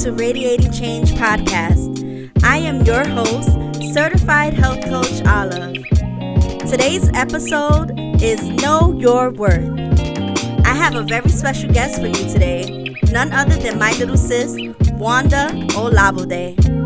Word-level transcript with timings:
to 0.00 0.12
Radiating 0.12 0.72
Change 0.72 1.12
podcast. 1.12 2.32
I 2.42 2.56
am 2.56 2.80
your 2.86 3.06
host, 3.06 3.50
certified 3.92 4.54
health 4.54 4.82
coach 4.84 5.22
Olive. 5.26 5.76
Today's 6.70 7.10
episode 7.12 7.92
is 8.22 8.40
Know 8.62 8.96
Your 8.98 9.28
Worth. 9.28 9.78
I 10.64 10.72
have 10.72 10.94
a 10.94 11.02
very 11.02 11.28
special 11.28 11.70
guest 11.70 12.00
for 12.00 12.06
you 12.06 12.32
today, 12.32 12.96
none 13.12 13.30
other 13.32 13.56
than 13.56 13.78
my 13.78 13.92
little 13.98 14.16
sis, 14.16 14.56
Wanda 14.94 15.48
Olabode. 15.76 16.79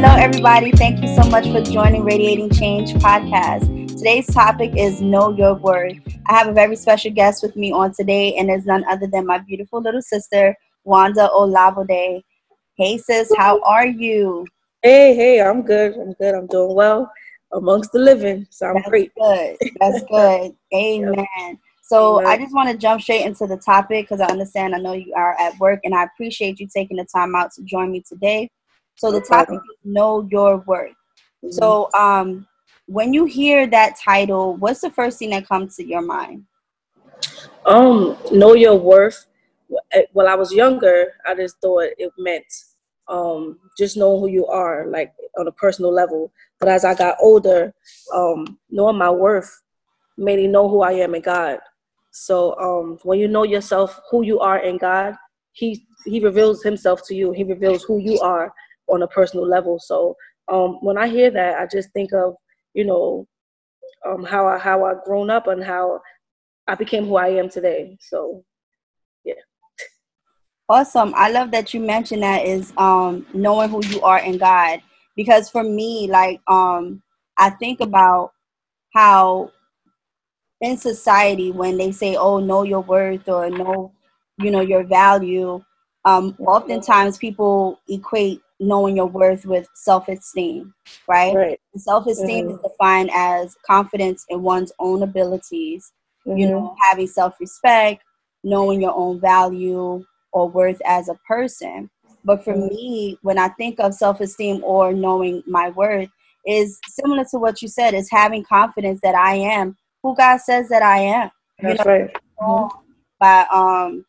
Hello, 0.00 0.14
everybody. 0.14 0.70
Thank 0.70 1.02
you 1.02 1.12
so 1.16 1.28
much 1.28 1.50
for 1.50 1.60
joining 1.60 2.04
Radiating 2.04 2.50
Change 2.50 2.94
podcast. 3.02 3.88
Today's 3.88 4.28
topic 4.28 4.70
is 4.76 5.00
Know 5.00 5.30
Your 5.36 5.54
Worth. 5.54 5.96
I 6.28 6.34
have 6.34 6.46
a 6.46 6.52
very 6.52 6.76
special 6.76 7.10
guest 7.10 7.42
with 7.42 7.56
me 7.56 7.72
on 7.72 7.92
today, 7.92 8.32
and 8.36 8.48
it's 8.48 8.64
none 8.64 8.84
other 8.84 9.08
than 9.08 9.26
my 9.26 9.38
beautiful 9.38 9.82
little 9.82 10.00
sister, 10.00 10.56
Wanda 10.84 11.28
Olabode. 11.34 12.22
Hey, 12.76 12.98
sis, 12.98 13.32
how 13.36 13.60
are 13.62 13.88
you? 13.88 14.46
Hey, 14.82 15.16
hey, 15.16 15.42
I'm 15.42 15.62
good. 15.62 15.96
I'm 15.96 16.12
good. 16.12 16.32
I'm 16.32 16.46
doing 16.46 16.76
well 16.76 17.10
amongst 17.52 17.90
the 17.90 17.98
living, 17.98 18.46
so 18.50 18.68
I'm 18.68 18.74
That's 18.74 18.88
great. 18.88 19.10
good. 19.20 19.56
That's 19.80 20.04
good. 20.08 20.52
Amen. 20.72 21.58
So. 21.82 22.24
I 22.24 22.38
just 22.38 22.54
want 22.54 22.70
to 22.70 22.76
jump 22.76 23.02
straight 23.02 23.26
into 23.26 23.48
the 23.48 23.56
topic 23.56 24.04
because 24.04 24.20
I 24.20 24.26
understand 24.26 24.76
I 24.76 24.78
know 24.78 24.92
you 24.92 25.12
are 25.16 25.34
at 25.40 25.58
work, 25.58 25.80
and 25.82 25.92
I 25.92 26.04
appreciate 26.04 26.60
you 26.60 26.68
taking 26.72 26.98
the 26.98 27.06
time 27.12 27.34
out 27.34 27.50
to 27.54 27.64
join 27.64 27.90
me 27.90 28.00
today. 28.08 28.48
So 28.98 29.12
the 29.12 29.20
topic 29.20 29.60
is 29.70 29.76
Know 29.84 30.26
Your 30.28 30.58
Worth. 30.66 30.92
Mhm. 31.44 31.52
So, 31.52 31.88
um, 31.94 32.46
when 32.86 33.12
you 33.14 33.26
hear 33.26 33.66
that 33.68 33.96
title, 33.96 34.56
what's 34.56 34.80
the 34.80 34.90
first 34.90 35.18
thing 35.20 35.30
that 35.30 35.46
comes 35.46 35.76
to 35.76 35.86
your 35.86 36.02
mind? 36.02 36.44
um, 37.66 38.16
know 38.32 38.54
your 38.54 38.74
worth. 38.76 39.26
Eh, 39.92 40.02
When 40.14 40.26
I 40.26 40.34
was 40.34 40.52
younger, 40.52 41.12
I 41.26 41.34
just 41.34 41.60
thought 41.60 41.84
it 41.98 42.12
meant 42.18 42.46
um 43.08 43.58
just 43.78 43.96
knowing 43.96 44.20
who 44.20 44.28
you 44.28 44.46
are, 44.46 44.86
like 44.86 45.12
on 45.38 45.46
a 45.46 45.52
personal 45.52 45.92
level. 45.92 46.32
But 46.58 46.68
as 46.70 46.84
I 46.84 46.94
got 46.94 47.16
older, 47.20 47.72
um, 48.14 48.58
knowing 48.70 48.96
my 48.98 49.10
worth 49.10 49.62
made 50.16 50.38
me 50.38 50.46
know 50.48 50.68
who 50.68 50.80
I 50.80 50.92
am 50.92 51.14
in 51.14 51.22
God. 51.22 51.60
So 52.10 52.58
um, 52.58 52.98
when 53.04 53.18
you 53.20 53.28
know 53.28 53.44
yourself, 53.44 54.00
who 54.10 54.22
you 54.22 54.40
are 54.40 54.58
in 54.58 54.78
God, 54.78 55.14
He 55.52 55.86
He 56.06 56.20
reveals 56.20 56.62
Himself 56.62 57.02
to 57.06 57.14
you. 57.14 57.32
He 57.32 57.44
reveals 57.44 57.84
who 57.84 57.98
you 57.98 58.18
are 58.20 58.52
on 58.88 59.02
a 59.02 59.08
personal 59.08 59.46
level. 59.46 59.78
So 59.78 60.16
um, 60.48 60.78
when 60.80 60.98
I 60.98 61.08
hear 61.08 61.30
that, 61.30 61.58
I 61.58 61.66
just 61.66 61.90
think 61.92 62.12
of 62.12 62.34
you 62.74 62.84
know 62.84 63.26
um, 64.06 64.24
how 64.24 64.46
I 64.46 64.58
how 64.58 64.84
I 64.84 64.94
grown 65.04 65.30
up 65.30 65.46
and 65.46 65.62
how 65.62 66.00
I 66.66 66.74
became 66.74 67.06
who 67.06 67.16
I 67.16 67.28
am 67.28 67.48
today. 67.48 67.96
So 68.00 68.44
yeah. 69.24 69.34
Awesome. 70.68 71.14
I 71.16 71.30
love 71.30 71.50
that 71.52 71.72
you 71.72 71.80
mentioned 71.80 72.22
that 72.22 72.44
is 72.44 72.72
um 72.76 73.26
knowing 73.32 73.70
who 73.70 73.84
you 73.86 74.02
are 74.02 74.20
in 74.20 74.38
God. 74.38 74.80
Because 75.16 75.50
for 75.50 75.64
me, 75.64 76.08
like 76.10 76.40
um 76.46 77.02
I 77.36 77.50
think 77.50 77.80
about 77.80 78.32
how 78.94 79.50
in 80.60 80.76
society 80.76 81.52
when 81.52 81.76
they 81.76 81.92
say, 81.92 82.16
Oh, 82.16 82.38
know 82.38 82.62
your 82.62 82.80
worth 82.80 83.28
or 83.28 83.50
know, 83.50 83.92
you 84.38 84.50
know, 84.50 84.60
your 84.60 84.84
value, 84.84 85.62
um, 86.04 86.36
oftentimes 86.40 87.18
people 87.18 87.80
equate 87.88 88.40
knowing 88.60 88.96
your 88.96 89.06
worth 89.06 89.46
with 89.46 89.68
self 89.74 90.08
esteem, 90.08 90.74
right? 91.08 91.34
right, 91.34 91.60
Self 91.76 92.06
esteem 92.06 92.46
Mhm. 92.46 92.50
is 92.50 92.58
defined 92.62 93.10
as 93.14 93.56
confidence 93.66 94.24
in 94.30 94.42
one's 94.42 94.72
own 94.80 95.02
abilities, 95.02 95.92
you 96.32 96.46
Mhm. 96.46 96.50
know, 96.50 96.76
having 96.80 97.06
self 97.08 97.34
respect, 97.40 98.02
knowing 98.44 98.82
your 98.82 98.94
own 98.96 99.20
value 99.20 100.04
or 100.32 100.48
worth 100.50 100.80
as 100.86 101.08
a 101.08 101.14
person. 101.28 101.90
But 102.24 102.44
for 102.44 102.54
Mhm. 102.54 102.68
me, 102.70 103.18
when 103.22 103.38
I 103.38 103.48
think 103.50 103.80
of 103.80 103.94
self 103.94 104.20
esteem 104.20 104.62
or 104.64 104.92
knowing 104.94 105.42
my 105.46 105.70
worth, 105.70 106.10
is 106.46 106.78
similar 106.88 107.24
to 107.32 107.38
what 107.38 107.62
you 107.62 107.68
said, 107.68 107.94
is 107.94 108.10
having 108.10 108.44
confidence 108.44 109.00
that 109.02 109.14
I 109.14 109.34
am 109.36 109.76
who 110.02 110.16
God 110.16 110.38
says 110.40 110.68
that 110.70 110.82
I 110.82 110.98
am. 111.00 111.30
You 111.60 111.74
that's 111.74 111.78
know, 111.78 111.84
right. 111.86 112.10
By 113.20 113.46
um 113.52 114.04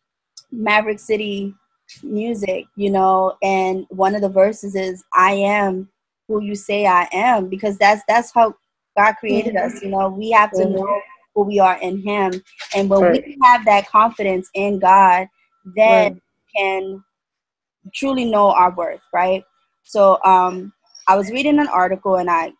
Maverick 0.51 0.99
City 0.99 1.55
music, 2.03 2.65
you 2.75 2.89
know, 2.91 3.37
and 3.41 3.85
one 3.89 4.15
of 4.15 4.21
the 4.21 4.29
verses 4.29 4.75
is 4.75 5.03
I 5.13 5.31
am 5.33 5.89
who 6.27 6.41
you 6.41 6.55
say 6.55 6.85
I 6.85 7.07
am 7.11 7.49
because 7.49 7.77
that's 7.77 8.01
that's 8.07 8.31
how 8.31 8.55
God 8.97 9.13
created 9.13 9.55
Mhm. 9.55 9.57
us, 9.57 9.81
you 9.81 9.89
know. 9.89 10.09
We 10.09 10.31
have 10.31 10.53
to 10.53 10.65
Mhm. 10.65 10.73
know 10.73 11.01
who 11.35 11.43
we 11.43 11.59
are 11.59 11.77
in 11.81 12.01
him. 12.01 12.33
And 12.75 12.89
when 12.89 13.09
Right. 13.09 13.23
we 13.25 13.37
have 13.43 13.65
that 13.65 13.87
confidence 13.87 14.49
in 14.53 14.79
God, 14.79 15.27
then 15.75 16.13
Right. 16.13 16.15
we 16.15 16.61
can 16.61 17.03
truly 17.93 18.25
know 18.25 18.51
our 18.51 18.71
worth, 18.71 19.01
right? 19.13 19.43
So 19.83 20.19
um 20.23 20.73
I 21.07 21.15
was 21.15 21.31
reading 21.31 21.59
an 21.59 21.67
article 21.67 22.17
and 22.17 22.29
I 22.29 22.53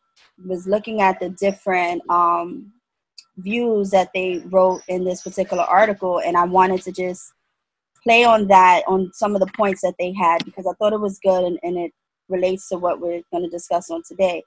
was 0.46 0.68
looking 0.68 1.02
at 1.02 1.20
the 1.20 1.30
different 1.30 2.02
um 2.10 2.72
views 3.38 3.90
that 3.92 4.10
they 4.14 4.40
wrote 4.48 4.82
in 4.88 5.04
this 5.04 5.22
particular 5.22 5.64
article 5.64 6.20
and 6.20 6.38
I 6.38 6.46
wanted 6.46 6.82
to 6.84 6.92
just 6.92 7.34
play 8.04 8.24
on 8.24 8.48
that 8.48 8.84
on 8.88 9.12
some 9.14 9.36
of 9.36 9.42
the 9.42 9.52
points 9.56 9.82
that 9.82 9.96
they 10.00 10.14
had 10.14 10.44
because 10.46 10.66
I 10.68 10.74
thought 10.74 10.94
it 10.94 11.00
was 11.00 11.20
good 11.20 11.44
and, 11.44 11.60
and 11.64 11.78
it 11.78 11.92
relates 12.30 12.70
to 12.70 12.78
what 12.78 13.00
we're 13.02 13.22
going 13.32 13.44
to 13.44 13.50
discuss 13.50 13.90
on 13.90 14.04
today. 14.04 14.44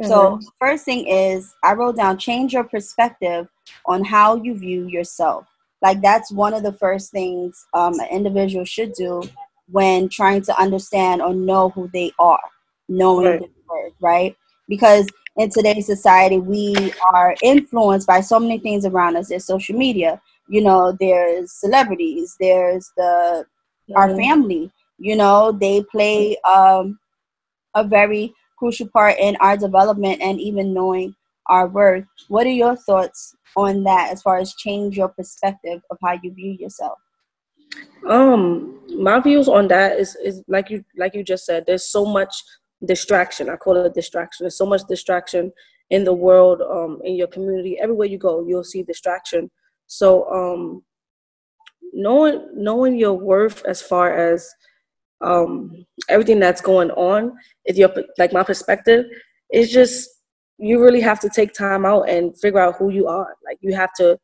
So, 0.00 0.38
Mhm. 0.38 0.46
first 0.58 0.84
thing 0.84 1.06
is, 1.06 1.54
I 1.62 1.74
wrote 1.74 1.96
down 1.96 2.18
change 2.18 2.52
your 2.52 2.64
perspective 2.64 3.48
on 3.86 4.04
how 4.04 4.36
you 4.36 4.54
view 4.54 4.86
yourself. 4.88 5.46
Like, 5.80 6.00
that's 6.02 6.32
one 6.32 6.54
of 6.54 6.62
the 6.62 6.72
first 6.72 7.10
things 7.12 7.64
um, 7.74 7.98
an 8.00 8.08
individual 8.10 8.64
should 8.64 8.92
do 8.94 9.22
when 9.70 10.08
trying 10.08 10.42
to 10.42 10.60
understand 10.60 11.22
or 11.22 11.34
know 11.34 11.70
who 11.70 11.88
they 11.92 12.12
are, 12.18 12.40
knowing 12.88 13.40
Right. 13.40 13.50
worth, 13.68 13.92
right? 14.00 14.36
Because 14.68 15.06
in 15.36 15.50
today's 15.50 15.86
society, 15.86 16.38
we 16.38 16.92
are 17.12 17.34
influenced 17.42 18.06
by 18.06 18.20
so 18.20 18.38
many 18.38 18.58
things 18.58 18.84
around 18.84 19.16
us. 19.16 19.28
There's 19.28 19.44
social 19.44 19.76
media, 19.76 20.20
you 20.48 20.60
know, 20.62 20.96
there's 20.98 21.52
celebrities, 21.52 22.36
there's 22.40 22.90
the 22.96 23.46
our 23.96 24.08
Mhm. 24.08 24.16
family 24.16 24.70
you 24.98 25.16
know 25.16 25.50
they 25.52 25.82
play 25.90 26.36
um, 26.48 26.98
a 27.74 27.82
very 27.82 28.32
crucial 28.58 28.88
part 28.88 29.16
in 29.18 29.36
our 29.36 29.56
development 29.56 30.22
and 30.22 30.40
even 30.40 30.72
knowing 30.72 31.14
our 31.46 31.66
worth 31.66 32.04
what 32.28 32.46
are 32.46 32.50
your 32.50 32.76
thoughts 32.76 33.34
on 33.56 33.82
that 33.82 34.12
as 34.12 34.22
far 34.22 34.38
as 34.38 34.54
change 34.54 34.96
your 34.96 35.08
perspective 35.08 35.80
of 35.90 35.98
how 36.02 36.12
you 36.22 36.32
view 36.32 36.52
yourself 36.52 36.98
Um, 38.08 38.78
my 38.98 39.20
views 39.20 39.48
on 39.48 39.68
that 39.68 39.98
is 39.98 40.16
is 40.16 40.42
like 40.48 40.70
you 40.70 40.84
like 40.96 41.14
you 41.14 41.22
just 41.24 41.44
said. 41.44 41.64
There's 41.66 41.86
so 41.88 42.04
much 42.04 42.34
distraction. 42.84 43.48
I 43.48 43.56
call 43.56 43.76
it 43.76 43.86
a 43.86 43.90
distraction. 43.90 44.44
There's 44.44 44.58
so 44.58 44.66
much 44.66 44.82
distraction 44.88 45.52
in 45.90 46.04
the 46.04 46.12
world, 46.12 46.62
um, 46.62 47.00
in 47.04 47.14
your 47.16 47.26
community, 47.28 47.78
everywhere 47.78 48.06
you 48.08 48.18
go, 48.18 48.44
you'll 48.46 48.64
see 48.64 48.82
distraction. 48.82 49.50
So, 49.92 50.26
um, 50.32 50.82
knowing 51.92 52.48
knowing 52.54 52.96
your 52.96 53.12
worth 53.12 53.62
as 53.66 53.82
far 53.82 54.16
as 54.16 54.48
um 55.20 55.84
everything 56.08 56.40
that's 56.40 56.62
going 56.62 56.90
on, 56.92 57.36
if 57.66 57.76
your 57.76 57.90
like 58.18 58.32
my 58.32 58.42
perspective, 58.42 59.04
is 59.52 59.70
just 59.70 60.08
you 60.58 60.82
really 60.82 61.00
have 61.00 61.20
to 61.20 61.28
take 61.28 61.52
time 61.52 61.84
out 61.84 62.08
and 62.08 62.38
figure 62.40 62.60
out 62.60 62.76
who 62.76 62.88
you 62.90 63.06
are. 63.06 63.36
Like 63.44 63.58
you 63.60 63.74
have 63.74 63.92
to 63.98 64.18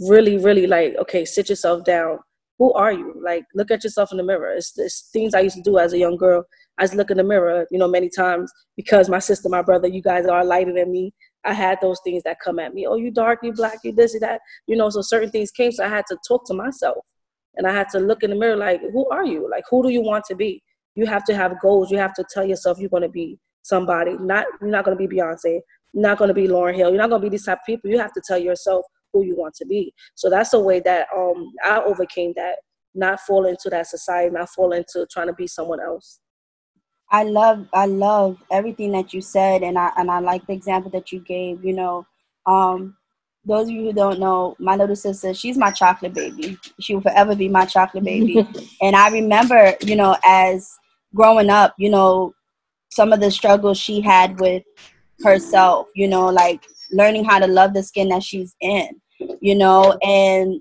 really, 0.00 0.38
really 0.38 0.66
like 0.66 0.96
okay, 0.96 1.24
sit 1.24 1.48
yourself 1.48 1.84
down 1.84 2.18
who 2.62 2.72
are 2.74 2.92
you? 2.92 3.20
Like, 3.20 3.44
look 3.56 3.72
at 3.72 3.82
yourself 3.82 4.12
in 4.12 4.18
the 4.18 4.22
mirror. 4.22 4.52
It's, 4.52 4.78
it's 4.78 5.10
things 5.12 5.34
I 5.34 5.40
used 5.40 5.56
to 5.56 5.62
do 5.62 5.78
as 5.78 5.94
a 5.94 5.98
young 5.98 6.16
girl. 6.16 6.44
I 6.78 6.86
to 6.86 6.96
look 6.96 7.10
in 7.10 7.16
the 7.16 7.24
mirror, 7.24 7.66
you 7.72 7.78
know, 7.78 7.88
many 7.88 8.08
times 8.08 8.52
because 8.76 9.08
my 9.08 9.18
sister, 9.18 9.48
my 9.48 9.62
brother, 9.62 9.88
you 9.88 10.00
guys 10.00 10.26
are 10.26 10.44
lighter 10.44 10.72
than 10.72 10.92
me. 10.92 11.12
I 11.44 11.52
had 11.54 11.78
those 11.80 12.00
things 12.04 12.22
that 12.24 12.38
come 12.40 12.58
at 12.58 12.74
me. 12.74 12.86
Oh, 12.86 12.96
you 12.96 13.10
dark, 13.10 13.40
you 13.42 13.52
black, 13.52 13.78
you 13.84 13.92
this, 13.92 14.14
you 14.14 14.20
that. 14.20 14.40
You 14.66 14.76
know, 14.76 14.90
so 14.90 15.02
certain 15.02 15.30
things 15.30 15.50
came. 15.50 15.72
So 15.72 15.84
I 15.84 15.88
had 15.88 16.06
to 16.08 16.16
talk 16.26 16.46
to 16.46 16.54
myself 16.54 17.04
and 17.56 17.66
I 17.66 17.72
had 17.72 17.88
to 17.90 17.98
look 17.98 18.22
in 18.22 18.30
the 18.30 18.36
mirror 18.36 18.56
like, 18.56 18.80
who 18.92 19.08
are 19.10 19.24
you? 19.24 19.48
Like, 19.50 19.64
who 19.70 19.82
do 19.82 19.88
you 19.88 20.02
want 20.02 20.24
to 20.26 20.34
be? 20.34 20.62
You 20.94 21.06
have 21.06 21.24
to 21.24 21.34
have 21.34 21.60
goals. 21.60 21.90
You 21.90 21.98
have 21.98 22.14
to 22.14 22.24
tell 22.32 22.44
yourself 22.44 22.78
you're 22.78 22.88
going 22.88 23.02
to 23.02 23.08
be 23.08 23.38
somebody. 23.62 24.16
Not 24.18 24.46
You're 24.60 24.70
not 24.70 24.84
going 24.84 24.96
to 24.96 25.06
be 25.06 25.14
Beyonce. 25.14 25.60
You're 25.92 26.02
not 26.02 26.18
going 26.18 26.28
to 26.28 26.34
be 26.34 26.48
Lauryn 26.48 26.74
Hill. 26.74 26.90
You're 26.90 26.98
not 26.98 27.10
going 27.10 27.20
to 27.20 27.26
be 27.26 27.30
these 27.30 27.44
type 27.44 27.58
of 27.58 27.66
people. 27.66 27.90
You 27.90 27.98
have 27.98 28.12
to 28.12 28.22
tell 28.26 28.38
yourself 28.38 28.84
who 29.12 29.24
you 29.24 29.36
want 29.36 29.54
to 29.54 29.66
be. 29.66 29.92
So 30.14 30.30
that's 30.30 30.50
the 30.50 30.60
way 30.60 30.80
that 30.80 31.08
um, 31.14 31.52
I 31.64 31.80
overcame 31.80 32.32
that, 32.36 32.56
not 32.94 33.20
fall 33.20 33.46
into 33.46 33.68
that 33.70 33.86
society, 33.86 34.30
not 34.30 34.48
fall 34.50 34.72
into 34.72 35.06
trying 35.10 35.26
to 35.26 35.34
be 35.34 35.46
someone 35.46 35.80
else. 35.80 36.20
I 37.12 37.24
love 37.24 37.66
I 37.74 37.86
love 37.86 38.42
everything 38.50 38.92
that 38.92 39.12
you 39.12 39.20
said 39.20 39.62
and 39.62 39.78
I 39.78 39.92
and 39.96 40.10
I 40.10 40.18
like 40.20 40.46
the 40.46 40.54
example 40.54 40.90
that 40.92 41.12
you 41.12 41.20
gave, 41.20 41.64
you 41.64 41.74
know. 41.74 42.06
Um 42.46 42.96
those 43.44 43.68
of 43.68 43.74
you 43.74 43.82
who 43.82 43.92
don't 43.92 44.20
know, 44.20 44.56
my 44.58 44.76
little 44.76 44.96
sister, 44.96 45.34
she's 45.34 45.58
my 45.58 45.70
chocolate 45.70 46.14
baby. 46.14 46.56
She 46.80 46.94
will 46.94 47.02
forever 47.02 47.34
be 47.34 47.48
my 47.48 47.66
chocolate 47.66 48.04
baby. 48.04 48.46
and 48.82 48.94
I 48.94 49.08
remember, 49.08 49.74
you 49.82 49.96
know, 49.96 50.16
as 50.24 50.78
growing 51.14 51.50
up, 51.50 51.74
you 51.76 51.90
know, 51.90 52.34
some 52.90 53.12
of 53.12 53.20
the 53.20 53.30
struggles 53.30 53.78
she 53.78 54.00
had 54.00 54.38
with 54.38 54.62
herself, 55.24 55.88
you 55.94 56.06
know, 56.06 56.26
like 56.26 56.62
learning 56.92 57.24
how 57.24 57.38
to 57.38 57.46
love 57.46 57.74
the 57.74 57.82
skin 57.82 58.08
that 58.10 58.22
she's 58.22 58.54
in, 58.60 58.88
you 59.40 59.54
know, 59.54 59.98
and 60.02 60.60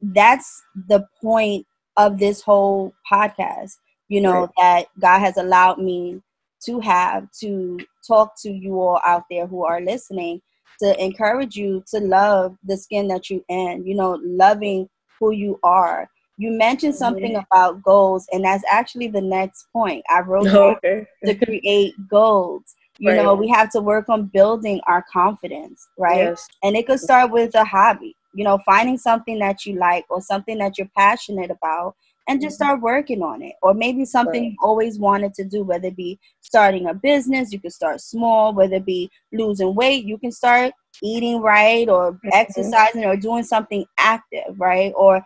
that's 0.00 0.62
the 0.88 1.06
point 1.22 1.66
of 1.96 2.18
this 2.18 2.42
whole 2.42 2.92
podcast, 3.10 3.76
you 4.08 4.20
know, 4.20 4.42
right. 4.42 4.50
that 4.58 4.86
God 5.00 5.18
has 5.20 5.36
allowed 5.36 5.78
me 5.78 6.22
to 6.64 6.80
have 6.80 7.30
to 7.40 7.78
talk 8.06 8.32
to 8.42 8.50
you 8.50 8.80
all 8.80 9.00
out 9.04 9.24
there 9.30 9.46
who 9.46 9.64
are 9.64 9.80
listening 9.80 10.40
to 10.80 11.02
encourage 11.02 11.56
you 11.56 11.82
to 11.90 12.00
love 12.00 12.56
the 12.64 12.76
skin 12.76 13.08
that 13.08 13.30
you're 13.30 13.40
in, 13.48 13.86
you 13.86 13.94
know, 13.94 14.18
loving 14.22 14.88
who 15.18 15.30
you 15.30 15.58
are. 15.62 16.08
You 16.38 16.50
mentioned 16.50 16.94
something 16.94 17.32
mm-hmm. 17.32 17.44
about 17.50 17.82
goals, 17.82 18.26
and 18.30 18.44
that's 18.44 18.64
actually 18.70 19.08
the 19.08 19.22
next 19.22 19.66
point. 19.72 20.04
I 20.10 20.20
wrote 20.26 20.48
okay. 20.48 21.06
to 21.24 21.34
create 21.34 21.94
goals. 22.08 22.62
You 22.98 23.10
right. 23.10 23.22
know, 23.22 23.34
we 23.34 23.48
have 23.48 23.70
to 23.72 23.80
work 23.80 24.08
on 24.08 24.26
building 24.26 24.80
our 24.86 25.04
confidence, 25.10 25.86
right? 25.98 26.16
Yes. 26.16 26.46
And 26.62 26.76
it 26.76 26.86
could 26.86 27.00
start 27.00 27.30
with 27.30 27.54
a 27.54 27.64
hobby, 27.64 28.14
you 28.34 28.44
know, 28.44 28.58
finding 28.64 28.96
something 28.96 29.38
that 29.38 29.66
you 29.66 29.78
like 29.78 30.06
or 30.08 30.20
something 30.20 30.58
that 30.58 30.78
you're 30.78 30.90
passionate 30.96 31.50
about 31.50 31.94
and 32.28 32.40
just 32.40 32.54
mm-hmm. 32.54 32.64
start 32.64 32.80
working 32.80 33.22
on 33.22 33.42
it. 33.42 33.54
Or 33.62 33.74
maybe 33.74 34.04
something 34.04 34.42
right. 34.42 34.50
you've 34.50 34.62
always 34.62 34.98
wanted 34.98 35.34
to 35.34 35.44
do, 35.44 35.62
whether 35.62 35.88
it 35.88 35.96
be 35.96 36.18
starting 36.40 36.86
a 36.86 36.94
business, 36.94 37.52
you 37.52 37.60
can 37.60 37.70
start 37.70 38.00
small, 38.00 38.52
whether 38.52 38.76
it 38.76 38.86
be 38.86 39.10
losing 39.32 39.74
weight, 39.74 40.04
you 40.04 40.18
can 40.18 40.32
start 40.32 40.72
eating 41.02 41.40
right 41.40 41.88
or 41.88 42.12
mm-hmm. 42.12 42.28
exercising 42.32 43.04
or 43.04 43.16
doing 43.16 43.44
something 43.44 43.84
active, 43.98 44.58
right? 44.58 44.92
Or 44.96 45.24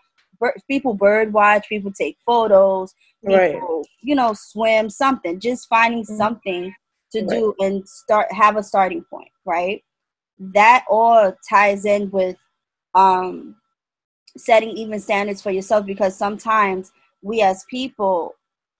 people 0.68 0.94
bird 0.94 1.32
watch, 1.32 1.68
people 1.68 1.92
take 1.92 2.16
photos, 2.26 2.94
people, 3.26 3.36
right. 3.38 3.86
you 4.02 4.14
know, 4.14 4.34
swim, 4.34 4.90
something. 4.90 5.40
Just 5.40 5.68
finding 5.68 6.02
mm-hmm. 6.02 6.16
something 6.16 6.74
to 7.12 7.20
right. 7.20 7.28
do 7.28 7.54
and 7.60 7.88
start 7.88 8.32
have 8.32 8.56
a 8.56 8.62
starting 8.62 9.04
point, 9.10 9.30
right? 9.44 9.82
That 10.38 10.84
all 10.88 11.34
ties 11.48 11.84
in 11.84 12.10
with 12.10 12.36
um 12.94 13.56
setting 14.36 14.70
even 14.70 15.00
standards 15.00 15.42
for 15.42 15.50
yourself 15.50 15.86
because 15.86 16.16
sometimes 16.16 16.92
we 17.22 17.42
as 17.42 17.64
people 17.68 18.34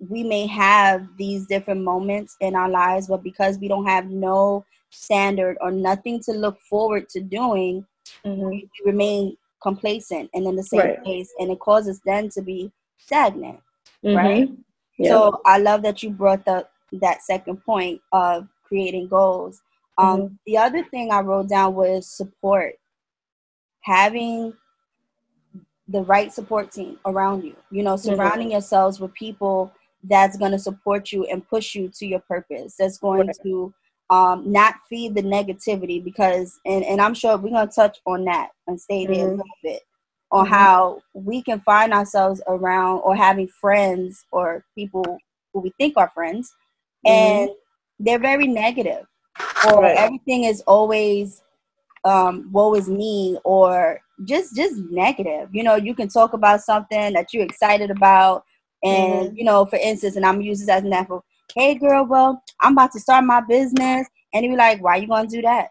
we 0.09 0.25
may 0.25 0.47
have 0.47 1.07
these 1.19 1.47
different 1.47 1.83
moments 1.83 2.37
in 2.41 2.55
our 2.55 2.69
lives 2.69 3.09
but 3.09 3.23
because 3.23 3.59
we 3.59 3.69
don't 3.69 3.87
have 3.87 4.09
no 4.09 4.65
standard 4.91 5.57
or 5.61 5.71
nothing 5.71 6.21
to 6.21 6.33
look 6.33 6.61
forward 6.63 7.09
to 7.09 7.21
doing 7.21 7.85
mm-hmm. 8.25 8.49
we 8.49 8.69
remain 8.85 9.37
complacent 9.63 10.31
and 10.35 10.47
in 10.47 10.57
the 10.57 10.63
same 10.63 10.81
right. 10.81 11.05
place 11.05 11.33
and 11.39 11.51
it 11.51 11.61
causes 11.61 12.01
them 12.07 12.29
to 12.31 12.41
be 12.41 12.73
stagnant 12.99 13.61
mm-hmm. 14.05 14.17
right 14.17 14.49
yeah. 14.99 15.11
so 15.11 15.41
i 15.45 15.59
love 15.59 15.83
that 15.83 16.03
you 16.03 16.11
brought 16.11 16.47
up 16.49 16.73
that 16.93 17.23
second 17.23 17.63
point 17.65 18.01
of 18.13 18.49
creating 18.65 19.07
goals 19.07 19.61
um, 19.99 20.21
mm-hmm. 20.23 20.35
the 20.47 20.57
other 20.57 20.83
thing 20.85 21.13
i 21.13 21.21
wrote 21.21 21.49
down 21.49 21.75
was 21.75 22.09
support 22.09 22.75
having 23.83 24.53
the 25.91 26.03
right 26.03 26.33
support 26.33 26.73
team 26.73 26.99
around 27.05 27.45
you. 27.45 27.57
You 27.71 27.83
know, 27.83 27.97
surrounding 27.97 28.49
mm-hmm. 28.49 28.53
yourselves 28.53 29.01
with 29.01 29.13
people 29.15 29.73
that's 30.05 30.37
going 30.39 30.53
to 30.53 30.59
support 30.59 31.13
you 31.13 31.25
and 31.27 31.47
push 31.49 31.75
you 31.75 31.89
to 31.97 32.07
your 32.07 32.21
purpose. 32.21 32.77
That's 32.79 32.99
going 32.99 33.27
right. 33.27 33.37
to 33.43 33.75
um, 34.09 34.51
not 34.51 34.75
feed 34.89 35.15
the 35.15 35.23
negativity 35.23 36.03
because, 36.03 36.59
and, 36.65 36.85
and 36.85 37.01
I'm 37.01 37.15
sure 37.15 37.37
we're 37.37 37.51
going 37.51 37.69
to 37.69 37.75
touch 37.75 37.99
on 38.07 38.25
that 38.25 38.51
and 38.67 38.81
stay 38.81 39.07
there 39.07 39.17
mm-hmm. 39.17 39.27
a 39.27 39.31
little 39.31 39.45
bit 39.63 39.83
on 40.33 40.45
mm-hmm. 40.45 40.55
how 40.55 41.03
we 41.13 41.43
can 41.43 41.61
find 41.61 41.93
ourselves 41.93 42.41
around 42.47 43.01
or 43.01 43.15
having 43.15 43.49
friends 43.49 44.25
or 44.33 44.65
people 44.75 45.19
who 45.53 45.61
we 45.61 45.73
think 45.79 45.97
are 45.97 46.11
friends 46.15 46.55
mm-hmm. 47.07 47.13
and 47.13 47.51
they're 47.99 48.19
very 48.19 48.47
negative 48.47 49.07
or 49.67 49.83
right. 49.83 49.97
everything 49.97 50.45
is 50.45 50.61
always 50.63 51.43
um, 52.05 52.49
woe 52.53 52.75
is 52.75 52.89
me 52.89 53.39
or 53.45 54.01
just 54.25 54.55
just 54.55 54.77
negative 54.91 55.49
you 55.53 55.63
know 55.63 55.77
you 55.77 55.95
can 55.95 56.09
talk 56.09 56.33
about 56.33 56.61
something 56.61 57.13
that 57.13 57.33
you're 57.33 57.45
excited 57.45 57.91
about 57.91 58.45
and 58.85 59.29
mm-hmm. 59.29 59.37
you 59.37 59.45
know 59.45 59.65
for 59.65 59.77
instance 59.77 60.17
and 60.17 60.27
i'm 60.27 60.41
using 60.41 60.67
this 60.67 60.75
as 60.75 60.83
an 60.83 60.89
example 60.89 61.25
hey 61.55 61.75
girl 61.75 62.05
well 62.05 62.43
i'm 62.61 62.73
about 62.73 62.93
to 62.93 63.01
start 63.01 63.25
my 63.25 63.41
business 63.41 64.07
and 64.33 64.45
you 64.45 64.51
be 64.51 64.57
like 64.57 64.83
why 64.83 64.97
you 64.97 65.07
gonna 65.07 65.27
do 65.27 65.43
that 65.43 65.69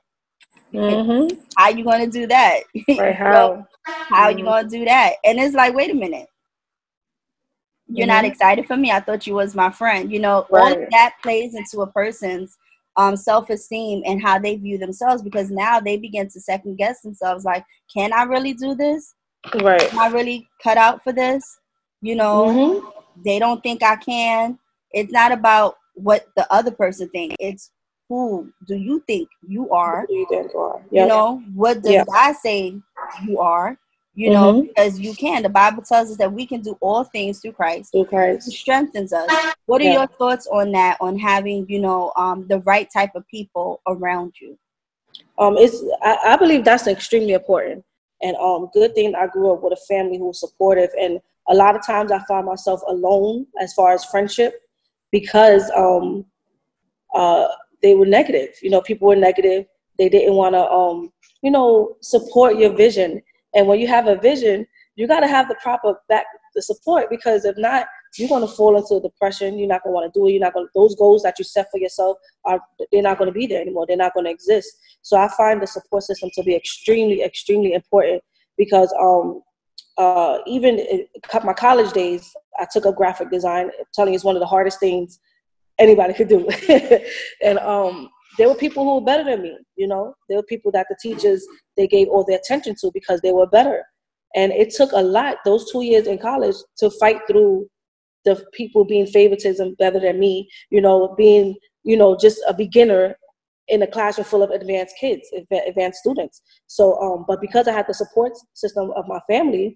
mm-hmm. 0.73 1.35
how 1.57 1.69
you 1.69 1.83
gonna 1.83 2.07
do 2.07 2.27
that 2.27 2.61
right, 2.97 3.15
how 3.15 3.65
how 3.83 4.29
mm-hmm. 4.29 4.39
you 4.39 4.45
gonna 4.45 4.67
do 4.67 4.85
that 4.85 5.13
and 5.23 5.39
it's 5.39 5.55
like 5.55 5.73
wait 5.75 5.91
a 5.91 5.95
minute 5.95 6.27
you're 7.87 8.07
not 8.07 8.23
mm-hmm. 8.23 8.31
excited 8.31 8.65
for 8.65 8.77
me 8.77 8.91
i 8.91 8.99
thought 8.99 9.25
you 9.25 9.33
was 9.33 9.55
my 9.55 9.69
friend 9.69 10.11
you 10.11 10.19
know 10.19 10.45
right. 10.51 10.77
all 10.77 10.85
that 10.91 11.13
plays 11.21 11.55
into 11.55 11.81
a 11.81 11.87
person's 11.87 12.57
um, 12.97 13.15
self 13.15 13.49
esteem 13.49 14.03
and 14.05 14.21
how 14.21 14.39
they 14.39 14.55
view 14.55 14.77
themselves 14.77 15.21
because 15.21 15.49
now 15.49 15.79
they 15.79 15.97
begin 15.97 16.29
to 16.29 16.39
second 16.39 16.77
guess 16.77 17.01
themselves 17.01 17.45
like, 17.45 17.65
can 17.93 18.13
I 18.13 18.23
really 18.23 18.53
do 18.53 18.75
this? 18.75 19.13
Right. 19.61 19.93
Am 19.93 19.99
I 19.99 20.07
really 20.07 20.47
cut 20.61 20.77
out 20.77 21.03
for 21.03 21.13
this? 21.13 21.59
You 22.01 22.15
know, 22.15 22.45
mm-hmm. 22.45 22.87
they 23.23 23.39
don't 23.39 23.61
think 23.61 23.83
I 23.83 23.95
can. 23.95 24.57
It's 24.91 25.11
not 25.11 25.31
about 25.31 25.75
what 25.95 26.27
the 26.35 26.51
other 26.51 26.71
person 26.71 27.09
thinks. 27.09 27.35
It's 27.39 27.71
who 28.09 28.51
do 28.67 28.75
you 28.75 29.03
think 29.05 29.29
you 29.47 29.69
are? 29.69 30.05
You, 30.09 30.25
think 30.29 30.51
you, 30.53 30.59
are. 30.59 30.81
Yep. 30.91 31.03
you 31.03 31.07
know, 31.07 31.43
what 31.53 31.81
does 31.83 31.91
yep. 31.91 32.07
God 32.07 32.35
say 32.35 32.75
you 33.25 33.39
are? 33.39 33.77
You 34.19 34.31
know, 34.31 34.51
mm-hmm. 34.51 34.67
because 34.67 34.99
you 34.99 35.15
can. 35.15 35.43
The 35.43 35.49
Bible 35.49 35.81
tells 35.81 36.11
us 36.11 36.17
that 36.17 36.33
we 36.33 36.45
can 36.45 36.59
do 36.59 36.77
all 36.81 37.05
things 37.05 37.39
through 37.39 37.53
Christ. 37.53 37.93
Through 37.93 38.05
Christ. 38.05 38.47
Who 38.47 38.51
strengthens 38.51 39.13
us. 39.13 39.31
What 39.65 39.79
are 39.79 39.85
yeah. 39.85 39.93
your 39.93 40.07
thoughts 40.07 40.45
on 40.47 40.73
that, 40.73 40.97
on 40.99 41.17
having, 41.17 41.65
you 41.69 41.79
know, 41.79 42.11
um, 42.17 42.45
the 42.49 42.59
right 42.61 42.89
type 42.91 43.15
of 43.15 43.25
people 43.29 43.81
around 43.87 44.33
you? 44.41 44.59
Um, 45.37 45.55
it's 45.57 45.81
I, 46.01 46.33
I 46.33 46.35
believe 46.35 46.65
that's 46.65 46.85
extremely 46.87 47.31
important. 47.31 47.85
And 48.21 48.35
um 48.35 48.69
good 48.73 48.93
thing 48.93 49.15
I 49.15 49.27
grew 49.27 49.53
up 49.53 49.63
with 49.63 49.71
a 49.71 49.81
family 49.87 50.17
who 50.17 50.27
was 50.27 50.41
supportive 50.41 50.89
and 50.99 51.21
a 51.47 51.55
lot 51.55 51.77
of 51.77 51.85
times 51.85 52.11
I 52.11 52.19
find 52.27 52.45
myself 52.45 52.81
alone 52.89 53.47
as 53.61 53.73
far 53.73 53.93
as 53.93 54.03
friendship 54.03 54.53
because 55.13 55.71
um 55.77 56.25
uh 57.15 57.47
they 57.81 57.95
were 57.95 58.05
negative. 58.05 58.49
You 58.61 58.71
know, 58.71 58.81
people 58.81 59.07
were 59.07 59.15
negative. 59.15 59.65
They 59.97 60.09
didn't 60.09 60.33
want 60.33 60.55
to 60.55 60.69
um 60.69 61.13
you 61.41 61.51
know 61.51 61.95
support 62.01 62.57
your 62.57 62.73
vision 62.75 63.21
and 63.53 63.67
when 63.67 63.79
you 63.79 63.87
have 63.87 64.07
a 64.07 64.15
vision, 64.15 64.65
you 64.95 65.07
got 65.07 65.21
to 65.21 65.27
have 65.27 65.47
the 65.47 65.55
proper 65.55 65.95
back 66.07 66.25
the 66.55 66.61
support 66.61 67.09
because 67.09 67.45
if 67.45 67.57
not, 67.57 67.87
you're 68.17 68.29
going 68.29 68.45
to 68.45 68.53
fall 68.53 68.75
into 68.75 68.99
depression. 68.99 69.57
You're 69.57 69.67
not 69.67 69.83
going 69.83 69.91
to 69.91 69.95
want 69.95 70.13
to 70.13 70.19
do 70.19 70.27
it. 70.27 70.31
You're 70.31 70.41
not 70.41 70.53
going 70.53 70.65
to, 70.65 70.71
those 70.73 70.95
goals 70.95 71.23
that 71.23 71.37
you 71.37 71.45
set 71.45 71.67
for 71.71 71.79
yourself 71.79 72.17
are, 72.45 72.59
they're 72.91 73.01
not 73.01 73.17
going 73.17 73.31
to 73.31 73.37
be 73.37 73.47
there 73.47 73.61
anymore. 73.61 73.85
They're 73.87 73.97
not 73.97 74.13
going 74.13 74.25
to 74.25 74.31
exist. 74.31 74.77
So 75.01 75.17
I 75.17 75.29
find 75.37 75.61
the 75.61 75.67
support 75.67 76.03
system 76.03 76.29
to 76.33 76.43
be 76.43 76.55
extremely, 76.55 77.23
extremely 77.23 77.73
important 77.73 78.23
because, 78.57 78.93
um, 78.99 79.41
uh, 79.97 80.39
even 80.47 80.79
in 80.79 81.05
my 81.43 81.53
college 81.53 81.91
days, 81.91 82.33
I 82.57 82.65
took 82.71 82.85
up 82.85 82.95
graphic 82.95 83.29
design. 83.29 83.65
I'm 83.65 83.85
telling 83.93 84.13
you, 84.13 84.15
it's 84.15 84.23
one 84.23 84.35
of 84.35 84.39
the 84.39 84.45
hardest 84.45 84.79
things 84.79 85.19
anybody 85.77 86.13
could 86.13 86.29
do. 86.29 86.47
and, 87.43 87.59
um, 87.59 88.09
there 88.39 88.47
were 88.47 88.55
people 88.55 88.85
who 88.85 88.95
were 88.95 89.05
better 89.05 89.25
than 89.25 89.41
me, 89.41 89.57
you 89.75 89.85
know. 89.85 90.15
There 90.29 90.37
were 90.37 90.43
people 90.43 90.71
that 90.71 90.87
the 90.89 90.95
teachers 91.01 91.45
they 91.75 91.87
gave 91.87 92.07
all 92.07 92.23
their 92.23 92.37
attention 92.37 92.73
to 92.79 92.89
because 92.93 93.19
they 93.19 93.33
were 93.33 93.47
better. 93.47 93.83
And 94.33 94.53
it 94.53 94.73
took 94.73 94.91
a 94.93 95.01
lot, 95.01 95.37
those 95.43 95.69
two 95.69 95.83
years 95.83 96.07
in 96.07 96.17
college, 96.17 96.55
to 96.77 96.89
fight 96.89 97.19
through 97.27 97.67
the 98.23 98.41
people 98.53 98.85
being 98.85 99.07
favoritism 99.07 99.75
better 99.77 99.99
than 99.99 100.19
me, 100.19 100.49
you 100.69 100.79
know, 100.79 101.15
being, 101.17 101.55
you 101.83 101.97
know, 101.97 102.17
just 102.17 102.39
a 102.47 102.53
beginner 102.53 103.17
in 103.67 103.81
a 103.81 103.87
classroom 103.87 104.25
full 104.25 104.41
of 104.41 104.51
advanced 104.51 104.95
kids, 104.99 105.29
advanced 105.67 105.99
students. 105.99 106.41
So, 106.67 106.97
um, 107.01 107.25
but 107.27 107.41
because 107.41 107.67
I 107.67 107.73
had 107.73 107.87
the 107.87 107.93
support 107.93 108.33
system 108.53 108.91
of 108.95 109.05
my 109.07 109.19
family, 109.29 109.75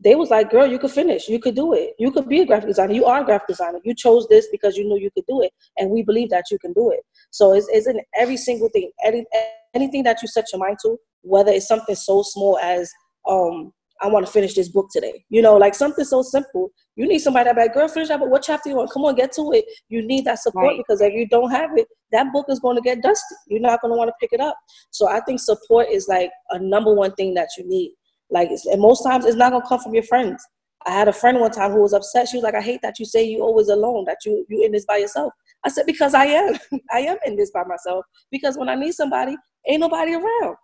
they 0.00 0.14
was 0.14 0.30
like, 0.30 0.50
girl, 0.50 0.66
you 0.66 0.78
could 0.78 0.90
finish. 0.90 1.28
You 1.28 1.40
could 1.40 1.56
do 1.56 1.72
it. 1.72 1.94
You 1.98 2.12
could 2.12 2.28
be 2.28 2.40
a 2.40 2.46
graphic 2.46 2.68
designer. 2.68 2.92
You 2.92 3.06
are 3.06 3.22
a 3.22 3.24
graphic 3.24 3.48
designer. 3.48 3.80
You 3.84 3.94
chose 3.94 4.26
this 4.28 4.46
because 4.52 4.76
you 4.76 4.84
knew 4.84 4.98
you 4.98 5.10
could 5.10 5.26
do 5.26 5.42
it. 5.42 5.52
And 5.76 5.90
we 5.90 6.02
believe 6.02 6.30
that 6.30 6.44
you 6.50 6.58
can 6.58 6.72
do 6.72 6.90
it. 6.92 7.00
So 7.30 7.52
it's, 7.52 7.66
it's 7.70 7.88
in 7.88 8.00
every 8.16 8.36
single 8.36 8.68
thing, 8.68 8.90
any, 9.04 9.24
anything 9.74 10.04
that 10.04 10.22
you 10.22 10.28
set 10.28 10.46
your 10.52 10.60
mind 10.60 10.78
to, 10.82 10.98
whether 11.22 11.50
it's 11.50 11.66
something 11.66 11.96
so 11.96 12.22
small 12.22 12.58
as, 12.58 12.90
um, 13.28 13.72
I 14.00 14.06
want 14.06 14.24
to 14.24 14.32
finish 14.32 14.54
this 14.54 14.68
book 14.68 14.86
today. 14.92 15.24
You 15.28 15.42
know, 15.42 15.56
like 15.56 15.74
something 15.74 16.04
so 16.04 16.22
simple. 16.22 16.70
You 16.94 17.08
need 17.08 17.18
somebody 17.18 17.46
that 17.46 17.56
like, 17.56 17.74
girl, 17.74 17.88
finish 17.88 18.08
that 18.08 18.20
book. 18.20 18.30
What 18.30 18.42
chapter 18.42 18.68
you 18.68 18.76
want? 18.76 18.92
Come 18.92 19.04
on, 19.04 19.16
get 19.16 19.32
to 19.32 19.50
it. 19.52 19.64
You 19.88 20.06
need 20.06 20.24
that 20.26 20.38
support 20.38 20.66
right. 20.66 20.76
because 20.78 21.00
if 21.00 21.12
you 21.12 21.26
don't 21.26 21.50
have 21.50 21.70
it, 21.76 21.88
that 22.12 22.32
book 22.32 22.46
is 22.48 22.60
going 22.60 22.76
to 22.76 22.82
get 22.82 23.02
dusty. 23.02 23.34
You're 23.48 23.60
not 23.60 23.80
going 23.80 23.92
to 23.92 23.98
want 23.98 24.08
to 24.08 24.14
pick 24.20 24.32
it 24.32 24.40
up. 24.40 24.56
So 24.90 25.08
I 25.08 25.20
think 25.20 25.40
support 25.40 25.88
is 25.90 26.06
like 26.08 26.30
a 26.50 26.58
number 26.60 26.94
one 26.94 27.12
thing 27.14 27.34
that 27.34 27.48
you 27.58 27.66
need. 27.68 27.92
Like, 28.30 28.50
and 28.50 28.80
most 28.80 29.02
times 29.02 29.24
it's 29.24 29.36
not 29.36 29.52
gonna 29.52 29.66
come 29.66 29.80
from 29.80 29.94
your 29.94 30.02
friends. 30.02 30.46
I 30.86 30.92
had 30.92 31.08
a 31.08 31.12
friend 31.12 31.40
one 31.40 31.50
time 31.50 31.72
who 31.72 31.80
was 31.80 31.92
upset. 31.92 32.28
She 32.28 32.36
was 32.36 32.44
like, 32.44 32.54
"I 32.54 32.60
hate 32.60 32.80
that 32.82 32.98
you 32.98 33.04
say 33.04 33.24
you 33.24 33.42
always 33.42 33.68
alone, 33.68 34.04
that 34.06 34.18
you 34.24 34.44
you 34.48 34.64
in 34.64 34.72
this 34.72 34.84
by 34.84 34.98
yourself." 34.98 35.32
I 35.64 35.70
said, 35.70 35.86
"Because 35.86 36.14
I 36.14 36.26
am. 36.26 36.58
I 36.92 37.00
am 37.00 37.16
in 37.26 37.36
this 37.36 37.50
by 37.50 37.64
myself. 37.64 38.04
Because 38.30 38.56
when 38.56 38.68
I 38.68 38.74
need 38.74 38.92
somebody, 38.92 39.36
ain't 39.66 39.80
nobody 39.80 40.14
around." 40.14 40.56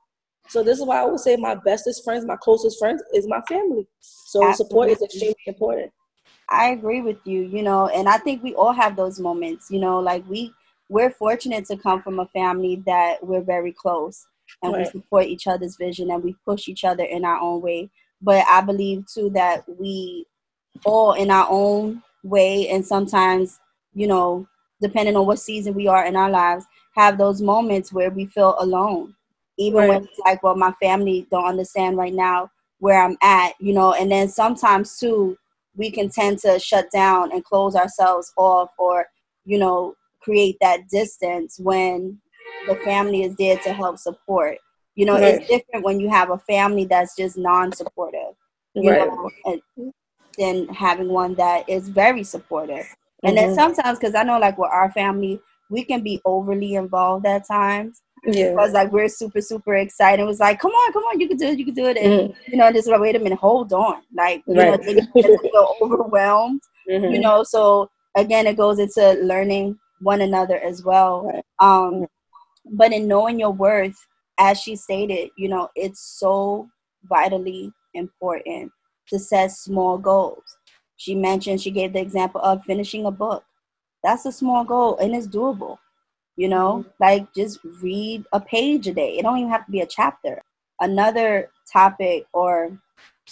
So 0.48 0.62
this 0.62 0.78
is 0.78 0.84
why 0.84 0.98
I 0.98 1.00
always 1.00 1.22
say 1.22 1.36
my 1.36 1.54
bestest 1.54 2.04
friends, 2.04 2.24
my 2.26 2.36
closest 2.36 2.78
friends, 2.78 3.02
is 3.14 3.26
my 3.26 3.40
family. 3.48 3.86
So 4.00 4.44
Absolutely. 4.44 4.54
support 4.54 4.90
is 4.90 5.02
extremely 5.02 5.36
important. 5.46 5.92
I 6.50 6.70
agree 6.70 7.00
with 7.00 7.18
you. 7.24 7.42
You 7.42 7.62
know, 7.62 7.88
and 7.88 8.08
I 8.08 8.18
think 8.18 8.42
we 8.42 8.54
all 8.54 8.72
have 8.72 8.96
those 8.96 9.18
moments. 9.18 9.70
You 9.70 9.80
know, 9.80 10.00
like 10.00 10.28
we 10.28 10.52
we're 10.90 11.10
fortunate 11.10 11.64
to 11.66 11.76
come 11.76 12.02
from 12.02 12.20
a 12.20 12.26
family 12.28 12.82
that 12.86 13.24
we're 13.26 13.40
very 13.40 13.72
close 13.72 14.26
and 14.62 14.72
right. 14.72 14.80
we 14.80 14.90
support 14.90 15.26
each 15.26 15.46
other's 15.46 15.76
vision 15.76 16.10
and 16.10 16.22
we 16.22 16.36
push 16.44 16.68
each 16.68 16.84
other 16.84 17.04
in 17.04 17.24
our 17.24 17.38
own 17.38 17.60
way. 17.60 17.90
But 18.20 18.44
I 18.48 18.60
believe 18.60 19.06
too 19.06 19.30
that 19.30 19.64
we 19.78 20.26
all 20.84 21.12
in 21.12 21.30
our 21.30 21.46
own 21.48 22.02
way 22.22 22.68
and 22.68 22.84
sometimes, 22.84 23.60
you 23.94 24.06
know, 24.06 24.48
depending 24.80 25.16
on 25.16 25.26
what 25.26 25.38
season 25.38 25.74
we 25.74 25.86
are 25.86 26.04
in 26.06 26.16
our 26.16 26.30
lives, 26.30 26.64
have 26.94 27.18
those 27.18 27.40
moments 27.40 27.92
where 27.92 28.10
we 28.10 28.26
feel 28.26 28.54
alone. 28.58 29.14
Even 29.56 29.80
right. 29.80 29.88
when 29.88 30.04
it's 30.04 30.18
like, 30.18 30.42
well, 30.42 30.56
my 30.56 30.72
family 30.82 31.26
don't 31.30 31.46
understand 31.46 31.96
right 31.96 32.14
now 32.14 32.50
where 32.78 33.02
I'm 33.02 33.16
at, 33.22 33.52
you 33.60 33.72
know, 33.72 33.94
and 33.94 34.10
then 34.10 34.28
sometimes 34.28 34.98
too, 34.98 35.36
we 35.76 35.90
can 35.90 36.08
tend 36.08 36.38
to 36.40 36.58
shut 36.58 36.90
down 36.92 37.32
and 37.32 37.44
close 37.44 37.74
ourselves 37.74 38.32
off 38.36 38.70
or, 38.78 39.06
you 39.44 39.58
know, 39.58 39.94
create 40.20 40.56
that 40.60 40.88
distance 40.88 41.58
when 41.58 42.20
the 42.66 42.76
family 42.76 43.22
is 43.22 43.34
there 43.36 43.58
to 43.58 43.72
help 43.72 43.98
support. 43.98 44.58
You 44.94 45.06
know, 45.06 45.14
right. 45.14 45.34
it's 45.34 45.48
different 45.48 45.84
when 45.84 46.00
you 46.00 46.08
have 46.08 46.30
a 46.30 46.38
family 46.38 46.84
that's 46.84 47.16
just 47.16 47.36
non-supportive. 47.36 48.34
You 48.74 48.90
right. 48.90 49.06
know, 49.06 49.30
and 49.46 49.92
than 50.38 50.68
having 50.68 51.08
one 51.08 51.34
that 51.34 51.68
is 51.68 51.88
very 51.88 52.24
supportive. 52.24 52.86
And 53.22 53.36
mm-hmm. 53.36 53.46
then 53.46 53.54
sometimes, 53.54 53.98
because 53.98 54.14
I 54.14 54.24
know, 54.24 54.38
like 54.38 54.58
with 54.58 54.70
our 54.70 54.90
family, 54.90 55.40
we 55.70 55.84
can 55.84 56.02
be 56.02 56.20
overly 56.24 56.74
involved 56.74 57.26
at 57.26 57.46
times. 57.46 58.02
Yeah. 58.26 58.50
Because 58.50 58.72
like 58.72 58.90
we're 58.90 59.08
super 59.08 59.40
super 59.40 59.76
excited. 59.76 60.22
It 60.22 60.26
was 60.26 60.40
like, 60.40 60.58
come 60.58 60.70
on, 60.70 60.92
come 60.92 61.02
on, 61.04 61.20
you 61.20 61.28
can 61.28 61.36
do 61.36 61.46
it, 61.46 61.58
you 61.58 61.64
can 61.66 61.74
do 61.74 61.86
it, 61.86 61.98
and 61.98 62.30
mm-hmm. 62.30 62.52
you 62.52 62.56
know, 62.56 62.72
just 62.72 62.88
like, 62.88 63.00
wait 63.00 63.16
a 63.16 63.18
minute, 63.18 63.38
hold 63.38 63.72
on, 63.72 64.02
like 64.16 64.42
you 64.46 64.54
right. 64.54 64.80
know, 64.80 65.02
they 65.12 65.22
feel 65.22 65.76
overwhelmed. 65.82 66.62
Mm-hmm. 66.90 67.14
You 67.14 67.20
know, 67.20 67.42
so 67.42 67.90
again, 68.16 68.46
it 68.46 68.56
goes 68.56 68.78
into 68.78 69.12
learning 69.22 69.78
one 70.00 70.22
another 70.22 70.58
as 70.58 70.82
well. 70.82 71.26
Right. 71.26 71.44
Um, 71.60 72.06
but 72.64 72.92
in 72.92 73.08
knowing 73.08 73.38
your 73.38 73.52
worth, 73.52 73.96
as 74.38 74.60
she 74.60 74.76
stated, 74.76 75.30
you 75.36 75.48
know, 75.48 75.68
it's 75.74 76.18
so 76.18 76.68
vitally 77.04 77.72
important 77.94 78.72
to 79.08 79.18
set 79.18 79.52
small 79.52 79.98
goals. 79.98 80.56
She 80.96 81.14
mentioned, 81.14 81.60
she 81.60 81.70
gave 81.70 81.92
the 81.92 82.00
example 82.00 82.40
of 82.40 82.64
finishing 82.64 83.06
a 83.06 83.10
book. 83.10 83.44
That's 84.02 84.26
a 84.26 84.32
small 84.32 84.64
goal 84.64 84.98
and 84.98 85.14
it's 85.14 85.26
doable. 85.26 85.78
You 86.36 86.48
know, 86.48 86.78
mm-hmm. 86.78 86.88
like 87.00 87.32
just 87.34 87.60
read 87.80 88.24
a 88.32 88.40
page 88.40 88.88
a 88.88 88.94
day. 88.94 89.18
It 89.18 89.22
don't 89.22 89.38
even 89.38 89.50
have 89.50 89.66
to 89.66 89.72
be 89.72 89.80
a 89.80 89.86
chapter. 89.86 90.42
Another 90.80 91.50
topic 91.72 92.26
or 92.32 92.76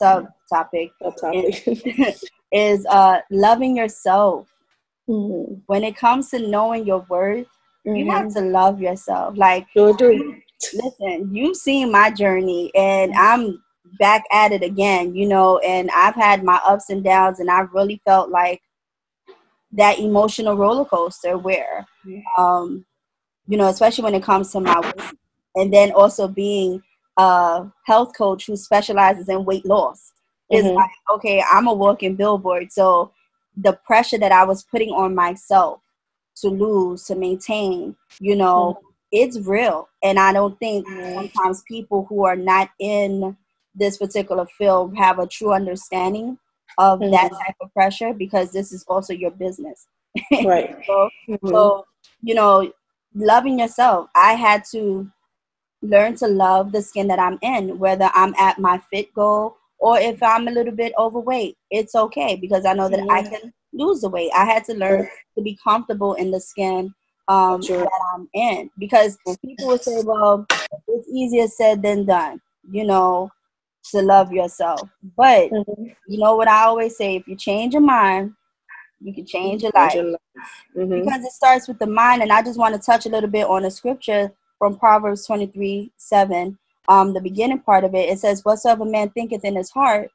subtopic 0.01 0.91
topic. 1.21 1.67
is, 1.67 2.25
is 2.53 2.87
uh, 2.87 3.19
loving 3.31 3.77
yourself. 3.77 4.49
Mm-hmm. 5.09 5.55
When 5.67 5.83
it 5.83 5.97
comes 5.97 6.31
to 6.31 6.39
knowing 6.39 6.87
your 6.87 7.05
worth, 7.09 7.49
mm-hmm. 7.87 7.97
you 7.97 8.11
have 8.11 8.27
mm-hmm. 8.27 8.39
to 8.39 8.51
love 8.51 8.81
yourself. 8.81 9.37
Like, 9.37 9.67
sure 9.73 9.95
do. 9.95 10.37
listen, 10.75 11.35
you've 11.35 11.57
seen 11.57 11.91
my 11.91 12.11
journey, 12.11 12.71
and 12.75 13.13
I'm 13.15 13.63
back 13.99 14.25
at 14.33 14.53
it 14.53 14.63
again, 14.63 15.15
you 15.15 15.27
know, 15.29 15.59
and 15.59 15.91
I've 15.95 16.15
had 16.15 16.45
my 16.45 16.61
ups 16.67 16.91
and 16.91 17.05
downs, 17.05 17.41
and 17.41 17.51
I've 17.51 17.73
really 17.73 18.01
felt 18.05 18.31
like 18.31 18.63
that 19.73 19.99
emotional 19.99 20.57
roller 20.57 20.85
coaster 20.85 21.39
where, 21.39 21.87
um, 22.37 22.85
you 23.47 23.57
know, 23.57 23.69
especially 23.69 24.05
when 24.05 24.15
it 24.15 24.23
comes 24.23 24.51
to 24.53 24.61
my 24.61 24.79
weight, 24.81 25.15
and 25.57 25.73
then 25.73 25.93
also 25.93 26.29
being 26.29 26.83
a 27.17 27.67
health 27.87 28.13
coach 28.17 28.47
who 28.47 28.57
specializes 28.57 29.29
in 29.29 29.45
weight 29.45 29.67
loss. 29.67 30.13
Is 30.51 30.65
mm-hmm. 30.65 30.77
like, 30.77 30.91
okay, 31.15 31.43
I'm 31.51 31.67
a 31.67 31.73
walking 31.73 32.15
billboard. 32.15 32.71
So 32.73 33.13
the 33.57 33.75
pressure 33.85 34.19
that 34.19 34.33
I 34.33 34.45
was 34.45 34.63
putting 34.63 34.91
on 34.91 35.15
myself 35.15 35.81
to 36.37 36.49
lose, 36.49 37.05
to 37.05 37.15
maintain, 37.15 37.97
you 38.21 38.37
know, 38.37 38.79
mm-hmm. 38.79 38.87
it's 39.13 39.39
real. 39.41 39.89
And 40.03 40.19
I 40.19 40.33
don't 40.33 40.59
think 40.59 40.87
sometimes 40.89 41.63
people 41.69 42.07
who 42.09 42.25
are 42.25 42.37
not 42.37 42.71
in 42.79 43.37
this 43.75 43.99
particular 43.99 44.47
field 44.47 44.97
have 44.97 45.19
a 45.19 45.27
true 45.27 45.53
understanding 45.53 46.39
of 46.79 47.01
mm-hmm. 47.01 47.11
that 47.13 47.31
type 47.31 47.57
of 47.61 47.73
pressure 47.73 48.13
because 48.13 48.53
this 48.53 48.73
is 48.73 48.85
also 48.89 49.13
your 49.13 49.31
business. 49.31 49.87
Right. 50.45 50.77
so, 50.87 51.09
mm-hmm. 51.29 51.49
so, 51.49 51.87
you 52.23 52.35
know, 52.35 52.71
loving 53.15 53.59
yourself, 53.59 54.11
I 54.15 54.35
had 54.35 54.63
to 54.73 55.11
learn 55.81 56.15
to 56.17 56.27
love 56.27 56.73
the 56.73 56.83
skin 56.83 57.09
that 57.09 57.19
I'm 57.19 57.39
in, 57.43 57.79
whether 57.79 58.11
I'm 58.15 58.35
at 58.39 58.59
my 58.59 58.79
fit 58.91 59.13
goal 59.15 59.57
or 59.79 59.99
if 59.99 60.23
I'm 60.23 60.49
a 60.49 60.51
little 60.51 60.75
bit 60.75 60.93
overweight. 60.99 61.57
It's 61.71 61.95
okay 61.95 62.37
because 62.37 62.65
I 62.65 62.73
know 62.75 62.89
that 62.89 63.07
I 63.11 63.23
can 63.23 63.53
lose 63.73 64.01
the 64.01 64.09
weight. 64.09 64.31
I 64.35 64.45
had 64.45 64.65
to 64.65 64.75
learn 64.75 65.09
to 65.37 65.43
be 65.43 65.59
comfortable 65.63 66.15
in 66.15 66.31
the 66.31 66.41
skin 66.41 66.95
um, 67.29 67.61
that 67.63 67.91
I'm 68.15 68.29
in 68.35 68.71
because 68.79 69.19
people 69.45 69.69
would 69.69 69.83
say, 69.83 70.03
well, 70.05 70.47
it's 70.89 71.09
easier 71.09 71.47
said 71.49 71.83
than 71.83 72.05
done. 72.05 72.41
You 72.71 72.85
know, 72.85 73.31
to 73.91 74.03
love 74.03 74.33
yourself. 74.33 74.89
But 75.17 75.51
mm-hmm. 75.51 75.85
you 76.09 76.19
know 76.19 76.37
what 76.37 76.49
I 76.49 76.65
always 76.65 76.97
say: 76.97 77.17
if 77.17 77.27
you 77.27 77.37
change 77.37 77.73
your 77.75 77.83
mind, 77.83 78.33
you 79.01 79.13
can 79.13 79.27
change 79.27 79.63
your 79.63 79.73
life. 79.75 79.95
Mm-hmm. 79.95 81.01
Because 81.01 81.25
it 81.25 81.33
starts 81.33 81.69
with 81.69 81.79
the 81.79 81.87
mind. 81.87 82.23
And 82.23 82.33
I 82.33 82.43
just 82.43 82.59
want 82.59 82.75
to 82.75 82.81
touch 82.81 83.07
a 83.07 83.09
little 83.09 83.31
bit 83.31 83.47
on 83.47 83.65
a 83.65 83.71
scripture 83.71 84.33
from 84.59 84.79
Proverbs 84.79 85.27
23 85.27 85.93
7. 85.97 86.59
Um, 86.89 87.15
the 87.15 87.21
beginning 87.21 87.61
part 87.61 87.85
of 87.85 87.95
it, 87.95 88.09
it 88.09 88.19
says, 88.19 88.45
Whatsoever 88.45 88.85
man 88.85 89.11
thinketh 89.11 89.45
in 89.45 89.57
his 89.57 89.71
heart, 89.71 90.11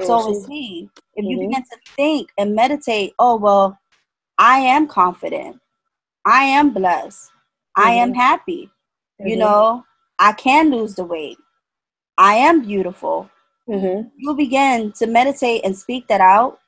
so 0.00 0.44
he. 0.48 0.88
If 1.14 1.24
you 1.24 1.38
mm-hmm. 1.38 1.48
begin 1.48 1.62
to 1.62 1.76
think 1.96 2.30
and 2.38 2.54
meditate, 2.54 3.12
oh, 3.18 3.36
well, 3.36 3.78
I 4.38 4.58
am 4.58 4.88
confident. 4.88 5.60
I 6.24 6.44
am 6.44 6.72
blessed. 6.72 7.30
I 7.76 7.92
am 7.92 8.10
mm-hmm. 8.10 8.20
happy. 8.20 8.70
You 9.18 9.32
mm-hmm. 9.32 9.40
know, 9.40 9.84
I 10.18 10.32
can 10.32 10.70
lose 10.70 10.94
the 10.94 11.04
weight. 11.04 11.38
I 12.18 12.34
am 12.34 12.62
beautiful. 12.62 13.30
Mm-hmm. 13.68 14.08
You 14.16 14.34
begin 14.34 14.92
to 14.92 15.06
meditate 15.06 15.62
and 15.64 15.76
speak 15.76 16.08
that 16.08 16.20
out. 16.20 16.58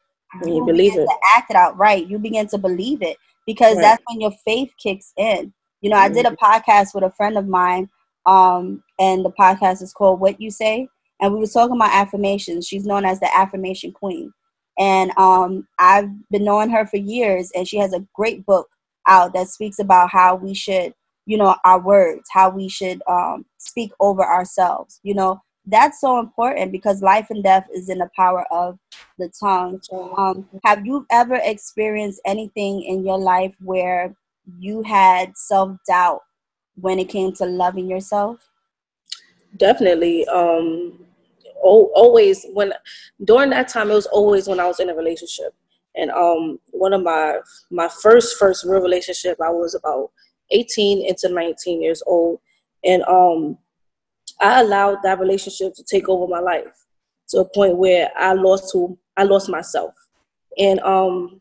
You, 0.44 0.56
you 0.56 0.66
believe 0.66 0.94
it. 0.96 1.06
To 1.06 1.16
act 1.36 1.50
it 1.50 1.56
out, 1.56 1.76
right? 1.78 2.06
You 2.06 2.18
begin 2.18 2.46
to 2.48 2.58
believe 2.58 3.02
it 3.02 3.16
because 3.46 3.76
right. 3.76 3.82
that's 3.82 4.02
when 4.06 4.20
your 4.20 4.32
faith 4.44 4.70
kicks 4.78 5.12
in. 5.16 5.52
You 5.80 5.90
know, 5.90 5.96
mm-hmm. 5.96 6.12
I 6.12 6.14
did 6.14 6.26
a 6.26 6.30
mm-hmm. 6.30 6.44
podcast 6.44 6.94
with 6.94 7.04
a 7.04 7.10
friend 7.10 7.36
of 7.36 7.46
mine, 7.46 7.88
um, 8.26 8.82
and 8.98 9.24
the 9.24 9.30
podcast 9.30 9.82
is 9.82 9.92
called 9.92 10.20
"What 10.20 10.40
You 10.40 10.50
Say," 10.50 10.88
and 11.20 11.32
we 11.32 11.40
were 11.40 11.46
talking 11.46 11.76
about 11.76 11.94
affirmations. 11.94 12.66
She's 12.66 12.86
known 12.86 13.04
as 13.04 13.20
the 13.20 13.34
affirmation 13.36 13.92
queen, 13.92 14.32
and 14.78 15.10
um, 15.18 15.66
I've 15.78 16.10
been 16.30 16.44
knowing 16.44 16.70
her 16.70 16.86
for 16.86 16.96
years, 16.98 17.50
and 17.54 17.66
she 17.68 17.78
has 17.78 17.92
a 17.92 18.06
great 18.14 18.44
book 18.46 18.68
out 19.06 19.34
that 19.34 19.48
speaks 19.48 19.78
about 19.78 20.10
how 20.10 20.34
we 20.34 20.54
should 20.54 20.94
you 21.26 21.38
know 21.38 21.56
our 21.64 21.80
words 21.80 22.28
how 22.32 22.50
we 22.50 22.68
should 22.68 23.02
um, 23.08 23.44
speak 23.58 23.92
over 24.00 24.24
ourselves 24.24 25.00
you 25.02 25.14
know? 25.14 25.40
That's 25.66 26.00
so 26.00 26.18
important 26.20 26.72
because 26.72 27.00
life 27.00 27.28
and 27.30 27.42
death 27.42 27.66
is 27.72 27.88
in 27.88 27.98
the 27.98 28.10
power 28.14 28.44
of 28.50 28.78
the 29.18 29.32
tongue. 29.40 29.80
Um, 30.18 30.46
have 30.64 30.84
you 30.84 31.06
ever 31.10 31.40
experienced 31.42 32.20
anything 32.26 32.82
in 32.82 33.04
your 33.04 33.18
life 33.18 33.54
where 33.62 34.14
you 34.58 34.82
had 34.82 35.36
self-doubt 35.36 36.20
when 36.74 36.98
it 36.98 37.08
came 37.08 37.32
to 37.34 37.46
loving 37.46 37.88
yourself 37.88 38.50
definitely 39.56 40.26
um 40.28 40.98
always 41.62 42.44
when 42.52 42.72
during 43.24 43.50
that 43.50 43.68
time 43.68 43.90
it 43.90 43.94
was 43.94 44.06
always 44.06 44.46
when 44.46 44.60
i 44.60 44.66
was 44.66 44.80
in 44.80 44.90
a 44.90 44.94
relationship 44.94 45.54
and 45.96 46.10
um 46.10 46.58
one 46.72 46.92
of 46.92 47.02
my 47.02 47.38
my 47.70 47.88
first 48.02 48.36
first 48.36 48.64
real 48.64 48.82
relationship 48.82 49.38
i 49.40 49.48
was 49.48 49.74
about 49.74 50.10
18 50.50 51.06
into 51.06 51.28
19 51.28 51.82
years 51.82 52.02
old. 52.06 52.40
And 52.84 53.02
um, 53.04 53.58
I 54.40 54.60
allowed 54.60 54.98
that 55.02 55.18
relationship 55.18 55.74
to 55.74 55.84
take 55.84 56.08
over 56.08 56.26
my 56.26 56.40
life 56.40 56.86
to 57.28 57.38
a 57.38 57.44
point 57.44 57.76
where 57.76 58.10
I 58.18 58.34
lost 58.34 58.70
who 58.72 58.98
I 59.16 59.24
lost 59.24 59.48
myself. 59.48 59.94
And 60.58 60.80
um, 60.80 61.40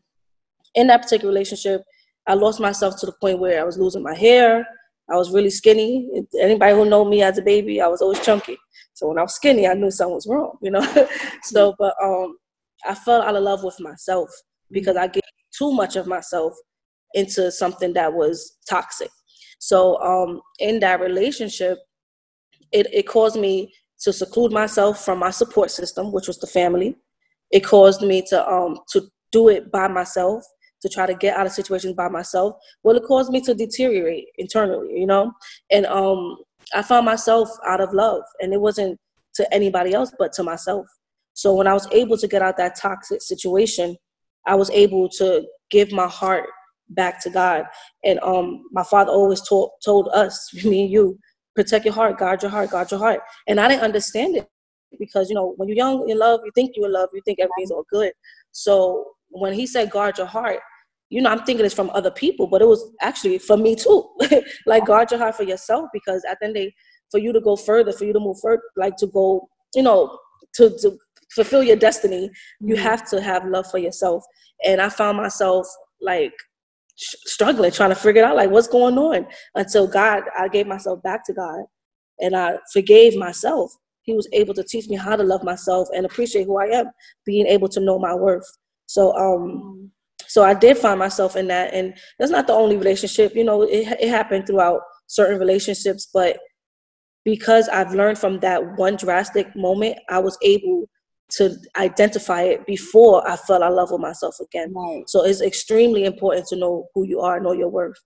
in 0.74 0.86
that 0.88 1.02
particular 1.02 1.32
relationship, 1.32 1.82
I 2.26 2.34
lost 2.34 2.60
myself 2.60 2.98
to 3.00 3.06
the 3.06 3.12
point 3.12 3.38
where 3.38 3.60
I 3.60 3.64
was 3.64 3.78
losing 3.78 4.02
my 4.02 4.14
hair. 4.14 4.66
I 5.10 5.16
was 5.16 5.32
really 5.32 5.50
skinny. 5.50 6.10
Anybody 6.40 6.74
who 6.74 6.88
know 6.88 7.04
me 7.04 7.22
as 7.22 7.38
a 7.38 7.42
baby, 7.42 7.80
I 7.80 7.88
was 7.88 8.00
always 8.00 8.24
chunky. 8.24 8.56
So 8.94 9.08
when 9.08 9.18
I 9.18 9.22
was 9.22 9.34
skinny, 9.34 9.66
I 9.66 9.74
knew 9.74 9.90
something 9.90 10.14
was 10.14 10.26
wrong, 10.26 10.56
you 10.62 10.70
know. 10.70 11.08
so, 11.42 11.74
but 11.78 11.94
um, 12.02 12.36
I 12.86 12.94
fell 12.94 13.22
out 13.22 13.36
of 13.36 13.42
love 13.42 13.64
with 13.64 13.78
myself 13.80 14.30
because 14.70 14.96
I 14.96 15.08
gave 15.08 15.22
too 15.56 15.72
much 15.72 15.96
of 15.96 16.06
myself 16.06 16.54
into 17.12 17.50
something 17.50 17.92
that 17.94 18.12
was 18.12 18.56
toxic. 18.68 19.10
So 19.58 20.00
um, 20.02 20.40
in 20.58 20.80
that 20.80 21.00
relationship, 21.00 21.78
it, 22.72 22.86
it 22.92 23.06
caused 23.06 23.38
me 23.38 23.72
to 24.00 24.12
seclude 24.12 24.52
myself 24.52 25.04
from 25.04 25.18
my 25.18 25.30
support 25.30 25.70
system, 25.70 26.12
which 26.12 26.28
was 26.28 26.38
the 26.38 26.46
family. 26.46 26.96
It 27.50 27.60
caused 27.60 28.02
me 28.02 28.22
to 28.28 28.48
um, 28.50 28.78
to 28.90 29.08
do 29.32 29.48
it 29.48 29.70
by 29.70 29.88
myself, 29.88 30.44
to 30.84 30.88
try 30.90 31.06
to 31.06 31.14
get 31.14 31.34
out 31.34 31.46
of 31.46 31.52
situations 31.52 31.94
by 31.94 32.08
myself. 32.08 32.56
Well, 32.82 32.94
it 32.94 33.04
caused 33.04 33.32
me 33.32 33.40
to 33.40 33.54
deteriorate 33.54 34.26
internally, 34.36 35.00
you 35.00 35.06
know. 35.06 35.32
And 35.70 35.86
um, 35.86 36.36
I 36.74 36.82
found 36.82 37.06
myself 37.06 37.48
out 37.66 37.80
of 37.80 37.94
love, 37.94 38.22
and 38.40 38.52
it 38.52 38.60
wasn't 38.60 39.00
to 39.36 39.54
anybody 39.54 39.94
else 39.94 40.12
but 40.18 40.34
to 40.34 40.42
myself. 40.42 40.86
So 41.32 41.54
when 41.54 41.66
I 41.66 41.72
was 41.72 41.88
able 41.90 42.18
to 42.18 42.28
get 42.28 42.42
out 42.42 42.58
that 42.58 42.76
toxic 42.76 43.22
situation, 43.22 43.96
I 44.46 44.56
was 44.56 44.68
able 44.70 45.08
to 45.20 45.46
give 45.70 45.90
my 45.90 46.06
heart 46.06 46.50
back 46.90 47.22
to 47.22 47.30
God. 47.30 47.64
And 48.04 48.20
um, 48.20 48.64
my 48.70 48.84
father 48.84 49.10
always 49.10 49.40
told 49.40 49.70
told 49.82 50.08
us, 50.08 50.52
me 50.64 50.82
and 50.82 50.92
you, 50.92 51.18
protect 51.56 51.86
your 51.86 51.94
heart, 51.94 52.18
guard 52.18 52.42
your 52.42 52.50
heart, 52.50 52.70
guard 52.70 52.90
your 52.90 53.00
heart. 53.00 53.20
And 53.48 53.58
I 53.58 53.68
didn't 53.68 53.84
understand 53.84 54.36
it 54.36 54.46
because 54.98 55.30
you 55.30 55.34
know 55.34 55.54
when 55.56 55.66
you're 55.66 55.78
young 55.78 56.10
in 56.10 56.18
love, 56.18 56.40
you 56.44 56.52
think 56.54 56.72
you're 56.76 56.86
in 56.86 56.92
love, 56.92 57.08
you 57.14 57.22
think 57.24 57.40
everything's 57.40 57.70
all 57.70 57.86
good. 57.90 58.12
So 58.52 59.12
when 59.30 59.54
he 59.54 59.66
said 59.66 59.90
guard 59.90 60.18
your 60.18 60.26
heart, 60.26 60.60
you 61.14 61.22
know, 61.22 61.30
I'm 61.30 61.44
thinking 61.44 61.64
it's 61.64 61.72
from 61.72 61.90
other 61.90 62.10
people, 62.10 62.48
but 62.48 62.60
it 62.60 62.66
was 62.66 62.90
actually 63.00 63.38
for 63.38 63.56
me 63.56 63.76
too. 63.76 64.04
like 64.66 64.84
guard 64.84 65.12
your 65.12 65.20
heart 65.20 65.36
for 65.36 65.44
yourself 65.44 65.88
because 65.92 66.24
at 66.28 66.38
the 66.40 66.46
end 66.46 66.56
of 66.56 66.62
the 66.62 66.66
day, 66.70 66.74
for 67.12 67.18
you 67.18 67.32
to 67.32 67.40
go 67.40 67.54
further, 67.54 67.92
for 67.92 68.04
you 68.04 68.12
to 68.12 68.18
move 68.18 68.36
further, 68.42 68.60
like 68.76 68.96
to 68.96 69.06
go, 69.06 69.48
you 69.76 69.82
know, 69.84 70.18
to, 70.54 70.70
to 70.80 70.98
fulfill 71.32 71.62
your 71.62 71.76
destiny, 71.76 72.28
you 72.58 72.74
mm-hmm. 72.74 72.82
have 72.82 73.08
to 73.10 73.22
have 73.22 73.46
love 73.46 73.70
for 73.70 73.78
yourself. 73.78 74.24
And 74.64 74.80
I 74.80 74.88
found 74.88 75.16
myself 75.16 75.68
like 76.02 76.32
struggling, 76.96 77.70
trying 77.70 77.90
to 77.90 77.94
figure 77.94 78.24
out 78.24 78.34
like 78.34 78.50
what's 78.50 78.66
going 78.66 78.98
on 78.98 79.28
until 79.54 79.86
God, 79.86 80.24
I 80.36 80.48
gave 80.48 80.66
myself 80.66 81.00
back 81.04 81.24
to 81.26 81.32
God 81.32 81.62
and 82.18 82.34
I 82.34 82.58
forgave 82.72 83.16
myself. 83.16 83.70
He 84.02 84.14
was 84.14 84.28
able 84.32 84.54
to 84.54 84.64
teach 84.64 84.88
me 84.88 84.96
how 84.96 85.14
to 85.14 85.22
love 85.22 85.44
myself 85.44 85.86
and 85.94 86.06
appreciate 86.06 86.46
who 86.46 86.58
I 86.58 86.76
am, 86.76 86.86
being 87.24 87.46
able 87.46 87.68
to 87.68 87.78
know 87.78 88.00
my 88.00 88.16
worth. 88.16 88.50
So, 88.86 89.16
um, 89.16 89.92
so 90.26 90.42
I 90.42 90.54
did 90.54 90.78
find 90.78 90.98
myself 90.98 91.36
in 91.36 91.46
that, 91.48 91.72
and 91.74 91.94
that's 92.18 92.30
not 92.30 92.46
the 92.46 92.52
only 92.52 92.76
relationship. 92.76 93.34
You 93.34 93.44
know, 93.44 93.62
it 93.62 93.86
it 94.00 94.08
happened 94.08 94.46
throughout 94.46 94.80
certain 95.06 95.38
relationships, 95.38 96.08
but 96.12 96.38
because 97.24 97.68
I've 97.68 97.94
learned 97.94 98.18
from 98.18 98.40
that 98.40 98.76
one 98.76 98.96
drastic 98.96 99.54
moment, 99.56 99.98
I 100.10 100.18
was 100.18 100.36
able 100.42 100.88
to 101.30 101.56
identify 101.76 102.42
it 102.42 102.66
before 102.66 103.26
I 103.28 103.36
fell 103.36 103.62
in 103.62 103.74
love 103.74 103.90
with 103.90 104.00
myself 104.00 104.36
again. 104.40 104.72
Right. 104.74 105.08
So 105.08 105.24
it's 105.24 105.40
extremely 105.40 106.04
important 106.04 106.46
to 106.48 106.56
know 106.56 106.86
who 106.94 107.04
you 107.04 107.20
are, 107.20 107.40
know 107.40 107.52
your 107.52 107.70
worth. 107.70 107.96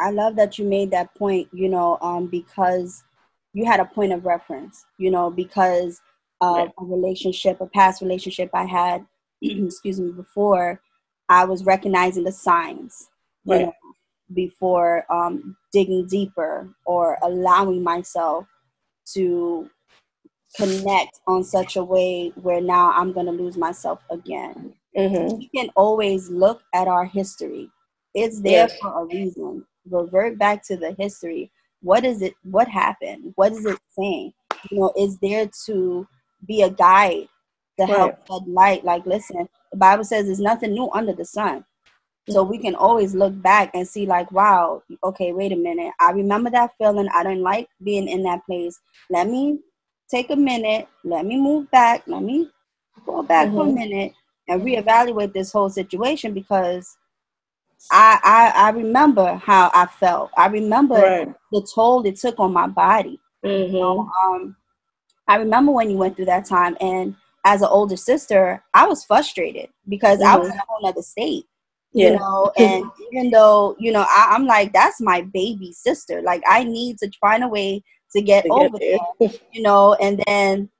I 0.00 0.10
love 0.10 0.36
that 0.36 0.58
you 0.58 0.64
made 0.64 0.90
that 0.90 1.14
point, 1.14 1.48
you 1.52 1.68
know, 1.68 1.98
um, 2.00 2.28
because 2.28 3.04
you 3.52 3.66
had 3.66 3.78
a 3.78 3.84
point 3.84 4.12
of 4.12 4.24
reference, 4.24 4.84
you 4.98 5.10
know, 5.10 5.30
because 5.30 6.00
of 6.40 6.56
right. 6.56 6.70
a 6.78 6.84
relationship, 6.84 7.60
a 7.60 7.66
past 7.66 8.00
relationship 8.00 8.50
I 8.54 8.64
had, 8.64 9.06
excuse 9.42 10.00
me, 10.00 10.10
before, 10.10 10.80
I 11.32 11.44
was 11.44 11.64
recognizing 11.64 12.24
the 12.24 12.32
signs, 12.32 13.08
right. 13.46 13.60
you 13.60 13.66
know, 13.66 13.72
before 14.34 15.04
um, 15.10 15.56
digging 15.72 16.06
deeper 16.06 16.68
or 16.84 17.18
allowing 17.22 17.82
myself 17.82 18.46
to 19.14 19.68
connect 20.56 21.20
on 21.26 21.42
such 21.42 21.76
a 21.76 21.84
way 21.84 22.32
where 22.36 22.60
now 22.60 22.92
I'm 22.92 23.12
going 23.12 23.26
to 23.26 23.32
lose 23.32 23.56
myself 23.56 24.00
again. 24.10 24.74
Mm-hmm. 24.96 25.38
We 25.38 25.48
can 25.54 25.70
always 25.74 26.28
look 26.28 26.62
at 26.74 26.86
our 26.86 27.06
history. 27.06 27.70
It's 28.14 28.40
there 28.40 28.68
yes. 28.68 28.78
for 28.78 29.02
a 29.02 29.04
reason. 29.06 29.64
Revert 29.88 30.38
back 30.38 30.62
to 30.66 30.76
the 30.76 30.94
history. 30.98 31.50
What 31.80 32.04
is 32.04 32.20
it? 32.22 32.34
What 32.44 32.68
happened? 32.68 33.32
What 33.36 33.52
is 33.52 33.64
it 33.64 33.78
saying? 33.98 34.34
You 34.70 34.80
know, 34.80 34.92
is 34.96 35.18
there 35.18 35.48
to 35.66 36.06
be 36.46 36.62
a 36.62 36.70
guide 36.70 37.28
to 37.78 37.84
right. 37.84 37.96
help 37.96 38.26
shed 38.28 38.46
light? 38.46 38.84
Like, 38.84 39.06
listen, 39.06 39.48
the 39.72 39.78
Bible 39.78 40.04
says 40.04 40.26
there's 40.26 40.40
nothing 40.40 40.72
new 40.72 40.90
under 40.92 41.12
the 41.12 41.24
sun. 41.24 41.64
So 42.28 42.44
we 42.44 42.58
can 42.58 42.76
always 42.76 43.16
look 43.16 43.40
back 43.42 43.72
and 43.74 43.86
see, 43.86 44.06
like, 44.06 44.30
wow, 44.30 44.84
okay, 45.02 45.32
wait 45.32 45.50
a 45.50 45.56
minute. 45.56 45.92
I 45.98 46.12
remember 46.12 46.50
that 46.50 46.70
feeling. 46.78 47.08
I 47.12 47.24
didn't 47.24 47.42
like 47.42 47.66
being 47.82 48.06
in 48.06 48.22
that 48.22 48.46
place. 48.46 48.78
Let 49.10 49.26
me 49.26 49.58
take 50.12 50.30
a 50.30 50.36
minute, 50.36 50.86
let 51.04 51.24
me 51.24 51.36
move 51.36 51.70
back, 51.70 52.02
let 52.06 52.22
me 52.22 52.48
go 53.06 53.22
back 53.22 53.48
mm-hmm. 53.48 53.56
for 53.56 53.62
a 53.62 53.66
mm-hmm. 53.66 53.74
minute 53.74 54.12
and 54.46 54.62
reevaluate 54.62 55.32
this 55.32 55.50
whole 55.50 55.70
situation 55.70 56.34
because 56.34 56.96
I, 57.90 58.20
I 58.22 58.66
I 58.66 58.70
remember 58.70 59.34
how 59.34 59.70
I 59.74 59.86
felt. 59.86 60.30
I 60.36 60.46
remember 60.46 60.94
right. 60.94 61.34
the 61.50 61.66
toll 61.74 62.06
it 62.06 62.16
took 62.16 62.38
on 62.38 62.52
my 62.52 62.66
body. 62.66 63.18
Mm-hmm. 63.44 63.74
You 63.74 63.80
know, 63.80 64.10
um, 64.22 64.56
I 65.26 65.36
remember 65.36 65.72
when 65.72 65.90
you 65.90 65.96
went 65.96 66.14
through 66.14 66.26
that 66.26 66.44
time, 66.44 66.76
and 66.80 67.16
as 67.44 67.62
an 67.62 67.68
older 67.70 67.96
sister, 67.96 68.62
I 68.74 68.86
was 68.86 69.04
frustrated 69.04 69.68
because 69.88 70.20
mm-hmm. 70.20 70.34
I 70.34 70.36
was 70.36 70.48
mm-hmm. 70.48 70.54
in 70.54 70.60
a 70.60 70.64
whole 70.68 70.86
other 70.86 71.02
state. 71.02 71.46
Yeah. 71.94 72.10
You 72.10 72.18
know, 72.18 72.52
and 72.56 72.84
even 73.12 73.30
though 73.30 73.76
you 73.78 73.92
know, 73.92 74.06
I, 74.08 74.28
I'm 74.30 74.46
like, 74.46 74.72
that's 74.72 75.00
my 75.00 75.22
baby 75.22 75.72
sister. 75.72 76.22
Like, 76.22 76.42
I 76.46 76.64
need 76.64 76.98
to 76.98 77.10
find 77.20 77.44
a 77.44 77.48
way 77.48 77.82
to 78.12 78.22
get 78.22 78.44
to 78.44 78.52
over 78.52 78.78
there, 78.78 78.98
you 79.52 79.62
know. 79.62 79.94
And 79.94 80.22
then 80.26 80.70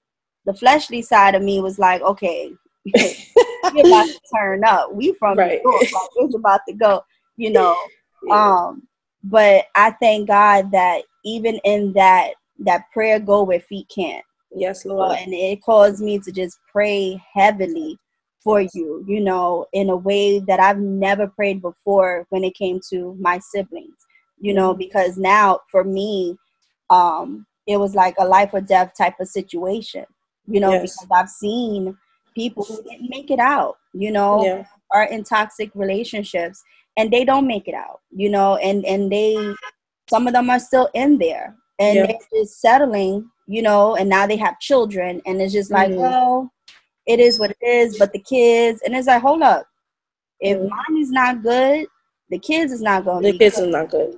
the 0.44 0.54
fleshly 0.54 1.02
side 1.02 1.34
of 1.34 1.42
me 1.42 1.60
was 1.60 1.78
like, 1.78 2.02
okay, 2.02 2.52
we're 2.94 3.86
about 3.86 4.06
to 4.06 4.20
turn 4.34 4.64
up. 4.64 4.94
We 4.94 5.14
from 5.14 5.38
right. 5.38 5.60
New 5.64 5.70
York, 5.70 5.82
like 5.82 6.08
it's 6.16 6.34
about 6.34 6.60
to 6.68 6.74
go, 6.74 7.04
you 7.36 7.50
know. 7.50 7.76
Yeah. 8.24 8.34
Um, 8.34 8.88
but 9.24 9.66
I 9.74 9.92
thank 9.92 10.28
God 10.28 10.70
that 10.72 11.02
even 11.24 11.56
in 11.64 11.92
that 11.94 12.32
that 12.60 12.90
prayer 12.92 13.18
go 13.18 13.42
where 13.42 13.60
feet 13.60 13.90
can't. 13.94 14.24
Yes, 14.54 14.84
Lord. 14.84 15.16
and 15.18 15.32
it 15.32 15.62
caused 15.62 16.02
me 16.02 16.18
to 16.20 16.32
just 16.32 16.58
pray 16.70 17.22
heavily 17.34 17.98
for 18.42 18.60
you, 18.60 19.04
you 19.06 19.20
know, 19.20 19.66
in 19.72 19.88
a 19.88 19.96
way 19.96 20.40
that 20.40 20.60
I've 20.60 20.78
never 20.78 21.28
prayed 21.28 21.62
before 21.62 22.26
when 22.30 22.44
it 22.44 22.54
came 22.54 22.80
to 22.90 23.16
my 23.20 23.38
siblings, 23.38 23.94
you 24.38 24.52
know, 24.52 24.70
mm-hmm. 24.70 24.78
because 24.78 25.16
now 25.16 25.60
for 25.70 25.84
me, 25.84 26.36
um, 26.90 27.46
it 27.66 27.78
was 27.78 27.94
like 27.94 28.14
a 28.18 28.26
life 28.26 28.50
or 28.52 28.60
death 28.60 28.92
type 28.98 29.14
of 29.20 29.28
situation, 29.28 30.04
you 30.46 30.60
know, 30.60 30.72
yes. 30.72 30.96
because 31.00 31.08
I've 31.12 31.30
seen 31.30 31.96
people 32.34 32.64
who 32.64 32.82
didn't 32.82 33.10
make 33.10 33.30
it 33.30 33.38
out, 33.38 33.76
you 33.94 34.10
know, 34.10 34.44
yeah. 34.44 34.64
are 34.92 35.04
in 35.04 35.22
toxic 35.22 35.70
relationships 35.74 36.62
and 36.96 37.10
they 37.10 37.24
don't 37.24 37.46
make 37.46 37.68
it 37.68 37.74
out, 37.74 38.00
you 38.10 38.28
know, 38.28 38.56
and, 38.56 38.84
and 38.84 39.10
they, 39.10 39.54
some 40.10 40.26
of 40.26 40.32
them 40.32 40.50
are 40.50 40.58
still 40.58 40.90
in 40.94 41.18
there 41.18 41.56
and 41.78 41.96
yeah. 41.96 42.06
they're 42.06 42.42
just 42.42 42.60
settling, 42.60 43.30
you 43.46 43.62
know, 43.62 43.96
and 43.96 44.08
now 44.08 44.26
they 44.26 44.36
have 44.36 44.58
children 44.60 45.20
and 45.26 45.40
it's 45.40 45.52
just 45.52 45.70
like, 45.70 45.90
mm-hmm. 45.90 46.00
well, 46.00 46.52
it 47.06 47.20
is 47.20 47.38
what 47.38 47.50
it 47.50 47.66
is, 47.66 47.98
but 47.98 48.12
the 48.12 48.20
kids, 48.20 48.80
and 48.84 48.94
it's 48.94 49.08
like, 49.08 49.22
hold 49.22 49.42
up, 49.42 49.66
if 50.40 50.58
mm-hmm. 50.58 50.96
is 50.96 51.10
not 51.10 51.42
good, 51.42 51.86
the 52.30 52.38
kids 52.38 52.72
is 52.72 52.80
not 52.80 53.04
going 53.04 53.22
to 53.22 53.32
The 53.32 53.38
kids 53.38 53.56
good. 53.56 53.68
is 53.68 53.72
not 53.72 53.90
good 53.90 54.16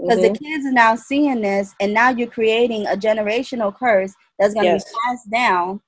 because 0.00 0.18
mm-hmm. 0.18 0.32
the 0.32 0.38
kids 0.38 0.66
are 0.66 0.72
now 0.72 0.94
seeing 0.94 1.40
this 1.40 1.74
and 1.80 1.92
now 1.92 2.10
you're 2.10 2.28
creating 2.28 2.86
a 2.86 2.96
generational 2.96 3.74
curse 3.74 4.14
that's 4.38 4.54
going 4.54 4.66
to 4.66 4.72
yes. 4.72 4.84
be 4.84 4.90
passed 5.04 5.30
down 5.30 5.80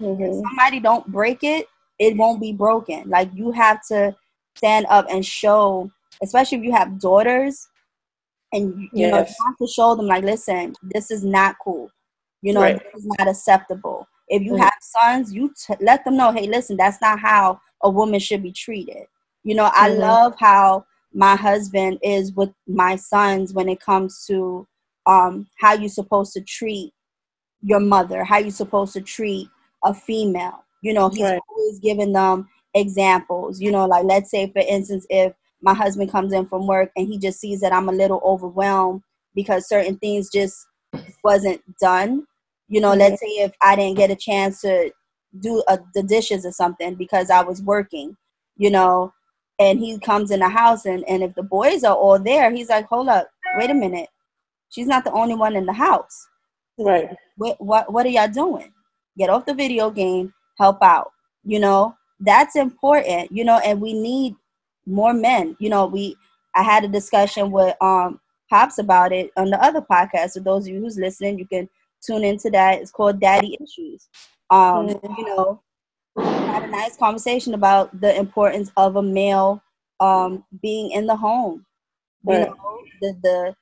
mm-hmm. 0.00 0.22
if 0.22 0.34
somebody 0.34 0.80
don't 0.80 1.06
break 1.08 1.42
it 1.42 1.66
it 1.98 2.16
won't 2.16 2.40
be 2.40 2.52
broken 2.52 3.08
like 3.08 3.30
you 3.34 3.52
have 3.52 3.80
to 3.86 4.14
stand 4.56 4.86
up 4.88 5.06
and 5.10 5.24
show 5.24 5.90
especially 6.22 6.58
if 6.58 6.64
you 6.64 6.72
have 6.72 7.00
daughters 7.00 7.68
and 8.52 8.78
you 8.80 8.88
yes. 8.92 9.10
know 9.10 9.18
you 9.18 9.34
have 9.46 9.56
to 9.58 9.66
show 9.66 9.94
them 9.94 10.06
like 10.06 10.24
listen 10.24 10.74
this 10.82 11.10
is 11.10 11.24
not 11.24 11.56
cool 11.62 11.90
you 12.42 12.52
know 12.52 12.62
right. 12.62 12.80
is 12.94 13.06
not 13.18 13.28
acceptable 13.28 14.06
if 14.28 14.42
you 14.42 14.52
mm-hmm. 14.52 14.62
have 14.62 14.72
sons 14.80 15.32
you 15.32 15.52
t- 15.66 15.74
let 15.80 16.04
them 16.04 16.16
know 16.16 16.32
hey 16.32 16.46
listen 16.46 16.76
that's 16.76 17.00
not 17.00 17.18
how 17.18 17.60
a 17.82 17.90
woman 17.90 18.20
should 18.20 18.42
be 18.42 18.52
treated 18.52 19.04
you 19.44 19.54
know 19.54 19.70
i 19.74 19.88
mm-hmm. 19.88 20.00
love 20.00 20.34
how 20.38 20.84
my 21.16 21.34
husband 21.34 21.98
is 22.02 22.32
with 22.34 22.50
my 22.68 22.94
sons 22.94 23.54
when 23.54 23.70
it 23.70 23.80
comes 23.80 24.26
to 24.26 24.68
um, 25.06 25.46
how 25.58 25.72
you're 25.72 25.88
supposed 25.88 26.34
to 26.34 26.42
treat 26.42 26.92
your 27.62 27.80
mother, 27.80 28.22
how 28.22 28.38
you're 28.38 28.50
supposed 28.50 28.92
to 28.92 29.00
treat 29.00 29.48
a 29.82 29.94
female. 29.94 30.64
You 30.82 30.92
know, 30.92 31.08
he's 31.08 31.22
right. 31.22 31.40
always 31.48 31.78
giving 31.80 32.12
them 32.12 32.48
examples. 32.74 33.60
You 33.60 33.72
know, 33.72 33.86
like 33.86 34.04
let's 34.04 34.30
say, 34.30 34.50
for 34.52 34.62
instance, 34.68 35.06
if 35.08 35.32
my 35.62 35.72
husband 35.72 36.12
comes 36.12 36.34
in 36.34 36.46
from 36.46 36.66
work 36.66 36.90
and 36.96 37.06
he 37.06 37.18
just 37.18 37.40
sees 37.40 37.60
that 37.60 37.72
I'm 37.72 37.88
a 37.88 37.92
little 37.92 38.20
overwhelmed 38.22 39.02
because 39.34 39.68
certain 39.68 39.96
things 39.96 40.30
just 40.30 40.66
wasn't 41.24 41.62
done. 41.80 42.26
You 42.68 42.80
know, 42.80 42.90
mm-hmm. 42.90 43.00
let's 43.00 43.20
say 43.20 43.26
if 43.26 43.52
I 43.62 43.76
didn't 43.76 43.96
get 43.96 44.10
a 44.10 44.16
chance 44.16 44.60
to 44.62 44.90
do 45.40 45.62
a, 45.68 45.78
the 45.94 46.02
dishes 46.02 46.44
or 46.46 46.52
something 46.52 46.94
because 46.94 47.30
I 47.30 47.42
was 47.42 47.62
working, 47.62 48.16
you 48.56 48.70
know, 48.70 49.12
and 49.58 49.78
he 49.78 49.98
comes 49.98 50.30
in 50.30 50.40
the 50.40 50.48
house 50.48 50.84
and, 50.84 51.04
and 51.08 51.22
if 51.22 51.34
the 51.34 51.42
boys 51.42 51.84
are 51.84 51.94
all 51.94 52.18
there 52.18 52.50
he's 52.50 52.68
like 52.68 52.86
hold 52.86 53.08
up 53.08 53.28
wait 53.56 53.70
a 53.70 53.74
minute 53.74 54.08
she's 54.68 54.86
not 54.86 55.04
the 55.04 55.12
only 55.12 55.34
one 55.34 55.56
in 55.56 55.66
the 55.66 55.72
house 55.72 56.26
right 56.78 57.08
what 57.36 57.60
what, 57.60 57.92
what 57.92 58.06
are 58.06 58.10
y'all 58.10 58.28
doing 58.28 58.72
get 59.18 59.30
off 59.30 59.46
the 59.46 59.54
video 59.54 59.90
game 59.90 60.32
help 60.58 60.82
out 60.82 61.10
you 61.44 61.58
know 61.58 61.94
that's 62.20 62.56
important 62.56 63.30
you 63.30 63.44
know 63.44 63.58
and 63.64 63.80
we 63.80 63.92
need 63.92 64.34
more 64.86 65.12
men 65.12 65.56
you 65.58 65.68
know 65.68 65.86
we 65.86 66.16
i 66.54 66.62
had 66.62 66.84
a 66.84 66.88
discussion 66.88 67.50
with 67.50 67.74
um 67.82 68.20
pops 68.48 68.78
about 68.78 69.12
it 69.12 69.30
on 69.36 69.50
the 69.50 69.62
other 69.62 69.80
podcast 69.80 70.34
for 70.34 70.40
those 70.40 70.66
of 70.66 70.74
you 70.74 70.80
who's 70.80 70.98
listening 70.98 71.38
you 71.38 71.46
can 71.46 71.68
tune 72.04 72.24
into 72.24 72.50
that 72.50 72.80
it's 72.80 72.90
called 72.90 73.20
daddy 73.20 73.56
issues 73.60 74.08
um 74.50 74.88
you 74.88 75.24
know 75.24 75.60
had 76.16 76.64
a 76.64 76.68
nice 76.68 76.96
conversation 76.96 77.54
about 77.54 78.00
the 78.00 78.16
importance 78.16 78.70
of 78.76 78.96
a 78.96 79.02
male 79.02 79.62
um, 80.00 80.44
being 80.62 80.90
in 80.92 81.06
the 81.06 81.16
home. 81.16 81.64
You 82.26 82.34
right. 82.34 82.48
know, 82.48 82.78
the, 83.00 83.16
the 83.22 83.54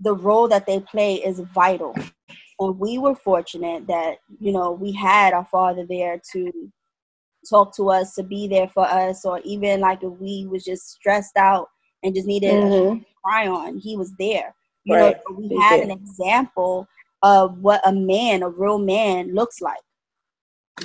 the 0.00 0.14
role 0.14 0.46
that 0.48 0.66
they 0.66 0.80
play 0.80 1.14
is 1.14 1.40
vital. 1.54 1.94
And 2.58 2.78
we 2.78 2.98
were 2.98 3.14
fortunate 3.14 3.86
that, 3.86 4.18
you 4.38 4.52
know, 4.52 4.72
we 4.72 4.92
had 4.92 5.32
our 5.32 5.44
father 5.46 5.86
there 5.86 6.20
to 6.32 6.52
talk 7.48 7.74
to 7.76 7.90
us, 7.90 8.14
to 8.14 8.22
be 8.22 8.46
there 8.46 8.68
for 8.68 8.84
us, 8.84 9.24
or 9.24 9.40
even 9.40 9.80
like 9.80 10.02
if 10.02 10.12
we 10.12 10.46
was 10.46 10.64
just 10.64 10.90
stressed 10.90 11.36
out 11.36 11.68
and 12.02 12.14
just 12.14 12.26
needed 12.26 12.52
mm-hmm. 12.52 12.98
Cry 13.26 13.48
on, 13.48 13.78
he 13.78 13.96
was 13.96 14.12
there. 14.18 14.54
You 14.84 14.96
right. 14.96 15.16
know, 15.28 15.36
we 15.36 15.56
had 15.60 15.80
an 15.80 15.90
example 15.90 16.86
of 17.22 17.58
what 17.58 17.80
a 17.86 17.92
man, 17.92 18.42
a 18.42 18.48
real 18.48 18.78
man, 18.78 19.34
looks 19.34 19.60
like, 19.60 19.80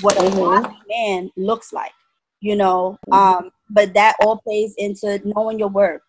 what 0.01 0.17
a 0.17 0.21
mm-hmm. 0.21 0.73
man 0.89 1.31
looks 1.37 1.71
like. 1.71 1.91
You 2.39 2.55
know, 2.55 2.97
mm-hmm. 3.09 3.45
um, 3.45 3.51
but 3.69 3.93
that 3.93 4.15
all 4.21 4.37
plays 4.37 4.73
into 4.77 5.21
knowing 5.23 5.59
your 5.59 5.67
worth, 5.67 6.01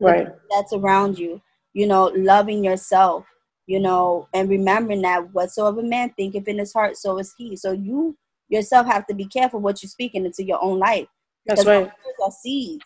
right? 0.00 0.28
That's 0.50 0.72
around 0.72 1.18
you. 1.18 1.42
You 1.74 1.86
know, 1.86 2.06
loving 2.16 2.64
yourself. 2.64 3.26
You 3.66 3.78
know, 3.78 4.26
and 4.34 4.48
remembering 4.48 5.02
that 5.02 5.32
whatsoever 5.32 5.82
man 5.82 6.12
thinketh 6.16 6.48
in 6.48 6.58
his 6.58 6.72
heart, 6.72 6.96
so 6.96 7.18
is 7.18 7.34
he. 7.38 7.54
So 7.56 7.72
you 7.72 8.16
yourself 8.48 8.86
have 8.86 9.06
to 9.06 9.14
be 9.14 9.26
careful 9.26 9.60
what 9.60 9.82
you're 9.82 9.90
speaking 9.90 10.24
into 10.24 10.42
your 10.42 10.60
own 10.60 10.78
life. 10.78 11.06
That's 11.46 11.64
right. 11.64 11.84
Those 11.84 12.26
are 12.26 12.32
seeds. 12.32 12.84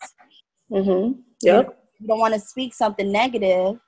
Mm-hmm. 0.71 1.19
Yep. 1.41 1.67
You 1.67 1.73
don't 2.07 2.19
want 2.19 2.33
to 2.33 2.39
speak 2.39 2.73
something 2.73 3.11
negative. 3.11 3.79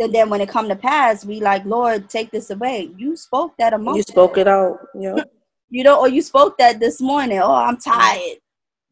And 0.00 0.12
then 0.12 0.28
when 0.28 0.40
it 0.40 0.48
come 0.48 0.68
to 0.68 0.76
pass, 0.76 1.24
we 1.24 1.40
like, 1.40 1.64
Lord, 1.64 2.10
take 2.10 2.30
this 2.30 2.50
away. 2.50 2.90
You 2.96 3.16
spoke 3.16 3.56
that 3.58 3.72
emotion. 3.72 3.98
You 3.98 4.02
spoke 4.02 4.38
it 4.38 4.48
out. 4.48 4.78
Yeah. 4.98 5.16
you 5.70 5.84
know, 5.84 6.00
or 6.00 6.08
you 6.08 6.22
spoke 6.22 6.58
that 6.58 6.80
this 6.80 7.00
morning. 7.00 7.38
Oh, 7.38 7.54
I'm 7.54 7.76
tired. 7.76 8.38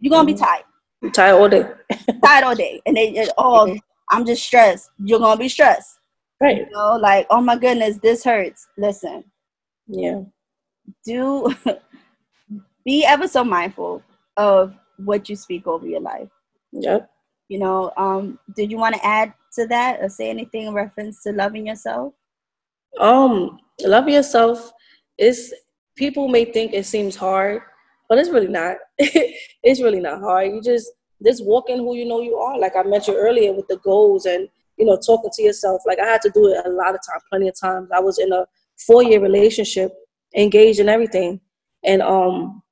You're 0.01 0.11
gonna 0.11 0.29
mm-hmm. 0.29 0.39
be 0.39 0.45
tired. 0.45 0.65
I'm 1.03 1.13
tired 1.13 1.35
all 1.35 1.49
day. 1.49 1.65
tired 2.25 2.45
all 2.45 2.55
day. 2.55 2.81
And 2.87 2.97
they 2.97 3.27
oh 3.39 3.67
mm-hmm. 3.67 3.77
I'm 4.11 4.27
just 4.27 4.45
stressed. 4.45 4.91
You're 5.03 5.19
gonna 5.19 5.39
be 5.39 5.49
stressed. 5.49 5.99
Right. 6.41 6.59
You 6.59 6.71
know, 6.71 6.97
like, 6.97 7.27
oh 7.31 7.41
my 7.41 7.57
goodness, 7.57 7.99
this 7.99 8.25
hurts. 8.25 8.67
Listen. 8.77 9.25
Yeah. 9.87 10.23
Do 11.05 11.55
be 12.85 13.05
ever 13.05 13.29
so 13.29 13.45
mindful 13.45 14.03
of 14.37 14.75
what 14.97 15.29
you 15.29 15.37
speak 15.37 15.67
over 15.67 15.87
your 15.87 16.01
life. 16.01 16.29
Yep. 16.73 17.09
You 17.49 17.59
know, 17.59 17.93
um, 17.97 18.39
did 18.57 18.71
you 18.71 18.79
want 18.79 18.95
to 18.95 19.07
add 19.07 19.33
to 19.55 19.67
that 19.67 20.01
or 20.01 20.09
say 20.09 20.31
anything 20.31 20.67
in 20.69 20.75
reference 20.75 21.23
to 21.25 21.33
loving 21.33 21.67
yourself? 21.67 22.15
Um, 22.99 23.59
loving 23.81 24.15
yourself 24.15 24.73
is 25.19 25.55
people 25.97 26.29
may 26.29 26.45
think 26.45 26.73
it 26.73 26.87
seems 26.87 27.17
hard, 27.17 27.63
but 28.09 28.19
it's 28.19 28.31
really 28.31 28.49
not. 28.49 28.77
it's 28.99 29.83
really 29.83 30.01
not 30.01 30.21
hard. 30.21 30.53
You 30.53 30.63
just 30.63 30.91
just 31.25 31.45
walking 31.45 31.79
who 31.79 31.95
you 31.95 32.05
know 32.05 32.21
you 32.21 32.37
are. 32.37 32.59
Like 32.59 32.77
I 32.77 32.83
mentioned 32.83 33.17
earlier 33.19 33.53
with 33.53 33.69
the 33.69 33.79
goals 33.79 34.27
and 34.27 34.49
you 34.77 34.85
know 34.85 34.99
talking 35.05 35.31
to 35.33 35.43
yourself. 35.43 35.83
Like 35.87 35.99
I 35.99 36.07
had 36.07 36.23
to 36.23 36.31
do 36.31 36.49
it 36.49 36.67
a 36.67 36.71
lot 36.71 36.95
of 36.95 37.01
times, 37.09 37.23
plenty 37.29 37.49
of 37.49 37.59
times. 37.59 37.91
I 37.95 38.01
was 38.01 38.19
in 38.19 38.33
a 38.33 38.47
four 38.87 39.03
year 39.03 39.21
relationship, 39.21 39.93
engaged 40.37 40.81
in 40.81 40.89
everything, 40.89 41.41
and 41.85 42.03
um 42.03 42.63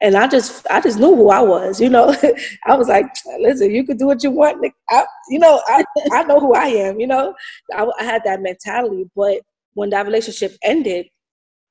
and 0.00 0.16
I 0.16 0.28
just 0.28 0.66
I 0.70 0.80
just 0.80 0.98
knew 0.98 1.14
who 1.14 1.30
I 1.30 1.40
was, 1.40 1.80
you 1.80 1.88
know. 1.88 2.14
I 2.66 2.76
was 2.76 2.88
like, 2.88 3.06
listen, 3.40 3.70
you 3.70 3.84
could 3.84 3.98
do 3.98 4.06
what 4.06 4.22
you 4.22 4.30
want, 4.30 4.64
I, 4.90 5.04
you 5.28 5.38
know. 5.38 5.60
I 5.66 5.84
I 6.12 6.24
know 6.24 6.40
who 6.40 6.54
I 6.54 6.66
am, 6.66 7.00
you 7.00 7.06
know. 7.06 7.34
I, 7.74 7.86
I 7.98 8.04
had 8.04 8.22
that 8.24 8.40
mentality, 8.40 9.06
but 9.16 9.40
when 9.74 9.90
that 9.90 10.06
relationship 10.06 10.56
ended, 10.62 11.06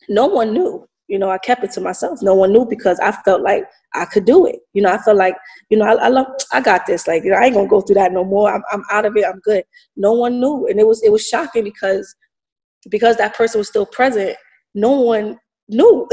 no 0.09 0.27
one 0.27 0.53
knew. 0.53 0.87
You 1.07 1.17
know, 1.17 1.29
I 1.29 1.37
kept 1.37 1.63
it 1.63 1.71
to 1.71 1.81
myself. 1.81 2.21
No 2.21 2.35
one 2.35 2.51
knew 2.51 2.65
because 2.65 2.99
I 2.99 3.13
felt 3.13 3.41
like 3.41 3.63
I 3.93 4.03
could 4.03 4.25
do 4.25 4.45
it. 4.45 4.59
You 4.73 4.81
know, 4.81 4.91
I 4.91 4.97
felt 4.97 5.15
like, 5.15 5.35
you 5.69 5.77
know, 5.77 5.85
I, 5.85 5.93
I 5.93 6.07
love, 6.09 6.27
I 6.51 6.59
got 6.59 6.85
this. 6.85 7.07
Like, 7.07 7.23
you 7.23 7.31
know, 7.31 7.37
I 7.37 7.45
ain't 7.45 7.55
gonna 7.55 7.69
go 7.69 7.79
through 7.79 7.95
that 7.95 8.11
no 8.11 8.25
more. 8.25 8.53
I'm, 8.53 8.61
I'm 8.73 8.83
out 8.91 9.05
of 9.05 9.15
it. 9.15 9.25
I'm 9.25 9.39
good. 9.39 9.63
No 9.95 10.11
one 10.11 10.41
knew, 10.41 10.67
and 10.67 10.79
it 10.79 10.85
was, 10.85 11.01
it 11.03 11.11
was 11.11 11.25
shocking 11.25 11.63
because, 11.63 12.13
because 12.89 13.15
that 13.17 13.35
person 13.35 13.59
was 13.59 13.69
still 13.69 13.85
present. 13.85 14.35
No 14.75 14.99
one 14.99 15.39
knew 15.69 16.07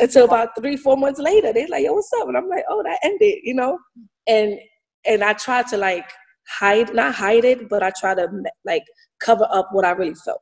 until 0.00 0.24
about 0.26 0.50
three, 0.58 0.76
four 0.76 0.96
months 0.96 1.20
later. 1.20 1.52
They're 1.52 1.68
like, 1.68 1.84
yo, 1.84 1.92
what's 1.92 2.10
up? 2.20 2.28
And 2.28 2.36
I'm 2.36 2.48
like, 2.48 2.64
oh, 2.68 2.82
that 2.82 2.98
ended, 3.02 3.38
you 3.42 3.54
know? 3.54 3.78
And 4.26 4.58
and 5.06 5.22
I 5.22 5.34
tried 5.34 5.68
to 5.68 5.76
like 5.76 6.10
hide, 6.48 6.94
not 6.94 7.14
hide 7.14 7.44
it, 7.44 7.68
but 7.68 7.82
I 7.82 7.92
try 7.98 8.14
to 8.14 8.28
like 8.64 8.82
cover 9.20 9.46
up 9.50 9.68
what 9.72 9.84
I 9.84 9.90
really 9.90 10.14
felt. 10.14 10.40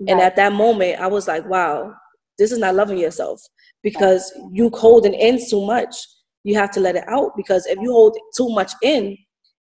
Right. 0.00 0.10
And 0.10 0.20
at 0.20 0.36
that 0.36 0.52
moment, 0.52 1.00
I 1.00 1.06
was 1.06 1.28
like, 1.28 1.48
wow, 1.48 1.94
this 2.38 2.52
is 2.52 2.58
not 2.58 2.74
loving 2.74 2.98
yourself 2.98 3.40
because 3.82 4.32
right. 4.36 4.50
you 4.52 4.70
holding 4.74 5.14
in 5.14 5.38
too 5.48 5.64
much. 5.64 5.94
You 6.42 6.54
have 6.54 6.70
to 6.72 6.80
let 6.80 6.96
it 6.96 7.04
out 7.06 7.32
because 7.36 7.66
if 7.66 7.78
you 7.80 7.92
hold 7.92 8.16
too 8.34 8.48
much 8.48 8.72
in, 8.82 9.16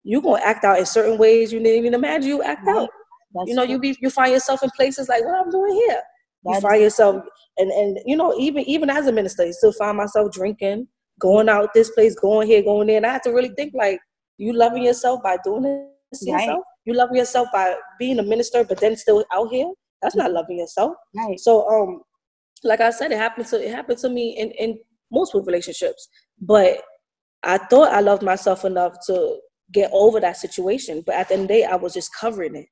you're 0.05 0.23
gonna 0.23 0.43
act 0.45 0.65
out 0.65 0.79
in 0.79 0.87
certain 0.87 1.19
ways 1.19 1.53
you 1.53 1.59
didn't 1.59 1.79
even 1.79 1.95
imagine 1.95 2.29
you 2.29 2.43
act 2.43 2.67
right. 2.67 2.77
out. 2.77 2.91
That's 3.35 3.49
you 3.49 3.55
know, 3.55 3.65
true. 3.65 3.75
you 3.75 3.79
be 3.81 3.97
you 4.01 4.11
find 4.11 4.33
yourself 4.33 4.63
in 4.63 4.71
places 4.77 5.09
like 5.09 5.25
what 5.25 5.35
I'm 5.35 5.51
doing 5.51 5.75
here 5.75 6.01
you 6.45 6.61
find 6.61 6.83
yourself 6.83 7.25
and 7.59 7.71
and 7.71 7.99
you 8.07 8.17
know 8.17 8.35
even 8.39 8.63
even 8.65 8.89
as 8.89 9.07
a 9.07 9.13
minister 9.13 9.45
you 9.45 9.53
still 9.53 9.73
find 9.73 9.97
myself 9.97 10.33
drinking 10.33 10.87
going 11.21 11.49
out 11.49 11.75
this 11.75 11.91
place 11.91 12.15
going 12.15 12.47
here 12.47 12.63
going 12.63 12.87
there. 12.87 12.97
And 12.97 13.07
i 13.07 13.13
had 13.13 13.23
to 13.25 13.31
really 13.31 13.51
think 13.51 13.75
like 13.75 14.01
you 14.39 14.53
loving 14.53 14.85
yourself 14.85 15.23
by 15.23 15.37
doing 15.45 15.63
this 15.63 16.25
right. 16.29 16.45
yourself? 16.45 16.65
You 16.85 16.95
loving 16.95 17.17
yourself 17.17 17.49
by 17.53 17.75
being 17.99 18.19
a 18.19 18.23
minister 18.23 18.65
but 18.65 18.81
then 18.81 18.97
still 18.97 19.25
out 19.33 19.51
here? 19.51 19.71
That's 20.01 20.15
not 20.15 20.33
loving 20.33 20.59
yourself. 20.59 20.95
Right. 21.15 21.39
so 21.39 21.69
um 21.69 22.03
like 22.65 22.81
i 22.81 22.91
said 22.91 23.13
it 23.13 23.19
happened 23.19 23.47
to 23.49 23.65
it 23.65 23.75
happened 23.75 23.99
to 23.99 24.09
me 24.09 24.37
in 24.39 24.51
in 24.53 24.79
multiple 25.11 25.43
relationships. 25.43 26.09
But 26.41 26.83
i 27.43 27.59
thought 27.59 27.93
i 27.93 28.01
loved 28.01 28.23
myself 28.23 28.65
enough 28.65 28.95
to 29.07 29.39
get 29.73 29.91
over 29.93 30.21
that 30.21 30.37
situation. 30.37 31.03
But 31.05 31.17
at 31.17 31.29
the 31.29 31.35
end 31.35 31.43
of 31.43 31.49
the 31.49 31.55
day 31.55 31.65
i 31.65 31.77
was 31.77 31.95
just 31.95 32.15
covering 32.15 32.55
it 32.55 32.67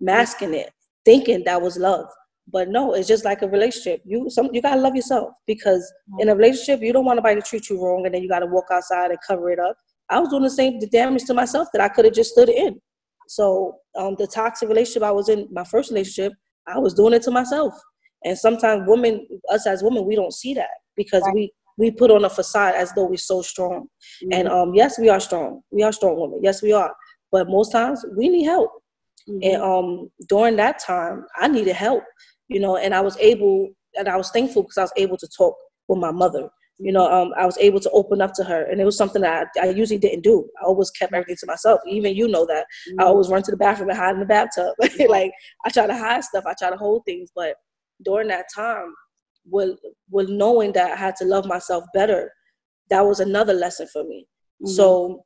masking 0.00 0.54
it 0.54 0.70
thinking 1.04 1.42
that 1.44 1.60
was 1.60 1.76
love 1.76 2.06
but 2.50 2.68
no, 2.68 2.94
it's 2.94 3.08
just 3.08 3.24
like 3.24 3.42
a 3.42 3.48
relationship. 3.48 4.02
You 4.04 4.30
some 4.30 4.50
you 4.52 4.62
gotta 4.62 4.80
love 4.80 4.96
yourself 4.96 5.30
because 5.46 5.92
in 6.18 6.28
a 6.28 6.34
relationship 6.34 6.80
you 6.80 6.92
don't 6.92 7.04
want 7.04 7.16
nobody 7.16 7.40
to 7.40 7.46
treat 7.46 7.68
you 7.68 7.82
wrong 7.82 8.06
and 8.06 8.14
then 8.14 8.22
you 8.22 8.28
gotta 8.28 8.46
walk 8.46 8.66
outside 8.72 9.10
and 9.10 9.18
cover 9.26 9.50
it 9.50 9.58
up. 9.58 9.76
I 10.08 10.18
was 10.18 10.30
doing 10.30 10.42
the 10.42 10.50
same 10.50 10.80
the 10.80 10.86
damage 10.86 11.24
to 11.24 11.34
myself 11.34 11.68
that 11.72 11.82
I 11.82 11.88
could 11.88 12.04
have 12.04 12.14
just 12.14 12.32
stood 12.32 12.48
in. 12.48 12.80
So 13.28 13.76
um, 13.96 14.16
the 14.18 14.26
toxic 14.26 14.68
relationship 14.68 15.02
I 15.02 15.10
was 15.10 15.28
in, 15.28 15.48
my 15.52 15.64
first 15.64 15.90
relationship, 15.90 16.32
I 16.66 16.78
was 16.78 16.94
doing 16.94 17.12
it 17.12 17.22
to 17.22 17.30
myself. 17.30 17.74
And 18.24 18.36
sometimes 18.36 18.84
women, 18.86 19.26
us 19.50 19.66
as 19.66 19.82
women, 19.82 20.06
we 20.06 20.16
don't 20.16 20.32
see 20.32 20.54
that 20.54 20.70
because 20.96 21.22
right. 21.26 21.34
we 21.34 21.52
we 21.76 21.92
put 21.92 22.10
on 22.10 22.24
a 22.24 22.30
facade 22.30 22.74
as 22.74 22.92
though 22.92 23.04
we're 23.04 23.16
so 23.16 23.40
strong. 23.42 23.82
Mm-hmm. 24.24 24.32
And 24.32 24.48
um, 24.48 24.74
yes, 24.74 24.98
we 24.98 25.08
are 25.08 25.20
strong. 25.20 25.60
We 25.70 25.82
are 25.84 25.92
strong 25.92 26.18
women. 26.18 26.40
Yes, 26.42 26.60
we 26.60 26.72
are. 26.72 26.92
But 27.30 27.48
most 27.48 27.70
times 27.70 28.04
we 28.16 28.28
need 28.28 28.46
help. 28.46 28.70
Mm-hmm. 29.28 29.38
And 29.42 29.62
um, 29.62 30.10
during 30.28 30.56
that 30.56 30.80
time, 30.80 31.24
I 31.36 31.46
needed 31.46 31.76
help 31.76 32.02
you 32.48 32.60
know, 32.60 32.76
and 32.76 32.94
I 32.94 33.00
was 33.00 33.16
able, 33.18 33.70
and 33.96 34.08
I 34.08 34.16
was 34.16 34.30
thankful 34.30 34.62
because 34.62 34.78
I 34.78 34.82
was 34.82 34.92
able 34.96 35.16
to 35.18 35.28
talk 35.28 35.56
with 35.86 35.98
my 35.98 36.10
mother. 36.10 36.48
You 36.80 36.92
know, 36.92 37.10
um, 37.10 37.32
I 37.36 37.44
was 37.44 37.58
able 37.58 37.80
to 37.80 37.90
open 37.90 38.20
up 38.20 38.32
to 38.34 38.44
her, 38.44 38.64
and 38.64 38.80
it 38.80 38.84
was 38.84 38.96
something 38.96 39.22
that 39.22 39.48
I, 39.60 39.66
I 39.66 39.70
usually 39.70 39.98
didn't 39.98 40.22
do. 40.22 40.48
I 40.60 40.66
always 40.66 40.90
kept 40.90 41.12
everything 41.12 41.36
to 41.40 41.46
myself. 41.46 41.80
Even 41.88 42.14
you 42.14 42.28
know 42.28 42.46
that 42.46 42.66
mm-hmm. 42.88 43.00
I 43.00 43.04
always 43.04 43.28
run 43.28 43.42
to 43.42 43.50
the 43.50 43.56
bathroom 43.56 43.90
and 43.90 43.98
hide 43.98 44.14
in 44.14 44.20
the 44.20 44.26
bathtub. 44.26 44.74
like 45.08 45.32
I 45.64 45.70
try 45.70 45.86
to 45.86 45.96
hide 45.96 46.22
stuff, 46.22 46.44
I 46.46 46.54
try 46.58 46.70
to 46.70 46.76
hold 46.76 47.02
things, 47.04 47.30
but 47.34 47.56
during 48.04 48.28
that 48.28 48.46
time, 48.54 48.94
with 49.50 49.78
with 50.10 50.28
knowing 50.28 50.72
that 50.72 50.92
I 50.92 50.96
had 50.96 51.16
to 51.16 51.24
love 51.24 51.46
myself 51.46 51.84
better, 51.94 52.32
that 52.90 53.04
was 53.04 53.20
another 53.20 53.54
lesson 53.54 53.88
for 53.92 54.04
me. 54.04 54.26
Mm-hmm. 54.62 54.72
So 54.72 55.24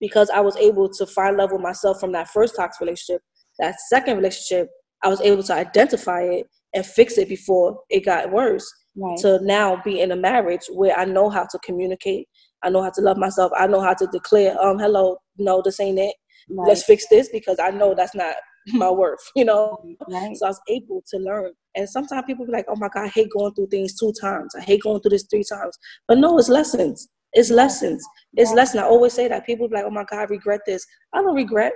because 0.00 0.30
I 0.30 0.40
was 0.40 0.56
able 0.56 0.88
to 0.90 1.06
find 1.06 1.36
love 1.36 1.52
with 1.52 1.60
myself 1.60 2.00
from 2.00 2.12
that 2.12 2.28
first 2.28 2.56
toxic 2.56 2.80
relationship, 2.80 3.22
that 3.58 3.80
second 3.88 4.16
relationship, 4.16 4.68
I 5.02 5.08
was 5.08 5.20
able 5.20 5.42
to 5.44 5.54
identify 5.54 6.22
it 6.22 6.46
and 6.74 6.84
fix 6.84 7.18
it 7.18 7.28
before 7.28 7.78
it 7.90 8.04
got 8.04 8.30
worse. 8.30 8.70
Right. 8.96 9.18
To 9.18 9.38
now 9.42 9.80
be 9.84 10.00
in 10.00 10.12
a 10.12 10.16
marriage 10.16 10.66
where 10.72 10.96
I 10.98 11.04
know 11.04 11.28
how 11.28 11.46
to 11.50 11.58
communicate, 11.58 12.28
I 12.62 12.70
know 12.70 12.82
how 12.82 12.90
to 12.90 13.02
love 13.02 13.18
myself, 13.18 13.52
I 13.56 13.66
know 13.66 13.80
how 13.80 13.92
to 13.92 14.06
declare, 14.06 14.58
um, 14.60 14.78
hello, 14.78 15.18
no, 15.36 15.60
this 15.62 15.80
ain't 15.80 15.98
it. 15.98 16.14
Right. 16.48 16.68
Let's 16.68 16.84
fix 16.84 17.06
this 17.08 17.28
because 17.28 17.58
I 17.62 17.70
know 17.70 17.94
that's 17.94 18.14
not 18.14 18.34
my 18.72 18.90
worth, 18.90 19.20
you 19.34 19.44
know. 19.44 19.78
Right. 20.08 20.36
So 20.36 20.46
I 20.46 20.50
was 20.50 20.60
able 20.68 21.02
to 21.08 21.18
learn. 21.18 21.52
And 21.74 21.88
sometimes 21.88 22.24
people 22.26 22.46
be 22.46 22.52
like, 22.52 22.66
"Oh 22.68 22.76
my 22.76 22.88
God, 22.88 23.04
I 23.04 23.08
hate 23.08 23.30
going 23.30 23.54
through 23.54 23.68
things 23.68 23.98
two 23.98 24.12
times. 24.20 24.54
I 24.56 24.62
hate 24.62 24.82
going 24.82 25.00
through 25.00 25.10
this 25.10 25.26
three 25.30 25.44
times." 25.44 25.76
But 26.08 26.18
no, 26.18 26.38
it's 26.38 26.48
lessons. 26.48 27.08
It's 27.32 27.50
lessons. 27.50 28.04
It's 28.34 28.50
yeah. 28.50 28.56
lessons. 28.56 28.82
I 28.82 28.86
always 28.86 29.12
say 29.12 29.28
that 29.28 29.46
people 29.46 29.68
be 29.68 29.74
like, 29.74 29.84
"Oh 29.86 29.90
my 29.90 30.04
God, 30.04 30.20
I 30.20 30.24
regret 30.24 30.60
this." 30.66 30.86
I 31.12 31.22
don't 31.22 31.34
regret. 31.34 31.72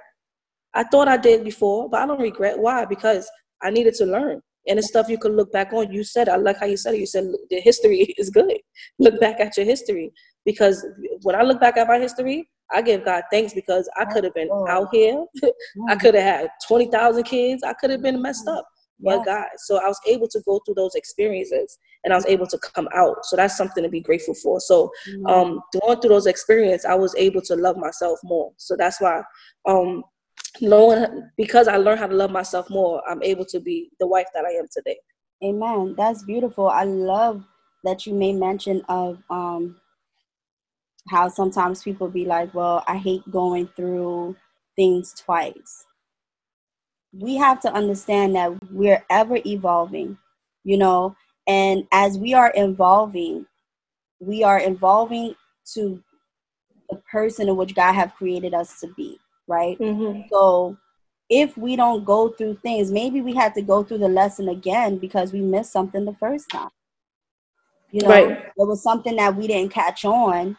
I 0.74 0.85
thought 0.85 1.09
I 1.09 1.16
did 1.16 1.44
before, 1.44 1.88
but 1.88 2.00
I 2.00 2.06
don't 2.06 2.20
regret. 2.20 2.59
Why? 2.59 2.85
Because 2.85 3.28
I 3.62 3.70
needed 3.70 3.94
to 3.94 4.06
learn. 4.06 4.40
And 4.68 4.78
it's 4.78 4.88
stuff 4.88 5.09
you 5.09 5.18
could 5.18 5.33
look 5.33 5.52
back 5.52 5.72
on. 5.72 5.92
You 5.92 6.04
said, 6.04 6.28
I 6.28 6.37
like 6.37 6.59
how 6.59 6.66
you 6.66 6.76
said 6.76 6.94
it. 6.94 7.00
You 7.00 7.06
said 7.06 7.24
the 7.48 7.61
history 7.61 8.14
is 8.18 8.30
good. 8.30 8.59
Look 8.98 9.18
back 9.20 9.40
at 9.40 9.56
your 9.56 9.66
history. 9.66 10.12
Because 10.44 10.87
when 11.22 11.35
I 11.35 11.42
look 11.42 11.61
back 11.61 11.76
at 11.76 11.88
my 11.88 11.98
history, 11.98 12.48
I 12.72 12.83
give 12.83 13.04
God 13.04 13.24
thanks 13.33 13.52
because 13.52 13.88
I 13.96 14.04
could 14.04 14.24
have 14.24 14.35
been 14.35 14.48
out 14.68 14.88
here. 14.92 15.24
I 15.88 15.96
could 15.96 16.14
have 16.14 16.22
had 16.22 16.50
20,000 16.68 17.24
kids. 17.24 17.62
I 17.64 17.72
could 17.72 17.90
have 17.90 18.02
been 18.02 18.22
messed 18.22 18.46
up. 18.46 18.66
But 19.02 19.24
God. 19.24 19.46
So 19.56 19.78
I 19.83 19.88
was 19.88 19.98
able 20.06 20.28
to 20.28 20.40
go 20.44 20.61
through 20.64 20.74
those 20.74 20.94
experiences 20.94 21.78
and 22.04 22.12
I 22.12 22.16
was 22.16 22.26
able 22.26 22.46
to 22.46 22.59
come 22.59 22.88
out. 22.94 23.24
So 23.24 23.37
that's 23.37 23.56
something 23.56 23.83
to 23.83 23.88
be 23.88 24.00
grateful 24.00 24.35
for. 24.35 24.61
So 24.61 24.90
um, 25.26 25.61
going 25.80 26.00
through 26.00 26.11
those 26.11 26.26
experiences, 26.26 26.85
I 26.85 26.94
was 26.94 27.14
able 27.16 27.40
to 27.42 27.56
love 27.56 27.76
myself 27.76 28.18
more. 28.22 28.52
So 28.56 28.76
that's 28.76 29.00
why 29.00 29.22
um, 29.66 30.04
knowing 30.61 31.31
because 31.37 31.68
I 31.68 31.76
learned 31.76 32.00
how 32.00 32.07
to 32.07 32.14
love 32.14 32.31
myself 32.31 32.68
more, 32.70 33.03
I'm 33.09 33.22
able 33.22 33.44
to 33.46 33.61
be 33.61 33.90
the 33.98 34.07
wife 34.07 34.26
that 34.35 34.44
I 34.44 34.50
am 34.53 34.66
today. 34.72 34.98
Amen. 35.44 35.94
That's 35.96 36.24
beautiful. 36.24 36.68
I 36.68 36.85
love 36.85 37.44
that 37.85 38.07
you 38.07 38.14
made 38.14 38.37
mention 38.37 38.83
of 38.88 39.22
um, 39.31 39.76
how 41.09 41.29
sometimes 41.29 41.83
people 41.83 42.09
be 42.09 42.26
like, 42.26 42.53
"Well, 42.55 42.85
I 42.87 42.98
hate 42.98 43.29
going 43.31 43.68
through 43.74 44.37
things 44.76 45.14
twice." 45.14 45.87
we 47.12 47.37
have 47.37 47.61
to 47.61 47.72
understand 47.72 48.35
that 48.37 48.53
we're 48.70 49.05
ever 49.11 49.38
evolving, 49.44 50.16
you 50.64 50.76
know, 50.76 51.16
and 51.46 51.87
as 51.92 52.18
we 52.18 52.35
are 52.35 52.53
evolving, 52.55 53.46
we 54.20 54.44
are 54.44 54.61
evolving 54.61 55.35
to 55.74 56.03
the 56.88 56.96
person 57.11 57.48
in 57.48 57.57
which 57.57 57.74
God 57.74 57.92
have 57.94 58.14
created 58.14 58.55
us 58.55 58.79
to 58.81 58.88
be, 58.96 59.18
right? 59.51 59.81
Mm-hmm. 59.81 60.23
So 60.33 60.77
if 61.29 61.57
we 61.59 61.77
don't 61.77 62.05
go 62.05 62.31
through 62.31 62.57
things, 62.63 62.91
maybe 62.91 63.21
we 63.21 63.35
had 63.35 63.55
to 63.57 63.63
go 63.63 63.85
through 63.85 63.99
the 63.99 64.09
lesson 64.09 64.49
again 64.49 64.99
because 64.99 65.33
we 65.33 65.41
missed 65.41 65.73
something 65.73 66.05
the 66.05 66.15
first 66.15 66.49
time. 66.51 66.71
You 67.93 68.03
know, 68.03 68.11
Right. 68.11 68.39
there 68.57 68.67
was 68.67 68.83
something 68.83 69.17
that 69.17 69.37
we 69.37 69.49
didn't 69.49 69.73
catch 69.73 70.05
on 70.05 70.57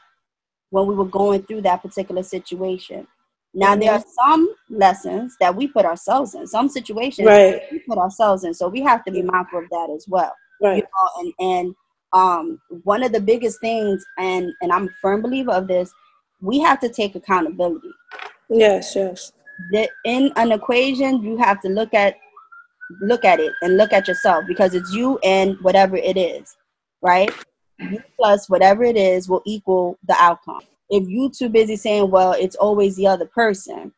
when 0.72 0.88
we 0.88 0.96
were 0.96 1.06
going 1.06 1.44
through 1.44 1.62
that 1.64 1.82
particular 1.82 2.24
situation. 2.24 3.08
Now 3.54 3.76
there 3.76 3.94
are 3.94 4.04
some 4.22 4.54
lessons 4.70 5.36
that 5.40 5.56
we 5.56 5.68
put 5.68 5.86
ourselves 5.86 6.36
in, 6.36 6.48
some 6.48 6.70
situations 6.70 7.28
Right. 7.28 7.62
we 7.72 7.80
put 7.80 7.98
ourselves 7.98 8.44
in. 8.46 8.54
So 8.54 8.70
we 8.70 8.82
have 8.82 9.04
to 9.06 9.12
be 9.12 9.22
mindful 9.22 9.60
of 9.60 9.70
that 9.70 9.90
as 9.96 10.08
well. 10.08 10.34
You 10.72 10.82
Right. 10.82 10.84
know, 10.84 11.10
and 11.20 11.34
and 11.40 11.76
um 12.14 12.62
one 12.84 13.04
of 13.04 13.12
the 13.14 13.20
biggest 13.22 13.60
things 13.62 14.06
and 14.18 14.52
and 14.62 14.72
I'm 14.72 14.88
a 14.88 14.92
firm 15.02 15.22
believer 15.22 15.52
of 15.52 15.68
this, 15.68 15.94
we 16.42 16.60
have 16.62 16.80
to 16.82 16.90
take 16.90 17.16
accountability 17.16 17.92
Yes. 18.52 18.96
Yes. 18.96 19.32
that 19.72 19.90
in 20.06 20.32
an 20.36 20.52
equation 20.52 21.22
you 21.24 21.38
have 21.38 21.62
to 21.62 21.70
look 21.70 21.94
at 21.94 22.16
look 23.02 23.24
at 23.24 23.40
it 23.40 23.54
and 23.62 23.78
look 23.78 23.94
at 23.94 24.08
yourself 24.08 24.44
because 24.48 24.74
it's 24.74 24.92
you 24.94 25.18
and 25.24 25.58
whatever 25.62 25.96
it 25.96 26.18
is 26.18 26.58
right 27.02 27.32
you 27.80 28.02
plus 28.18 28.50
whatever 28.50 28.84
it 28.84 28.98
is 28.98 29.30
will 29.30 29.42
equal 29.46 29.98
the 30.08 30.16
outcome 30.20 30.62
if 30.90 31.08
you 31.08 31.30
too 31.30 31.48
busy 31.48 31.76
saying 31.76 32.10
well 32.12 32.34
it's 32.34 32.56
always 32.58 32.96
the 32.96 33.08
other 33.08 33.26
person 33.26 33.92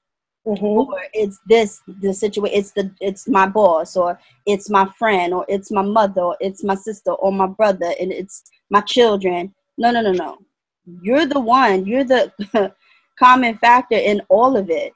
Mm-hmm. 0.45 0.65
or 0.65 0.99
it's 1.13 1.39
this 1.47 1.79
the 2.01 2.13
situation 2.13 2.57
it's 2.59 2.71
the 2.71 2.91
it's 2.99 3.29
my 3.29 3.47
boss 3.47 3.95
or 3.95 4.19
it's 4.45 4.69
my 4.69 4.85
friend 4.99 5.33
or 5.33 5.45
it's 5.47 5.71
my 5.71 5.81
mother 5.81 6.21
or 6.21 6.37
it's 6.41 6.65
my 6.65 6.75
sister 6.75 7.11
or 7.13 7.31
my 7.31 7.47
brother 7.47 7.93
and 7.97 8.11
it's 8.11 8.43
my 8.69 8.81
children 8.81 9.55
no 9.77 9.89
no 9.89 10.01
no 10.01 10.11
no 10.11 10.37
you're 11.01 11.25
the 11.25 11.39
one 11.39 11.85
you're 11.85 12.03
the 12.03 12.29
common 13.17 13.57
factor 13.57 13.95
in 13.95 14.21
all 14.29 14.57
of 14.57 14.69
it. 14.69 14.93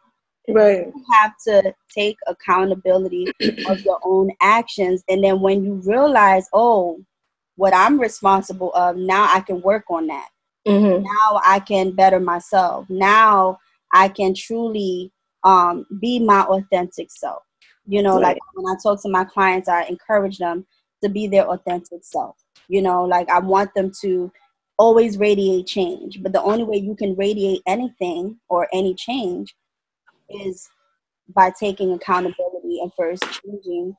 Right. 0.49 0.87
you 0.87 1.05
have 1.11 1.33
to 1.45 1.73
take 1.93 2.17
accountability 2.25 3.27
of 3.67 3.81
your 3.81 3.99
own 4.05 4.31
actions 4.41 5.03
and 5.09 5.21
then 5.21 5.41
when 5.41 5.61
you 5.65 5.81
realize 5.83 6.47
oh 6.53 7.03
what 7.57 7.75
i'm 7.75 7.99
responsible 7.99 8.71
of 8.71 8.95
now 8.95 9.29
i 9.33 9.41
can 9.41 9.59
work 9.61 9.83
on 9.89 10.07
that. 10.07 10.29
Mm-hmm. 10.65 11.03
now 11.03 11.41
i 11.45 11.59
can 11.59 11.91
better 11.91 12.21
myself. 12.21 12.85
Now 12.89 13.59
i 13.93 14.07
can 14.07 14.33
truly 14.33 15.11
um, 15.43 15.85
be 15.99 16.17
my 16.19 16.43
authentic 16.43 17.11
self. 17.11 17.43
You 17.85 18.01
know 18.01 18.15
like 18.15 18.37
when 18.53 18.73
i 18.73 18.77
talk 18.81 19.01
to 19.01 19.09
my 19.09 19.25
clients 19.25 19.67
i 19.67 19.83
encourage 19.83 20.37
them 20.37 20.65
to 21.03 21.09
be 21.09 21.27
their 21.27 21.45
authentic 21.49 22.05
self. 22.05 22.37
You 22.69 22.81
know 22.81 23.03
like 23.03 23.29
i 23.29 23.39
want 23.39 23.73
them 23.73 23.91
to 24.01 24.31
always 24.77 25.17
radiate 25.17 25.65
change 25.67 26.21
but 26.23 26.31
the 26.33 26.41
only 26.41 26.63
way 26.63 26.77
you 26.77 26.95
can 26.95 27.15
radiate 27.15 27.61
anything 27.67 28.37
or 28.49 28.67
any 28.73 28.93
change 28.95 29.55
is 30.29 30.69
by 31.35 31.51
taking 31.59 31.93
accountability 31.93 32.79
and 32.81 32.91
first 32.95 33.23
changing 33.43 33.95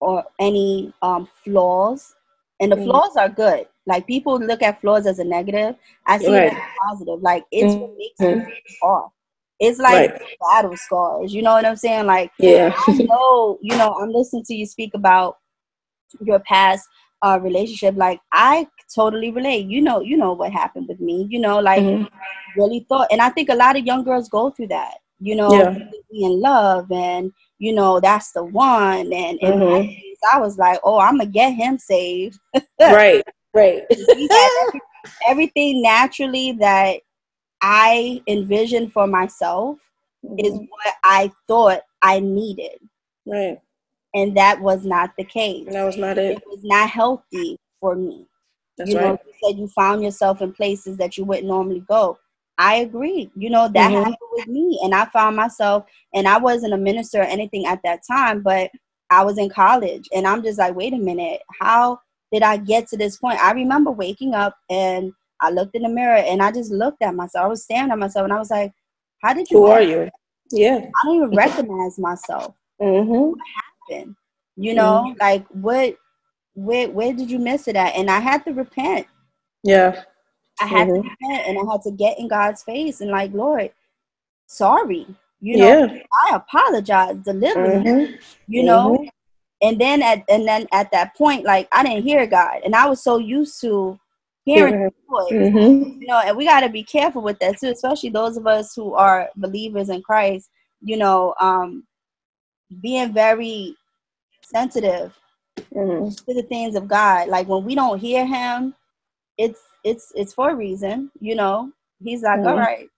or 0.00 0.24
any 0.40 0.92
um, 1.02 1.28
flaws. 1.44 2.14
And 2.60 2.72
the 2.72 2.76
Mhm. 2.76 2.84
flaws 2.84 3.16
are 3.16 3.28
good. 3.28 3.68
Like 3.86 4.06
people 4.06 4.38
look 4.38 4.62
at 4.62 4.80
flaws 4.80 5.06
as 5.06 5.18
a 5.18 5.24
negative. 5.24 5.76
I 6.06 6.18
see 6.18 6.32
Right. 6.32 6.46
it 6.46 6.52
as 6.52 6.62
positive. 6.88 7.20
Like 7.22 7.44
it's 7.52 7.76
what 7.76 7.96
makes 7.96 8.20
you 8.28 8.36
Mhm. 8.36 8.46
who. 8.80 9.10
It's 9.60 9.78
like 9.78 10.12
Right. 10.12 10.22
battle 10.40 10.76
scars. 10.76 11.34
You 11.34 11.42
know 11.42 11.52
what 11.52 11.64
I'm 11.66 11.76
saying? 11.76 12.06
Like 12.06 12.32
Yeah. 12.38 12.72
I 12.76 12.92
know, 13.04 13.58
you 13.62 13.76
know, 13.76 13.94
I'm 13.94 14.10
listening 14.10 14.44
to 14.44 14.54
you 14.54 14.66
speak 14.66 14.94
about 14.94 15.38
your 16.20 16.40
past 16.40 16.88
uh, 17.22 17.38
relationship. 17.42 17.96
Like 17.96 18.20
I 18.32 18.66
totally 18.94 19.30
relate. 19.30 19.66
You 19.66 19.80
know, 19.82 20.00
you 20.00 20.16
know 20.16 20.32
what 20.32 20.52
happened 20.52 20.88
with 20.88 21.00
me. 21.00 21.26
You 21.30 21.40
know, 21.40 21.58
like 21.60 21.80
Mhm. 21.82 22.08
really 22.56 22.80
thought, 22.88 23.08
and 23.10 23.20
I 23.20 23.30
think 23.30 23.48
a 23.48 23.54
lot 23.54 23.76
of 23.76 23.86
young 23.86 24.04
girls 24.04 24.28
go 24.28 24.50
through 24.50 24.68
that. 24.68 24.94
You 25.20 25.36
know, 25.36 25.50
Yeah. 25.50 25.70
be 26.10 26.24
in 26.24 26.40
love, 26.40 26.90
and 26.92 27.32
you 27.58 27.72
know 27.74 28.00
that's 28.00 28.32
the 28.32 28.44
one. 28.44 29.12
And 29.12 29.38
Mhm. 29.40 29.88
case, 29.88 30.18
I 30.32 30.38
was 30.40 30.58
like, 30.58 30.80
oh, 30.84 30.98
I'm 30.98 31.18
gonna 31.18 31.30
get 31.30 31.54
him 31.54 31.78
saved. 31.78 32.38
Right. 32.80 33.22
Right. 33.54 33.82
Every- 33.90 34.80
everything 35.28 35.82
naturally 35.82 36.52
that 36.52 37.00
I 37.62 38.22
envisioned 38.26 38.92
for 38.92 39.06
myself 39.06 39.78
is 40.38 40.52
Mhm. 40.54 40.68
what 40.68 40.94
I 41.04 41.30
thought 41.46 41.80
I 42.02 42.20
needed, 42.20 42.78
Right. 43.26 43.60
And 44.14 44.36
that 44.36 44.60
was 44.60 44.84
not 44.84 45.12
the 45.16 45.24
case. 45.24 45.66
And 45.66 45.76
that 45.76 45.84
was 45.84 45.96
not 45.96 46.18
it. 46.18 46.38
It 46.38 46.42
was 46.46 46.62
not 46.62 46.88
healthy 46.90 47.58
for 47.80 47.94
me. 47.94 48.26
That's 48.76 48.90
you 48.90 48.96
know, 48.96 49.10
right. 49.10 49.18
you 49.26 49.32
said 49.42 49.58
you 49.58 49.68
found 49.68 50.02
yourself 50.02 50.42
in 50.42 50.52
places 50.52 50.96
that 50.96 51.16
you 51.16 51.24
wouldn't 51.24 51.46
normally 51.46 51.84
go. 51.88 52.18
I 52.58 52.76
agree. 52.76 53.30
You 53.34 53.50
know, 53.50 53.68
that 53.68 53.90
Mhm. 53.90 53.94
happened 53.94 54.16
with 54.32 54.46
me. 54.46 54.78
And 54.82 54.94
I 54.94 55.06
found 55.06 55.36
myself, 55.36 55.84
and 56.14 56.28
I 56.28 56.38
wasn't 56.38 56.74
a 56.74 56.78
minister 56.78 57.20
or 57.20 57.24
anything 57.24 57.66
at 57.66 57.82
that 57.82 58.00
time, 58.06 58.42
but 58.42 58.70
I 59.10 59.24
was 59.24 59.38
in 59.38 59.48
college. 59.50 60.08
And 60.14 60.26
I'm 60.26 60.42
just 60.42 60.58
like, 60.58 60.74
wait 60.74 60.94
a 60.94 60.98
minute, 60.98 61.42
how 61.60 62.00
did 62.30 62.42
I 62.42 62.56
get 62.56 62.88
to 62.88 62.96
this 62.96 63.18
point? 63.18 63.40
I 63.40 63.52
remember 63.52 63.90
waking 63.90 64.34
up 64.34 64.56
and 64.70 65.12
I 65.40 65.50
looked 65.50 65.74
in 65.74 65.82
the 65.82 65.88
mirror 65.88 66.16
and 66.16 66.40
I 66.40 66.50
just 66.50 66.70
looked 66.70 67.02
at 67.02 67.14
myself. 67.14 67.44
I 67.44 67.48
was 67.48 67.62
staring 67.64 67.90
at 67.90 67.98
myself 67.98 68.24
and 68.24 68.32
I 68.32 68.38
was 68.38 68.50
like, 68.50 68.72
how 69.22 69.34
did 69.34 69.50
you? 69.50 69.58
Who 69.58 69.66
are 69.66 69.82
you? 69.82 70.08
Yeah. 70.50 70.78
I 70.78 71.06
don't 71.06 71.16
even 71.16 71.30
recognize 71.30 71.98
myself. 71.98 72.54
Mm-hmm. 72.80 73.38
You 74.56 74.74
know, 74.74 75.14
like 75.20 75.46
what, 75.48 75.96
where, 76.54 76.88
where 76.90 77.12
did 77.12 77.30
you 77.30 77.38
miss 77.38 77.68
it 77.68 77.76
at? 77.76 77.94
And 77.94 78.10
I 78.10 78.20
had 78.20 78.44
to 78.44 78.52
repent. 78.52 79.06
Yeah. 79.62 80.02
I 80.60 80.66
had 80.66 80.88
Mhm. 80.88 80.94
to 81.02 81.08
repent 81.08 81.48
and 81.48 81.58
I 81.58 81.72
had 81.72 81.82
to 81.82 81.90
get 81.90 82.18
in 82.18 82.28
God's 82.28 82.62
face 82.62 83.00
and 83.00 83.10
like, 83.10 83.32
Lord, 83.32 83.70
sorry. 84.46 85.06
You 85.40 85.56
know, 85.56 85.86
yeah. 85.86 86.02
I 86.30 86.36
apologize, 86.36 87.16
deliver 87.24 87.80
me, 87.80 87.84
Mhm. 87.84 88.18
you 88.46 88.62
know. 88.62 88.98
Mhm. 88.98 89.08
And 89.62 89.80
then 89.80 90.02
at 90.02 90.22
and 90.28 90.46
then 90.46 90.66
at 90.72 90.90
that 90.92 91.16
point, 91.16 91.44
like 91.44 91.68
I 91.72 91.82
didn't 91.82 92.04
hear 92.04 92.26
God. 92.26 92.60
And 92.64 92.74
I 92.76 92.86
was 92.86 93.02
so 93.02 93.18
used 93.18 93.60
to 93.62 93.98
hearing 94.44 94.74
his 94.82 94.92
voice. 95.08 95.30
You 96.00 96.06
know, 96.08 96.18
and 96.18 96.36
we 96.36 96.44
gotta 96.44 96.68
be 96.68 96.82
careful 96.84 97.22
with 97.22 97.38
that 97.40 97.58
too, 97.58 97.68
especially 97.70 98.10
those 98.10 98.36
of 98.36 98.46
us 98.46 98.74
who 98.74 98.94
are 98.94 99.30
believers 99.36 99.88
in 99.88 100.02
Christ, 100.02 100.50
you 100.80 100.96
know, 100.96 101.34
um, 101.40 101.86
being 102.80 103.12
very 103.12 103.76
sensitive 104.54 105.18
Mhm. 105.74 106.16
to 106.26 106.34
the 106.34 106.42
things 106.44 106.74
of 106.76 106.88
God. 106.88 107.28
Like 107.28 107.48
when 107.48 107.64
we 107.64 107.74
don't 107.74 107.98
hear 107.98 108.26
him, 108.26 108.74
it's 109.38 109.60
it's 109.84 110.12
it's 110.14 110.34
for 110.34 110.50
a 110.50 110.54
reason, 110.54 111.10
you 111.20 111.34
know. 111.34 111.72
He's 112.02 112.22
like, 112.22 112.40
Mhm. 112.40 112.46
all 112.46 112.56
right, 112.58 112.88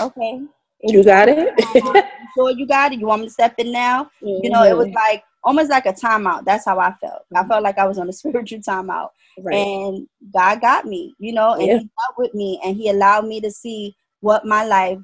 okay. 0.00 0.40
You 0.84 1.04
got 1.04 1.28
it. 1.28 1.54
You 2.22 2.28
sure 2.36 2.50
you 2.50 2.66
got 2.66 2.92
it? 2.92 3.00
You 3.00 3.06
want 3.06 3.22
me 3.22 3.26
to 3.28 3.32
step 3.32 3.54
in 3.58 3.72
now? 3.72 4.10
You 4.22 4.50
know, 4.50 4.62
it 4.64 4.76
was 4.76 4.88
Mhm. 4.88 4.94
like 4.94 5.22
almost 5.44 5.70
like 5.70 5.86
a 5.86 5.92
timeout. 5.92 6.44
That's 6.44 6.64
how 6.64 6.78
I 6.78 6.92
felt. 7.00 7.22
I 7.34 7.44
felt 7.44 7.62
like 7.62 7.78
I 7.78 7.86
was 7.86 7.98
on 7.98 8.08
a 8.08 8.12
spiritual 8.20 8.60
timeout. 8.60 9.10
right. 9.38 9.54
And 9.56 10.08
God 10.32 10.60
got 10.60 10.86
me, 10.86 11.14
you 11.18 11.32
know, 11.32 11.54
and 11.54 11.62
Yeah. 11.68 11.78
he 11.78 11.90
dealt 11.98 12.18
with 12.18 12.34
me 12.34 12.60
and 12.64 12.76
he 12.76 12.90
allowed 12.90 13.26
me 13.26 13.40
to 13.40 13.50
see 13.50 13.94
what 14.20 14.44
my 14.46 14.64
life 14.64 14.98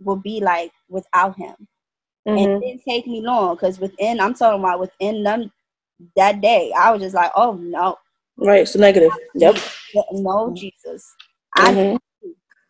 would 0.00 0.22
be 0.22 0.40
like 0.40 0.72
without 0.88 1.36
him. 1.36 1.54
And 2.26 2.38
it 2.40 2.48
Mhm. 2.48 2.60
didn't 2.60 2.82
take 2.84 3.06
me 3.06 3.20
long 3.22 3.56
because 3.56 3.80
within 3.80 4.20
I'm 4.20 4.34
talking 4.34 4.60
about 4.60 4.80
within 4.80 5.22
them 5.22 5.52
that 6.16 6.40
day, 6.42 6.72
I 6.76 6.90
was 6.92 7.02
just 7.02 7.14
like, 7.14 7.32
oh 7.36 7.54
no, 7.54 7.98
Right. 8.38 8.62
It's 8.62 8.76
negative. 8.76 9.12
Yep. 9.34 9.56
no 10.12 10.52
Jesus. 10.54 11.14
I 11.54 11.72
Mhm. 11.72 11.98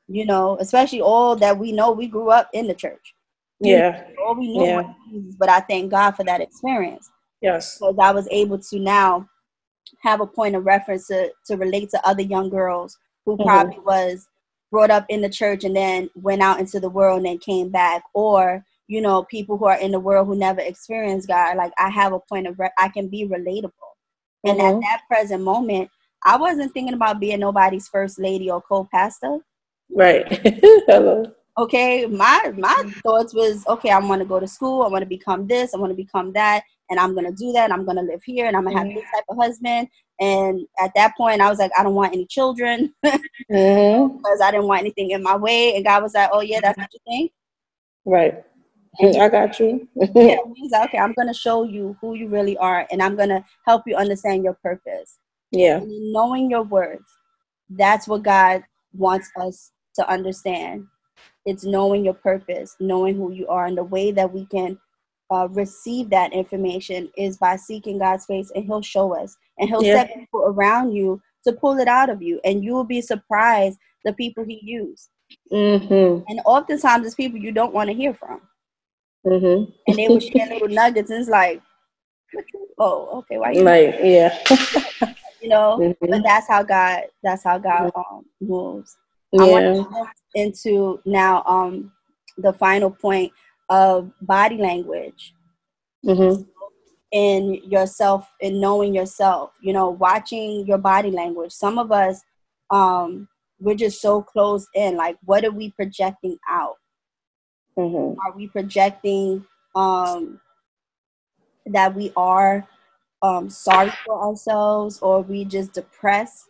you 0.08 0.24
know, 0.26 0.56
especially 0.60 1.00
all 1.00 1.36
that 1.36 1.58
we 1.58 1.72
know 1.72 1.92
we 1.92 2.06
grew 2.08 2.30
up 2.30 2.50
in 2.52 2.68
the 2.68 2.74
church. 2.74 3.14
Yeah. 3.60 4.04
All 4.24 4.36
we 4.36 4.48
knew 4.48 4.64
Yeah. 4.64 4.94
Jesus, 5.10 5.36
but 5.36 5.48
I 5.48 5.60
thank 5.60 5.90
God 5.90 6.12
for 6.12 6.24
that 6.24 6.40
experience 6.42 7.10
Yes. 7.40 7.78
because 7.78 7.96
I 7.98 8.12
was 8.12 8.28
able 8.30 8.58
to 8.58 8.80
now 8.80 9.28
have 10.02 10.20
a 10.20 10.28
point 10.28 10.56
of 10.56 10.66
reference 10.66 11.08
to, 11.08 11.32
to 11.46 11.56
relate 11.56 11.90
to 11.92 12.06
other 12.08 12.22
young 12.22 12.50
girls 12.50 12.98
who 13.24 13.38
Mhm. 13.38 13.46
probably 13.46 13.80
was 13.80 14.28
brought 14.72 14.90
up 14.92 15.06
in 15.08 15.22
the 15.22 15.30
church 15.30 15.64
and 15.64 15.76
then 15.76 16.10
went 16.16 16.42
out 16.42 16.60
into 16.60 16.80
the 16.80 16.90
world 16.90 17.18
and 17.18 17.26
then 17.26 17.38
came 17.38 17.70
back 17.70 18.04
or 18.14 18.65
you 18.88 19.00
know 19.00 19.24
people 19.24 19.56
who 19.56 19.66
are 19.66 19.78
in 19.78 19.90
the 19.90 20.00
world 20.00 20.26
who 20.26 20.36
never 20.36 20.60
experienced 20.60 21.28
god 21.28 21.56
like 21.56 21.72
i 21.78 21.88
have 21.88 22.12
a 22.12 22.20
point 22.20 22.46
of 22.46 22.58
re- 22.58 22.70
i 22.78 22.88
can 22.88 23.08
be 23.08 23.26
relatable 23.26 23.70
and 24.44 24.60
at 24.60 24.74
Mhm. 24.74 24.80
that 24.82 25.00
present 25.08 25.42
moment 25.42 25.90
i 26.24 26.36
wasn't 26.36 26.72
thinking 26.72 26.94
about 26.94 27.20
being 27.20 27.40
nobody's 27.40 27.88
first 27.88 28.18
lady 28.18 28.50
or 28.50 28.60
co-pastor 28.62 29.38
Right. 29.90 30.26
Hello. 30.88 31.24
okay 31.58 32.06
my 32.06 32.52
my 32.56 32.74
thoughts 33.04 33.32
was 33.34 33.64
okay 33.66 33.90
i 33.90 33.98
want 33.98 34.20
to 34.20 34.28
go 34.28 34.38
to 34.40 34.46
school 34.48 34.82
i 34.82 34.88
want 34.88 35.02
to 35.02 35.08
become 35.08 35.46
this 35.46 35.74
i 35.74 35.78
want 35.78 35.90
to 35.90 35.96
become 35.96 36.32
that 36.32 36.62
and 36.90 37.00
i'm 37.00 37.14
going 37.14 37.24
to 37.26 37.32
do 37.32 37.50
that 37.52 37.64
and 37.64 37.72
i'm 37.72 37.84
going 37.84 37.96
to 37.96 38.02
live 38.02 38.22
here 38.24 38.46
and 38.46 38.56
i'm 38.56 38.64
going 38.64 38.74
to 38.76 38.82
have 38.82 38.88
this 38.94 39.04
type 39.14 39.24
of 39.28 39.36
husband 39.36 39.88
and 40.20 40.66
at 40.82 40.92
that 40.94 41.16
point 41.16 41.40
i 41.40 41.48
was 41.48 41.58
like 41.58 41.70
i 41.78 41.82
don't 41.82 41.94
want 41.94 42.12
any 42.12 42.26
children 42.26 42.92
Mhm. 43.50 44.16
because 44.16 44.40
i 44.42 44.50
didn't 44.50 44.66
want 44.66 44.80
anything 44.80 45.10
in 45.12 45.22
my 45.22 45.36
way 45.36 45.74
and 45.76 45.84
god 45.84 46.02
was 46.02 46.14
like 46.14 46.28
oh 46.32 46.40
yeah 46.40 46.60
that's 46.60 46.76
what 46.78 46.92
you 46.92 47.00
think 47.06 47.32
Right. 48.04 48.44
I 49.00 49.28
got 49.28 49.58
you. 49.60 49.88
yeah, 49.94 50.36
he's 50.56 50.72
okay, 50.72 50.98
I'm 50.98 51.14
gonna 51.14 51.34
show 51.34 51.64
you 51.64 51.96
who 52.00 52.14
you 52.14 52.28
really 52.28 52.56
are, 52.58 52.86
and 52.90 53.02
I'm 53.02 53.16
gonna 53.16 53.44
help 53.66 53.82
you 53.86 53.96
understand 53.96 54.44
your 54.44 54.54
purpose. 54.54 55.18
Yeah, 55.50 55.76
and 55.76 56.12
knowing 56.12 56.50
your 56.50 56.62
worth. 56.62 57.00
That's 57.68 58.06
what 58.06 58.22
God 58.22 58.62
wants 58.92 59.30
us 59.40 59.72
to 59.96 60.08
understand. 60.08 60.86
It's 61.44 61.64
knowing 61.64 62.04
your 62.04 62.14
purpose, 62.14 62.76
knowing 62.80 63.16
who 63.16 63.32
you 63.32 63.46
are, 63.48 63.66
and 63.66 63.76
the 63.76 63.84
way 63.84 64.12
that 64.12 64.32
we 64.32 64.46
can 64.46 64.78
uh, 65.30 65.48
receive 65.50 66.10
that 66.10 66.32
information 66.32 67.10
is 67.16 67.36
by 67.36 67.56
seeking 67.56 67.98
God's 67.98 68.26
face, 68.26 68.50
and 68.54 68.64
He'll 68.64 68.82
show 68.82 69.14
us, 69.16 69.36
and 69.58 69.68
He'll 69.68 69.82
yeah. 69.82 69.94
set 69.94 70.14
people 70.14 70.44
around 70.46 70.92
you 70.92 71.20
to 71.44 71.52
pull 71.52 71.78
it 71.78 71.88
out 71.88 72.10
of 72.10 72.22
you, 72.22 72.40
and 72.44 72.64
you 72.64 72.72
will 72.72 72.84
be 72.84 73.00
surprised 73.00 73.78
the 74.04 74.12
people 74.12 74.44
He 74.44 74.60
used. 74.62 75.08
Mm-hmm. 75.52 76.24
And 76.28 76.40
oftentimes, 76.44 77.06
it's 77.06 77.14
people 77.14 77.38
you 77.38 77.52
don't 77.52 77.74
want 77.74 77.88
to 77.88 77.94
hear 77.94 78.14
from. 78.14 78.40
Mm-hmm. 79.26 79.70
And 79.88 79.98
they 79.98 80.08
will 80.08 80.20
share 80.20 80.46
little 80.46 80.68
nuggets, 80.68 81.10
and 81.10 81.20
it's 81.20 81.28
like, 81.28 81.60
oh, 82.78 83.18
okay, 83.18 83.38
why? 83.38 83.52
You 83.52 83.62
like, 83.62 83.96
yeah, 84.00 84.38
you 85.40 85.48
know. 85.48 85.78
Mm-hmm. 85.80 86.10
But 86.10 86.22
that's 86.22 86.46
how 86.46 86.62
God. 86.62 87.02
That's 87.22 87.42
how 87.42 87.58
God 87.58 87.92
mm-hmm. 87.92 88.16
um, 88.16 88.24
moves. 88.40 88.96
Yeah. 89.32 89.42
I 89.42 89.48
want 89.48 89.64
to 89.64 89.90
move 89.90 90.06
into 90.34 91.00
now 91.04 91.42
um, 91.44 91.92
the 92.38 92.52
final 92.52 92.90
point 92.90 93.32
of 93.68 94.12
body 94.20 94.58
language. 94.58 95.34
Mm-hmm. 96.04 96.42
In 97.12 97.54
yourself, 97.64 98.30
in 98.40 98.60
knowing 98.60 98.94
yourself, 98.94 99.50
you 99.62 99.72
know, 99.72 99.90
watching 99.90 100.66
your 100.66 100.78
body 100.78 101.10
language. 101.10 101.52
Some 101.52 101.78
of 101.78 101.90
us, 101.90 102.20
um, 102.70 103.28
we're 103.58 103.76
just 103.76 104.02
so 104.02 104.22
closed 104.22 104.68
in. 104.74 104.96
Like, 104.96 105.16
what 105.24 105.44
are 105.44 105.50
we 105.50 105.70
projecting 105.70 106.36
out? 106.48 106.76
Mm-hmm. 107.78 108.18
Are 108.20 108.36
we 108.36 108.48
projecting 108.48 109.44
um, 109.74 110.40
that 111.66 111.94
we 111.94 112.12
are 112.16 112.66
um, 113.22 113.50
sorry 113.50 113.92
for 114.04 114.22
ourselves, 114.22 114.98
or 115.00 115.22
we 115.22 115.44
just 115.44 115.72
depressed? 115.72 116.48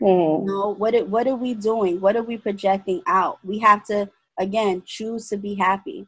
Mm-hmm. 0.00 0.46
You 0.46 0.52
know, 0.52 0.74
what 0.74 0.94
are, 0.94 1.04
what 1.04 1.26
are 1.26 1.36
we 1.36 1.54
doing? 1.54 2.00
What 2.00 2.16
are 2.16 2.22
we 2.22 2.36
projecting 2.36 3.02
out? 3.06 3.38
We 3.44 3.58
have 3.60 3.84
to 3.86 4.08
again 4.38 4.82
choose 4.84 5.28
to 5.28 5.36
be 5.36 5.54
happy. 5.54 6.06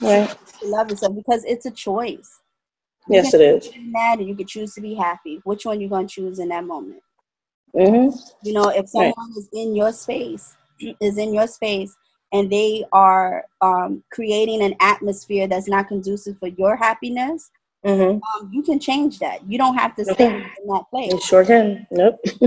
Right. 0.00 0.34
Love 0.62 0.90
yourself 0.90 1.14
because 1.16 1.44
it's 1.44 1.66
a 1.66 1.70
choice. 1.70 2.40
You 3.08 3.16
yes, 3.16 3.32
it 3.34 3.40
is. 3.40 3.70
Mad, 3.78 4.18
and 4.18 4.28
you 4.28 4.34
can 4.34 4.46
choose 4.46 4.74
to 4.74 4.80
be 4.80 4.94
happy. 4.94 5.40
Which 5.44 5.64
one 5.64 5.80
you 5.80 5.88
gonna 5.88 6.06
choose 6.06 6.38
in 6.38 6.48
that 6.48 6.64
moment? 6.64 7.02
Mm-hmm. 7.74 8.16
You 8.42 8.52
know, 8.52 8.68
if 8.68 8.88
someone 8.88 9.14
right. 9.16 9.36
is 9.36 9.48
in 9.52 9.74
your 9.74 9.92
space, 9.92 10.56
is 11.00 11.18
in 11.18 11.32
your 11.32 11.46
space, 11.46 11.96
and 12.32 12.50
they 12.50 12.84
are 12.92 13.44
um, 13.60 14.02
creating 14.10 14.62
an 14.62 14.74
atmosphere 14.80 15.46
that's 15.46 15.68
not 15.68 15.88
conducive 15.88 16.38
for 16.38 16.48
your 16.48 16.76
happiness, 16.76 17.50
mm-hmm. 17.84 18.18
um, 18.18 18.50
you 18.52 18.62
can 18.62 18.78
change 18.78 19.18
that. 19.18 19.40
You 19.48 19.58
don't 19.58 19.76
have 19.76 19.94
to 19.96 20.04
stay 20.04 20.26
in 20.36 20.66
that 20.68 20.84
place. 20.90 21.12
You 21.12 21.20
sure 21.20 21.44
can. 21.44 21.86
Nope. 21.90 22.18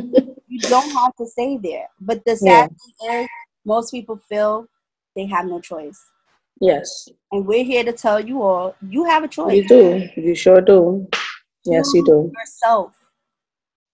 you 0.48 0.60
don't 0.62 0.92
have 0.92 1.16
to 1.16 1.26
stay 1.26 1.58
there. 1.58 1.88
But 2.00 2.24
the 2.26 2.36
sad 2.36 2.72
yeah. 3.02 3.10
thing 3.10 3.24
is, 3.24 3.30
most 3.66 3.92
people 3.92 4.18
feel 4.30 4.68
they 5.16 5.26
have 5.26 5.46
no 5.46 5.60
choice. 5.60 6.00
Yes. 6.60 7.10
And 7.32 7.46
we're 7.46 7.64
here 7.64 7.84
to 7.84 7.92
tell 7.92 8.20
you 8.20 8.44
all, 8.44 8.76
you 8.88 9.06
have 9.06 9.24
a 9.24 9.28
choice. 9.28 9.56
You 9.56 9.68
do. 9.68 10.08
You 10.16 10.36
sure 10.36 10.62
do. 10.62 11.08
Yes, 11.66 11.92
you 11.94 12.06
do. 12.06 12.32
Yourself. 12.38 12.96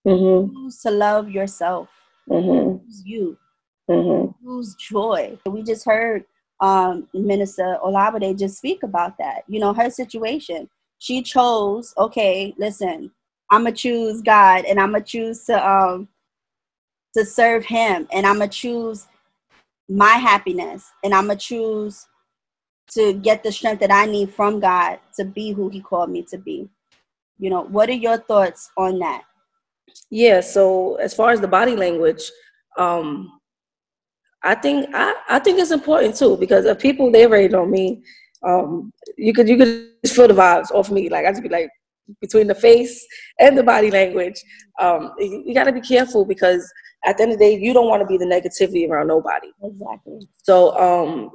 Mm-hmm. 0.06 0.54
Choose 0.54 0.82
to 0.82 0.91
love 0.91 1.30
yourself. 1.30 1.89
Mm-hmm. 2.30 2.86
Choose 2.86 3.04
you. 3.06 3.38
Mm-hmm. 3.89 4.45
Choose 4.45 4.76
joy. 4.76 5.38
We 5.45 5.63
just 5.63 5.86
heard 5.86 6.26
um, 6.60 7.08
Minister 7.13 7.78
Olabode 7.84 8.38
just 8.38 8.58
speak 8.58 8.84
about 8.84 9.17
that. 9.17 9.43
You 9.47 9.60
know, 9.60 9.73
her 9.73 9.89
situation. 9.89 10.69
She 11.00 11.21
chose, 11.21 11.93
okay, 11.97 12.56
listen, 12.58 13.12
I'm 13.52 13.63
gonna 13.63 13.76
choose 13.76 14.21
God 14.21 14.65
and 14.65 14.80
I'm 14.80 14.91
gonna 14.91 15.04
choose 15.04 15.45
to 15.45 15.69
um 15.69 16.08
to 17.15 17.23
serve 17.23 17.65
him 17.65 18.08
and 18.12 18.26
I'm 18.26 18.39
gonna 18.39 18.50
choose 18.50 19.08
my 19.89 20.13
happiness 20.13 20.91
and 21.04 21.13
I'm 21.13 21.28
gonna 21.28 21.38
choose 21.38 22.08
to 22.91 23.13
get 23.13 23.43
the 23.43 23.52
strength 23.52 23.80
that 23.82 23.91
I 23.91 24.06
need 24.06 24.34
from 24.34 24.60
God 24.60 25.00
to 25.17 25.26
be 25.26 25.52
who 25.52 25.69
he 25.69 25.82
called 25.82 26.10
me 26.10 26.23
to 26.23 26.38
be. 26.38 26.67
You 27.39 27.50
know, 27.50 27.62
what 27.63 27.89
are 27.89 27.93
your 27.93 28.17
thoughts 28.17 28.71
on 28.78 29.00
that? 29.00 29.23
Yeah, 30.10 30.41
so 30.41 30.95
as 30.95 31.13
far 31.13 31.32
as 31.32 31.41
the 31.41 31.47
body 31.47 31.76
language, 31.76 32.32
um, 32.78 33.37
I 34.43 34.56
think 34.56 34.89
I, 34.93 35.15
I 35.30 35.39
think 35.39 35.60
it's 35.60 35.71
important 35.71 36.15
too 36.15 36.38
because 36.38 36.65
if 36.65 36.80
people 36.80 37.12
they 37.12 37.26
already 37.26 37.47
know 37.50 37.65
me, 37.65 38.04
um, 38.43 38.93
you 39.17 39.34
could 39.34 39.47
you 39.47 39.58
could 39.58 39.91
just 40.04 40.15
feel 40.15 40.28
the 40.28 40.34
vibes 40.34 40.71
off 40.71 40.91
me. 40.91 41.10
Like 41.10 41.26
I 41.26 41.32
just 41.32 41.43
be 41.43 41.50
like 41.50 41.69
between 42.21 42.47
the 42.47 42.56
face 42.56 43.06
and 43.39 43.58
the 43.58 43.63
body 43.63 43.91
language. 43.91 44.41
Um, 44.80 45.13
you, 45.19 45.43
you 45.47 45.54
got 45.54 45.65
to 45.65 45.71
be 45.71 45.82
careful 45.82 46.26
because 46.26 46.71
at 47.06 47.17
the 47.17 47.23
end 47.23 47.32
of 47.34 47.39
the 47.39 47.45
day, 47.45 47.58
you 47.58 47.73
don't 47.73 47.88
want 47.88 48.02
to 48.02 48.08
be 48.08 48.17
the 48.17 48.26
negativity 48.26 48.89
around 48.89 49.08
nobody. 49.08 49.50
Exactly. 49.63 50.28
So 50.43 50.78
um, 50.78 51.32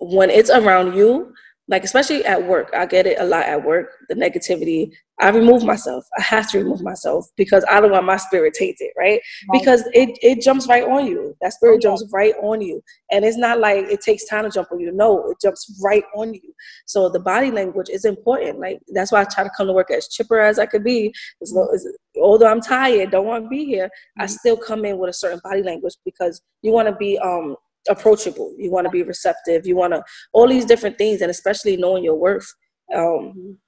when 0.00 0.30
it's 0.30 0.50
around 0.50 0.94
you, 0.94 1.32
like 1.68 1.84
especially 1.84 2.24
at 2.24 2.42
work 2.46 2.70
i 2.74 2.84
get 2.86 3.06
it 3.06 3.18
a 3.20 3.24
lot 3.24 3.44
at 3.44 3.64
work 3.64 3.90
the 4.08 4.14
negativity. 4.14 4.92
I 5.20 5.30
remove 5.30 5.64
myself. 5.64 6.04
I 6.16 6.22
have 6.22 6.48
to 6.52 6.58
remove 6.58 6.80
myself 6.80 7.26
because 7.36 7.64
i 7.68 7.80
don't 7.80 7.90
want 7.90 8.06
my 8.06 8.16
spirit 8.16 8.54
tainted 8.54 8.90
right, 8.96 9.20
right. 9.48 9.60
because 9.60 9.82
it, 9.92 10.16
it 10.22 10.40
jumps 10.40 10.68
right 10.68 10.84
on 10.84 11.06
you. 11.06 11.36
That 11.40 11.52
spirit 11.52 11.74
okay. 11.74 11.82
jumps 11.82 12.06
right 12.12 12.34
on 12.42 12.60
you. 12.60 12.80
And 13.10 13.24
it's 13.24 13.36
not 13.36 13.58
like 13.58 13.86
it 13.86 14.00
takes 14.00 14.24
time 14.26 14.44
to 14.44 14.50
jump 14.50 14.68
on 14.70 14.80
you. 14.80 14.92
No 14.92 15.30
it 15.30 15.38
jumps 15.42 15.80
right 15.82 16.04
on 16.14 16.34
you. 16.34 16.54
So 16.86 17.08
the 17.08 17.20
body 17.20 17.50
language 17.50 17.88
is 17.90 18.04
important. 18.04 18.60
Like 18.60 18.78
that's 18.94 19.12
why 19.12 19.22
i 19.22 19.24
try 19.24 19.44
to 19.44 19.50
come 19.56 19.66
to 19.66 19.72
work 19.72 19.90
as 19.90 20.08
chipper 20.08 20.38
as 20.40 20.58
i 20.58 20.66
could 20.66 20.84
be. 20.84 21.12
As 21.42 21.54
as 21.74 21.86
although 22.20 22.48
i'm 22.48 22.60
tired 22.60 23.12
don't 23.12 23.26
want 23.26 23.44
to 23.44 23.48
be 23.48 23.64
here 23.64 23.86
mm-hmm. 23.86 24.22
i 24.22 24.26
still 24.26 24.56
come 24.56 24.84
in 24.84 24.98
with 24.98 25.10
a 25.10 25.12
certain 25.12 25.40
body 25.44 25.62
language 25.62 25.94
because 26.04 26.42
you 26.62 26.72
want 26.72 26.88
to 26.88 26.94
be 26.96 27.16
um 27.18 27.54
approachable. 27.88 28.54
You 28.58 28.70
want 28.70 28.86
to 28.86 28.90
be 28.90 29.02
receptive. 29.02 29.66
You 29.66 29.76
want 29.76 29.92
to 29.92 30.02
all 30.32 30.48
these 30.48 30.64
different 30.64 30.98
things 30.98 31.20
and 31.20 31.30
especially 31.30 31.76
knowing 31.76 32.04
your 32.04 32.16
worth 32.16 32.46
um, 32.94 33.58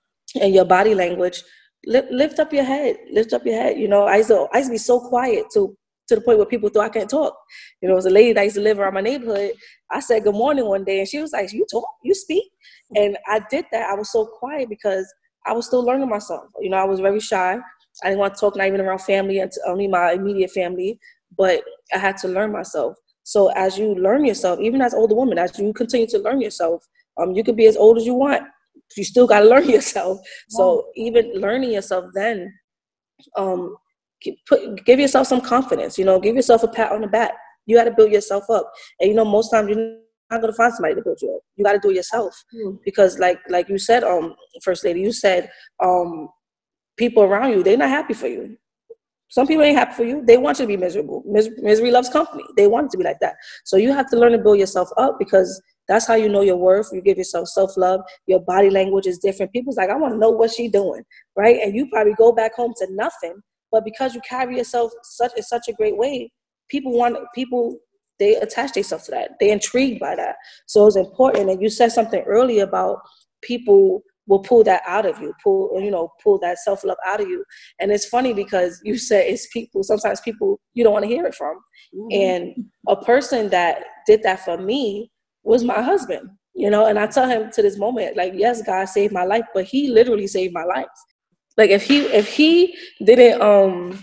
and 0.40 0.54
your 0.54 0.64
body 0.64 0.94
language 0.94 1.42
lift, 1.86 2.10
lift 2.10 2.38
up 2.38 2.52
your 2.52 2.64
head 2.64 2.96
lift 3.10 3.32
up 3.32 3.44
your 3.44 3.54
head 3.54 3.78
you 3.78 3.88
know. 3.88 4.04
I 4.04 4.16
used 4.18 4.28
to 4.28 4.46
i 4.52 4.58
used 4.58 4.68
to 4.68 4.74
be 4.74 4.78
so 4.78 5.00
quiet 5.00 5.46
to 5.54 5.76
to 6.08 6.16
the 6.16 6.20
point 6.22 6.38
where 6.38 6.46
people 6.46 6.68
thought 6.68 6.84
i 6.84 6.88
can't 6.88 7.10
talk. 7.10 7.36
You 7.80 7.88
know 7.88 7.94
it 7.94 7.96
was 7.96 8.06
a 8.06 8.10
lady 8.10 8.32
that 8.32 8.44
used 8.44 8.56
to 8.56 8.62
live 8.62 8.78
around 8.78 8.94
my 8.94 9.00
neighborhood. 9.00 9.52
I 9.90 10.00
said 10.00 10.24
good 10.24 10.34
morning 10.34 10.66
one 10.66 10.84
day 10.84 11.00
and 11.00 11.08
she 11.08 11.20
was 11.20 11.32
like 11.32 11.52
you 11.52 11.66
talk 11.70 11.86
you 12.02 12.14
speak. 12.14 12.44
And 12.94 13.16
i 13.28 13.40
did 13.50 13.66
that. 13.72 13.90
I 13.90 13.94
was 13.94 14.10
so 14.10 14.26
quiet 14.26 14.68
because 14.68 15.12
i 15.46 15.52
was 15.52 15.66
still 15.66 15.84
learning 15.84 16.08
myself. 16.08 16.44
You 16.60 16.70
know 16.70 16.78
i 16.78 16.84
was 16.84 17.00
very 17.00 17.20
shy. 17.20 17.58
I 18.02 18.08
didn't 18.08 18.20
want 18.20 18.34
to 18.34 18.40
talk 18.40 18.56
not 18.56 18.66
even 18.66 18.80
around 18.80 19.00
family 19.00 19.40
and 19.40 19.50
only 19.66 19.88
my 19.88 20.12
immediate 20.12 20.52
family 20.52 20.98
but 21.36 21.62
i 21.94 21.98
had 21.98 22.16
to 22.18 22.28
learn 22.28 22.52
myself 22.52 22.96
so 23.22 23.48
as 23.48 23.78
you 23.78 23.94
learn 23.94 24.24
yourself, 24.24 24.60
even 24.60 24.80
as 24.80 24.94
older 24.94 25.14
woman, 25.14 25.38
as 25.38 25.58
you 25.58 25.72
continue 25.72 26.06
to 26.08 26.18
learn 26.18 26.40
yourself, 26.40 26.86
um, 27.20 27.32
you 27.32 27.44
could 27.44 27.56
be 27.56 27.66
as 27.66 27.76
old 27.76 27.98
as 27.98 28.06
you 28.06 28.14
want. 28.14 28.42
You 28.96 29.04
still 29.04 29.26
got 29.26 29.40
to 29.40 29.46
learn 29.48 29.68
yourself. 29.68 30.18
So 30.48 30.88
even 30.96 31.32
learning 31.34 31.72
yourself, 31.72 32.06
then, 32.14 32.52
um, 33.36 33.76
put 34.46 34.84
give 34.84 34.98
yourself 34.98 35.26
some 35.26 35.40
confidence. 35.40 35.98
You 35.98 36.04
know, 36.04 36.18
give 36.18 36.36
yourself 36.36 36.62
a 36.62 36.68
pat 36.68 36.92
on 36.92 37.02
the 37.02 37.06
back. 37.06 37.32
You 37.66 37.76
got 37.76 37.84
to 37.84 37.90
build 37.92 38.12
yourself 38.12 38.44
up. 38.50 38.70
And 38.98 39.08
you 39.08 39.14
know, 39.14 39.24
most 39.24 39.50
times 39.50 39.68
you're 39.68 39.96
not 40.30 40.40
gonna 40.40 40.52
find 40.52 40.72
somebody 40.72 40.94
to 40.94 41.02
build 41.02 41.18
you 41.20 41.34
up. 41.34 41.42
You 41.56 41.64
got 41.64 41.72
to 41.72 41.78
do 41.78 41.90
it 41.90 41.96
yourself 41.96 42.34
mm. 42.54 42.78
because, 42.84 43.18
like, 43.18 43.38
like 43.48 43.68
you 43.68 43.78
said, 43.78 44.02
um, 44.02 44.34
first 44.62 44.84
lady, 44.84 45.00
you 45.00 45.12
said, 45.12 45.50
um, 45.82 46.28
people 47.00 47.22
around 47.22 47.50
you 47.52 47.62
they're 47.62 47.78
not 47.78 47.88
happy 47.88 48.12
for 48.12 48.28
you 48.28 48.56
some 49.30 49.46
people 49.46 49.62
ain't 49.62 49.78
happy 49.78 49.94
for 49.94 50.04
you. 50.04 50.24
They 50.24 50.36
want 50.36 50.58
you 50.58 50.64
to 50.64 50.68
be 50.68 50.76
miserable. 50.76 51.22
Mis- 51.24 51.50
misery 51.58 51.90
loves 51.90 52.08
company. 52.08 52.44
They 52.56 52.66
want 52.66 52.86
it 52.86 52.90
to 52.92 52.98
be 52.98 53.04
like 53.04 53.20
that. 53.20 53.36
So 53.64 53.76
you 53.76 53.92
have 53.92 54.10
to 54.10 54.18
learn 54.18 54.32
to 54.32 54.38
build 54.38 54.58
yourself 54.58 54.88
up 54.96 55.18
because 55.18 55.62
that's 55.88 56.06
how 56.06 56.14
you 56.14 56.28
know 56.28 56.42
your 56.42 56.56
worth. 56.56 56.90
You 56.92 57.00
give 57.00 57.16
yourself 57.16 57.48
self 57.48 57.76
love. 57.76 58.00
Your 58.26 58.40
body 58.40 58.70
language 58.70 59.06
is 59.06 59.18
different. 59.18 59.52
People's 59.52 59.76
like, 59.76 59.88
I 59.88 59.96
want 59.96 60.14
to 60.14 60.18
know 60.18 60.30
what 60.30 60.50
she's 60.50 60.72
doing, 60.72 61.04
right? 61.36 61.60
And 61.62 61.74
you 61.74 61.88
probably 61.90 62.14
go 62.14 62.32
back 62.32 62.54
home 62.54 62.74
to 62.78 62.86
nothing. 62.90 63.40
But 63.72 63.84
because 63.84 64.14
you 64.14 64.20
carry 64.28 64.56
yourself 64.56 64.92
such 65.04 65.32
in 65.36 65.44
such 65.44 65.68
a 65.68 65.72
great 65.72 65.96
way, 65.96 66.32
people 66.68 66.92
want 66.92 67.16
people 67.34 67.78
they 68.18 68.36
attach 68.36 68.72
themselves 68.72 69.04
to 69.04 69.12
that. 69.12 69.30
They're 69.40 69.52
intrigued 69.52 69.98
by 69.98 70.14
that. 70.14 70.36
So 70.66 70.86
it's 70.86 70.96
important. 70.96 71.50
And 71.50 71.62
you 71.62 71.70
said 71.70 71.90
something 71.90 72.20
earlier 72.22 72.64
about 72.64 72.98
people 73.42 74.02
will 74.30 74.38
pull 74.38 74.62
that 74.64 74.80
out 74.86 75.04
of 75.04 75.20
you, 75.20 75.34
pull 75.42 75.78
you 75.80 75.90
know, 75.90 76.12
pull 76.22 76.38
that 76.38 76.58
self 76.58 76.84
love 76.84 76.96
out 77.04 77.20
of 77.20 77.28
you. 77.28 77.44
And 77.80 77.90
it's 77.90 78.06
funny 78.06 78.32
because 78.32 78.80
you 78.84 78.96
said 78.96 79.26
it's 79.26 79.48
people. 79.52 79.82
Sometimes 79.82 80.20
people 80.20 80.58
you 80.72 80.84
don't 80.84 80.92
want 80.92 81.02
to 81.02 81.10
hear 81.10 81.26
it 81.26 81.34
from. 81.34 81.56
Mm-hmm. 81.94 82.08
And 82.12 82.64
a 82.88 82.96
person 82.96 83.50
that 83.50 83.82
did 84.06 84.22
that 84.22 84.44
for 84.44 84.56
me 84.56 85.10
was 85.42 85.64
my 85.64 85.82
husband. 85.82 86.30
You 86.54 86.70
know, 86.70 86.86
and 86.86 86.98
I 86.98 87.06
tell 87.06 87.28
him 87.28 87.50
to 87.52 87.62
this 87.62 87.78
moment, 87.78 88.16
like, 88.16 88.32
yes, 88.36 88.62
God 88.62 88.84
saved 88.86 89.12
my 89.12 89.24
life, 89.24 89.44
but 89.54 89.64
He 89.64 89.88
literally 89.90 90.26
saved 90.26 90.54
my 90.54 90.64
life. 90.64 90.86
Like 91.56 91.70
if 91.70 91.82
he 91.82 92.00
if 92.06 92.26
he 92.26 92.74
didn't 93.04 93.42
um 93.42 94.02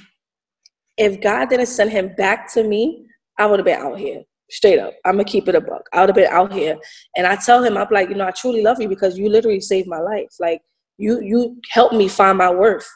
if 0.98 1.22
God 1.22 1.50
didn't 1.50 1.68
send 1.68 1.92
him 1.92 2.14
back 2.16 2.52
to 2.54 2.64
me, 2.64 3.06
I 3.38 3.46
would 3.46 3.60
have 3.60 3.66
been 3.66 3.80
out 3.80 4.00
here. 4.00 4.24
Straight 4.50 4.80
up. 4.80 4.94
I'm 5.06 5.14
gonna 5.14 5.26
keep 5.26 5.48
it 5.48 5.56
a 5.56 5.62
buck. 5.62 5.88
I 5.94 6.02
would 6.02 6.10
have 6.10 6.16
been 6.16 6.32
out 6.32 6.54
here. 6.54 6.78
And 7.16 7.28
I 7.28 7.36
tell 7.36 7.64
him, 7.64 7.78
I'm 7.78 7.88
like, 7.92 8.10
you 8.10 8.16
know, 8.16 8.28
I 8.28 8.32
truly 8.32 8.62
love 8.62 8.80
you 8.80 8.88
because 8.88 9.18
you 9.18 9.30
literally 9.30 9.60
saved 9.60 9.88
my 9.88 10.00
life. 10.00 10.30
Like 10.40 10.62
you 10.98 11.22
you 11.22 11.60
helped 11.70 11.96
me 11.96 12.08
find 12.08 12.38
my 12.38 12.50
worth. 12.50 12.88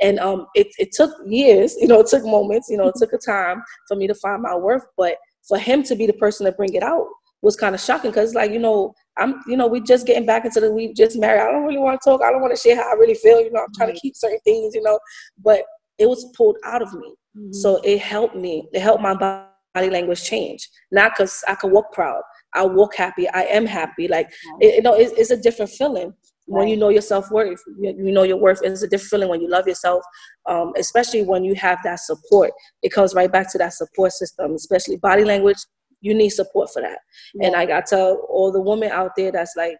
And 0.00 0.18
um 0.18 0.46
it, 0.54 0.68
it 0.78 0.90
took 0.92 1.12
years, 1.26 1.76
you 1.80 1.86
know, 1.86 2.00
it 2.00 2.08
took 2.08 2.24
moments, 2.24 2.68
you 2.68 2.76
know, 2.76 2.88
it 2.88 2.96
took 2.96 3.12
a 3.12 3.18
time 3.18 3.62
for 3.86 3.96
me 3.96 4.06
to 4.06 4.14
find 4.14 4.42
my 4.42 4.56
worth. 4.56 4.84
But 4.96 5.16
for 5.48 5.58
him 5.58 5.82
to 5.84 5.94
be 5.94 6.06
the 6.06 6.12
person 6.14 6.44
to 6.46 6.52
bring 6.52 6.74
it 6.74 6.82
out 6.82 7.06
was 7.42 7.54
kind 7.54 7.74
of 7.74 7.80
shocking 7.80 8.10
because 8.10 8.34
like, 8.34 8.50
you 8.50 8.58
know, 8.58 8.92
I'm, 9.18 9.42
you 9.46 9.56
know, 9.56 9.68
we 9.68 9.80
just 9.80 10.06
getting 10.06 10.26
back 10.26 10.44
into 10.44 10.60
the 10.60 10.70
we 10.70 10.92
just 10.92 11.16
married. 11.16 11.40
I 11.40 11.52
don't 11.52 11.64
really 11.64 11.78
want 11.78 12.00
to 12.00 12.10
talk. 12.10 12.22
I 12.22 12.30
don't 12.30 12.42
want 12.42 12.54
to 12.54 12.60
share 12.60 12.76
how 12.76 12.90
I 12.90 12.94
really 12.94 13.14
feel. 13.14 13.40
You 13.40 13.52
know, 13.52 13.60
I'm 13.60 13.72
trying 13.74 13.94
to 13.94 14.00
keep 14.00 14.16
certain 14.16 14.40
things, 14.40 14.74
you 14.74 14.82
know, 14.82 14.98
but 15.42 15.62
it 15.98 16.08
was 16.08 16.30
pulled 16.36 16.56
out 16.64 16.82
of 16.82 16.92
me. 16.92 17.14
Mm-hmm. 17.36 17.52
So 17.52 17.80
it 17.84 18.00
helped 18.00 18.36
me. 18.36 18.68
It 18.72 18.80
helped 18.80 19.02
my 19.02 19.14
body 19.14 19.46
language 19.80 20.22
change. 20.22 20.68
Not 20.90 21.12
because 21.12 21.42
I 21.48 21.54
can 21.54 21.70
walk 21.70 21.92
proud. 21.92 22.22
I 22.54 22.64
walk 22.64 22.94
happy. 22.94 23.28
I 23.28 23.42
am 23.42 23.66
happy. 23.66 24.08
Like 24.08 24.28
it, 24.60 24.76
you 24.76 24.82
know, 24.82 24.94
it's, 24.94 25.12
it's 25.12 25.30
a 25.30 25.36
different 25.36 25.70
feeling 25.70 26.06
right. 26.06 26.14
when 26.46 26.68
you 26.68 26.76
know 26.76 26.88
your 26.88 27.02
self 27.02 27.30
worth. 27.30 27.60
You, 27.78 28.12
know 28.12 28.22
your 28.22 28.38
worth. 28.38 28.60
It's 28.62 28.82
a 28.82 28.88
different 28.88 29.10
feeling 29.10 29.28
when 29.28 29.40
you 29.40 29.48
love 29.48 29.66
yourself, 29.66 30.02
um, 30.46 30.72
especially 30.76 31.22
when 31.22 31.44
you 31.44 31.54
have 31.54 31.78
that 31.84 32.00
support. 32.00 32.52
It 32.82 32.90
comes 32.90 33.14
right 33.14 33.30
back 33.30 33.50
to 33.52 33.58
that 33.58 33.74
support 33.74 34.12
system, 34.12 34.54
especially 34.54 34.96
body 34.96 35.24
language. 35.24 35.58
You 36.00 36.14
need 36.14 36.30
support 36.30 36.70
for 36.72 36.82
that. 36.82 36.98
Yeah. 37.34 37.46
And 37.46 37.56
I 37.56 37.66
got 37.66 37.86
to 37.86 37.96
tell 37.96 38.26
all 38.28 38.52
the 38.52 38.60
women 38.60 38.90
out 38.90 39.12
there 39.16 39.32
that's 39.32 39.54
like 39.56 39.76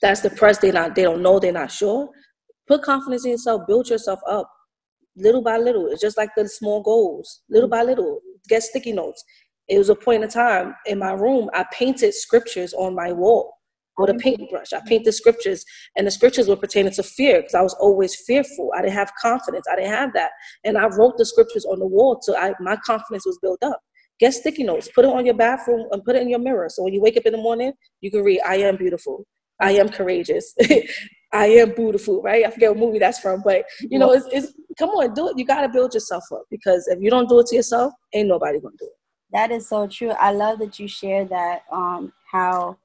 that's 0.00 0.22
depressed. 0.22 0.62
They 0.62 0.72
not. 0.72 0.94
They 0.94 1.02
don't 1.02 1.22
know. 1.22 1.38
They're 1.38 1.52
not 1.52 1.70
sure. 1.70 2.08
Put 2.66 2.82
confidence 2.82 3.24
in 3.24 3.32
yourself. 3.32 3.62
Build 3.66 3.88
yourself 3.88 4.20
up 4.28 4.48
little 5.16 5.42
by 5.42 5.58
little. 5.58 5.86
It's 5.86 6.00
just 6.00 6.16
like 6.16 6.30
the 6.36 6.48
small 6.48 6.82
goals, 6.82 7.42
little 7.48 7.68
by 7.68 7.82
little. 7.82 8.20
Get 8.48 8.62
sticky 8.62 8.92
notes. 8.92 9.24
It 9.68 9.78
was 9.78 9.88
a 9.88 9.94
point 9.94 10.22
in 10.22 10.30
time 10.30 10.74
in 10.86 10.98
my 10.98 11.12
room, 11.12 11.48
I 11.54 11.64
painted 11.72 12.14
scriptures 12.14 12.74
on 12.74 12.94
my 12.94 13.12
wall 13.12 13.54
with 13.96 14.10
mm-hmm. 14.10 14.18
a 14.18 14.20
paintbrush. 14.20 14.72
I 14.72 14.80
painted 14.86 15.12
scriptures, 15.12 15.64
and 15.96 16.06
the 16.06 16.10
scriptures 16.10 16.48
were 16.48 16.56
pertaining 16.56 16.92
to 16.92 17.02
fear 17.02 17.38
because 17.38 17.54
I 17.54 17.62
was 17.62 17.74
always 17.74 18.14
fearful. 18.26 18.72
I 18.76 18.82
didn't 18.82 18.94
have 18.94 19.12
confidence. 19.20 19.66
I 19.70 19.76
didn't 19.76 19.92
have 19.92 20.12
that. 20.14 20.30
And 20.64 20.76
I 20.76 20.86
wrote 20.86 21.16
the 21.16 21.24
scriptures 21.24 21.64
on 21.64 21.78
the 21.78 21.86
wall 21.86 22.18
so 22.20 22.36
I, 22.36 22.54
my 22.60 22.76
confidence 22.84 23.24
was 23.26 23.38
built 23.40 23.62
up. 23.62 23.80
Get 24.20 24.34
sticky 24.34 24.62
notes, 24.62 24.88
put 24.94 25.04
it 25.04 25.10
on 25.10 25.26
your 25.26 25.34
bathroom, 25.34 25.86
and 25.90 26.04
put 26.04 26.14
it 26.14 26.22
in 26.22 26.28
your 26.28 26.38
mirror. 26.38 26.68
So 26.68 26.84
when 26.84 26.92
you 26.92 27.00
wake 27.00 27.16
up 27.16 27.26
in 27.26 27.32
the 27.32 27.38
morning, 27.38 27.72
you 28.00 28.10
can 28.10 28.22
read, 28.22 28.40
I 28.46 28.56
am 28.56 28.76
beautiful. 28.76 29.24
I 29.60 29.72
am 29.72 29.88
courageous. 29.88 30.54
I 31.34 31.46
am 31.46 31.72
beautiful, 31.72 32.22
right? 32.22 32.46
I 32.46 32.50
forget 32.50 32.70
what 32.70 32.78
movie 32.78 33.00
that's 33.00 33.18
from, 33.18 33.42
but 33.42 33.64
you 33.80 33.98
know, 33.98 34.12
it's, 34.12 34.26
it's 34.30 34.52
come 34.78 34.90
on, 34.90 35.12
do 35.14 35.28
it. 35.28 35.36
You 35.36 35.44
got 35.44 35.62
to 35.62 35.68
build 35.68 35.92
yourself 35.92 36.24
up 36.32 36.44
because 36.48 36.86
if 36.86 37.00
you 37.02 37.10
don't 37.10 37.28
do 37.28 37.40
it 37.40 37.46
to 37.48 37.56
yourself, 37.56 37.92
ain't 38.12 38.28
nobody 38.28 38.60
gonna 38.60 38.76
do 38.78 38.86
it. 38.86 38.96
That 39.32 39.50
is 39.50 39.68
so 39.68 39.88
true. 39.88 40.10
I 40.10 40.30
love 40.30 40.60
that 40.60 40.78
you 40.78 40.86
shared 40.86 41.28
that. 41.30 41.64
Um, 41.72 42.12
how 42.30 42.78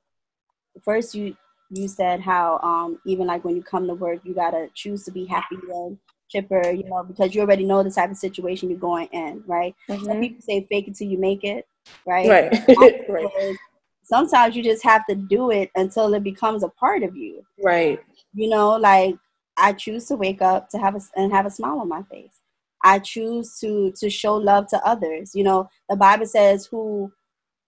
first 0.84 1.14
you 1.14 1.36
you 1.72 1.88
said 1.88 2.20
how 2.20 2.60
um 2.64 3.00
even 3.06 3.28
like 3.28 3.46
when 3.46 3.56
you 3.56 3.62
come 3.62 3.86
to 3.86 3.94
work, 3.94 4.22
you 4.24 4.34
gotta 4.34 4.68
choose 4.74 5.06
to 5.06 5.12
be 5.12 5.26
happy 5.26 5.58
and 5.72 5.98
chipper, 6.28 6.72
you 6.72 6.84
know, 6.90 7.04
because 7.04 7.36
you 7.36 7.42
already 7.42 7.66
know 7.66 7.84
the 7.84 7.92
type 7.92 8.10
of 8.10 8.18
situation 8.18 8.70
you're 8.70 8.80
going 8.80 9.08
in, 9.12 9.44
right? 9.46 9.76
Mm-hmm. 9.88 10.06
Some 10.06 10.20
people 10.22 10.42
say 10.42 10.66
fake 10.72 10.88
it 10.88 10.96
till 10.96 11.08
you 11.08 11.20
make 11.20 11.44
it, 11.44 11.68
right? 12.08 12.28
Right. 12.28 13.06
right. 13.10 13.56
Sometimes 14.04 14.56
you 14.56 14.64
just 14.64 14.84
have 14.84 15.06
to 15.06 15.14
do 15.14 15.52
it 15.52 15.70
until 15.76 16.12
it 16.16 16.24
becomes 16.24 16.64
a 16.64 16.70
part 16.70 17.04
of 17.04 17.16
you. 17.16 17.46
Right 17.64 18.00
you 18.34 18.50
know 18.50 18.76
like 18.76 19.16
i 19.58 19.74
choose 19.74 20.06
to 20.06 20.16
wake 20.16 20.42
up 20.42 20.70
to 20.70 20.78
have 20.78 20.96
a, 20.96 21.02
and 21.16 21.32
have 21.32 21.46
a 21.46 21.50
smile 21.50 21.80
on 21.80 21.88
my 21.88 22.04
face 22.04 22.42
i 22.84 23.00
choose 23.00 23.60
to 23.60 23.92
to 23.92 24.10
show 24.10 24.36
love 24.36 24.68
to 24.68 24.80
others 24.86 25.32
you 25.34 25.44
know 25.44 25.70
the 25.90 25.96
bible 25.96 26.26
says 26.26 26.66
who 26.66 27.12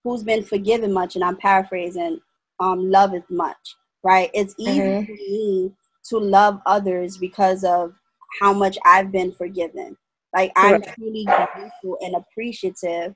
who's 0.04 0.22
been 0.22 0.42
forgiven 0.42 0.92
much 0.92 1.14
and 1.14 1.24
i'm 1.24 1.36
paraphrasing 1.36 2.20
um 2.60 2.90
love 2.90 3.14
is 3.14 3.22
much 3.28 3.76
right 4.04 4.30
it's 4.34 4.54
easy 4.58 4.80
mm-hmm. 4.80 5.04
for 5.04 5.12
me 5.12 5.72
to 6.08 6.18
love 6.18 6.60
others 6.66 7.16
because 7.16 7.64
of 7.64 7.92
how 8.40 8.52
much 8.52 8.78
i've 8.84 9.12
been 9.12 9.32
forgiven 9.32 9.96
like 10.34 10.52
i'm 10.56 10.80
right. 10.80 10.94
truly 10.94 11.24
grateful 11.24 11.98
and 12.00 12.14
appreciative 12.16 13.14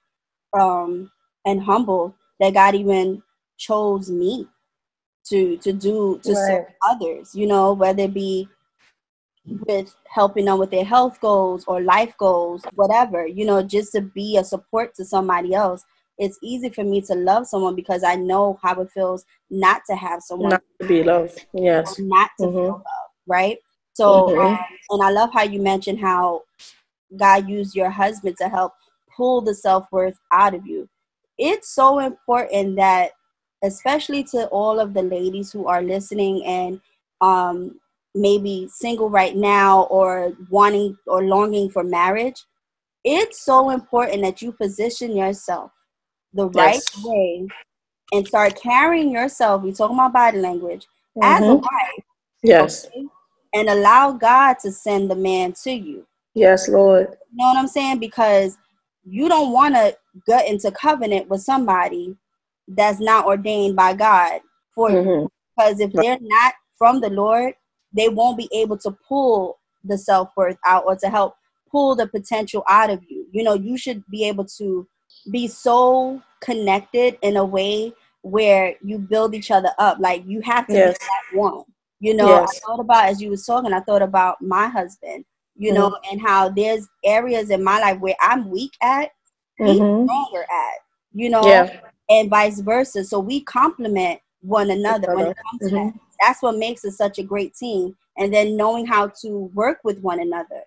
um 0.59 1.11
and 1.45 1.63
humble 1.63 2.15
that 2.41 2.55
god 2.55 2.75
even 2.75 3.23
chose 3.57 4.11
me 4.11 4.47
to 5.29 5.57
to 5.59 5.73
do 5.73 6.21
to 6.23 6.33
right. 6.33 6.47
serve 6.47 6.67
others 6.89 7.35
you 7.35 7.47
know 7.47 7.73
whether 7.73 8.05
it 8.05 8.15
be 8.15 8.49
with 9.67 9.95
helping 10.09 10.45
them 10.45 10.59
with 10.59 10.71
their 10.71 10.85
health 10.85 11.21
goals 11.21 11.65
or 11.67 11.81
life 11.81 12.15
goals 12.19 12.65
whatever 12.75 13.27
you 13.27 13.45
know 13.45 13.63
just 13.63 13.93
to 13.93 14.01
be 14.01 14.37
a 14.37 14.45
support 14.45 14.95
to 14.95 15.05
somebody 15.05 15.55
else 15.55 15.85
it's 16.19 16.39
easy 16.43 16.69
for 16.69 16.83
me 16.83 17.01
to 17.01 17.15
love 17.15 17.47
someone 17.47 17.75
because 17.75 18.03
i 18.03 18.15
know 18.15 18.59
how 18.63 18.81
it 18.81 18.91
feels 18.91 19.25
not 19.51 19.83
to 19.89 19.95
have 19.95 20.21
someone 20.23 20.51
not 20.51 20.63
to 20.81 20.89
be 20.89 21.03
loved 21.03 21.47
yes 21.53 21.99
not 21.99 22.31
to 22.39 22.47
mm-hmm. 22.47 22.57
feel 22.57 22.73
love 22.73 22.83
right 23.27 23.59
so 23.93 24.29
mm-hmm. 24.29 24.41
um, 24.41 24.59
and 24.91 25.03
i 25.03 25.11
love 25.11 25.31
how 25.33 25.43
you 25.43 25.61
mentioned 25.61 26.01
how 26.01 26.43
god 27.17 27.49
used 27.49 27.77
your 27.77 27.91
husband 27.91 28.37
to 28.37 28.49
help 28.49 28.73
pull 29.17 29.41
the 29.41 29.55
self-worth 29.55 30.19
out 30.33 30.55
of 30.55 30.67
you 30.67 30.89
it's 31.39 31.69
so 31.69 31.99
important 31.99 32.77
that 32.77 33.11
especially 33.67 34.25
to 34.25 34.47
all 34.47 34.81
of 34.81 34.95
the 34.95 35.03
ladies 35.03 35.53
who 35.53 35.67
are 35.67 35.83
listening 35.83 36.45
and 36.45 36.81
um, 37.21 37.79
maybe 38.15 38.69
single 38.71 39.11
right 39.11 39.37
now 39.37 39.83
or 39.85 40.33
wanting 40.51 40.97
or 41.07 41.25
longing 41.25 41.71
for 41.71 41.85
marriage, 41.85 42.43
it's 43.05 43.45
so 43.45 43.71
important 43.71 44.23
that 44.23 44.43
you 44.43 44.53
position 44.53 45.17
yourself 45.17 45.71
the 46.33 46.49
right 46.51 46.75
yes. 46.75 47.05
way 47.05 47.49
and 48.13 48.27
start 48.27 48.61
carrying 48.61 49.11
yourself. 49.11 49.63
We 49.63 49.73
talking 49.73 49.97
about 49.97 50.13
body 50.13 50.39
language 50.39 50.87
mm-hmm. 51.17 51.25
as 51.25 51.41
a 51.41 51.45
mm-hmm. 51.45 51.63
wife. 51.63 52.05
Yes. 52.43 52.87
Okay? 52.87 53.07
And 53.55 53.69
allow 53.69 54.13
God 54.13 54.57
to 54.63 54.73
send 54.73 55.11
the 55.11 55.15
man 55.15 55.55
to 55.65 55.73
you. 55.73 56.07
Yes, 56.35 56.69
Lord. 56.69 57.17
You 57.31 57.37
know 57.39 57.47
what 57.47 57.59
I'm 57.59 57.69
saying? 57.69 57.99
Because 57.99 58.59
you 59.05 59.29
don't 59.29 59.53
want 59.53 59.75
to 59.75 59.97
get 60.27 60.49
into 60.49 60.71
covenant 60.73 61.29
with 61.29 61.41
somebody 61.41 62.15
that's 62.69 63.01
not 63.01 63.27
ordained 63.27 63.77
by 63.77 63.95
God 63.95 64.41
for 64.75 64.91
mm-hmm. 64.91 65.09
you. 65.09 65.33
Because 65.57 65.81
if 65.81 65.93
they're 65.93 66.19
not 66.21 66.55
from 66.77 67.01
the 67.01 67.11
Lord, 67.11 67.55
they 67.93 68.09
won't 68.09 68.37
be 68.37 68.49
able 68.53 68.77
to 68.79 68.97
pull 69.09 69.59
the 69.85 69.97
self 69.97 70.31
worth 70.37 70.59
out 70.67 70.85
or 70.87 70.97
to 70.97 71.09
help 71.09 71.35
pull 71.71 71.97
the 71.97 72.07
potential 72.07 72.63
out 72.69 72.91
of 72.91 73.03
you. 73.09 73.27
You 73.33 73.43
know, 73.43 73.55
you 73.55 73.79
should 73.79 74.05
be 74.11 74.25
able 74.29 74.45
to 74.59 74.87
be 75.31 75.49
so 75.49 76.23
connected 76.41 77.19
in 77.23 77.37
a 77.37 77.45
way 77.45 77.93
where 78.23 78.75
you 78.83 78.99
build 78.99 79.35
each 79.35 79.51
other 79.51 79.71
up. 79.79 79.99
Like 79.99 80.25
you 80.27 80.41
have 80.43 80.67
to 80.67 80.75
yes. 80.75 80.99
be 80.99 81.05
that 81.05 81.41
one. 81.41 81.65
You 82.01 82.15
know, 82.15 82.29
yes. 82.29 82.61
I 82.63 82.67
thought 82.67 82.81
about 82.81 83.07
as 83.07 83.23
you 83.23 83.31
was 83.31 83.47
talking, 83.47 83.73
I 83.73 83.81
thought 83.81 84.03
about 84.03 84.43
my 84.43 84.69
husband, 84.69 85.25
you 85.57 85.73
mm-hmm. 85.73 85.81
know, 85.81 85.99
and 86.11 86.21
how 86.21 86.51
there's 86.51 86.87
areas 87.05 87.51
in 87.51 87.65
my 87.65 87.81
life 87.81 87.99
where 88.01 88.17
I'm 88.21 88.51
weak 88.51 88.73
at, 88.83 89.11
he's 89.57 89.79
mm-hmm. 89.79 90.07
stronger 90.07 90.43
at. 90.43 90.79
You 91.15 91.31
know, 91.31 91.47
yeah 91.47 91.81
and 92.09 92.31
vice 92.31 92.61
versa. 92.61 93.05
So 93.05 93.21
we 93.21 93.43
complement 93.43 94.21
one 94.41 94.71
another 94.71 95.15
when 95.15 95.27
it 95.29 95.37
comes 95.51 95.73
mm-hmm. 95.73 95.87
to 95.87 95.93
that. 95.93 96.01
That's 96.21 96.43
what 96.43 96.57
makes 96.57 96.85
us 96.85 96.97
such 96.97 97.19
a 97.19 97.23
great 97.23 97.55
team. 97.55 97.97
And 98.17 98.33
then 98.33 98.57
knowing 98.57 98.87
how 98.87 99.09
to 99.23 99.51
work 99.55 99.79
with 99.85 100.01
one 100.01 100.21
another. 100.21 100.63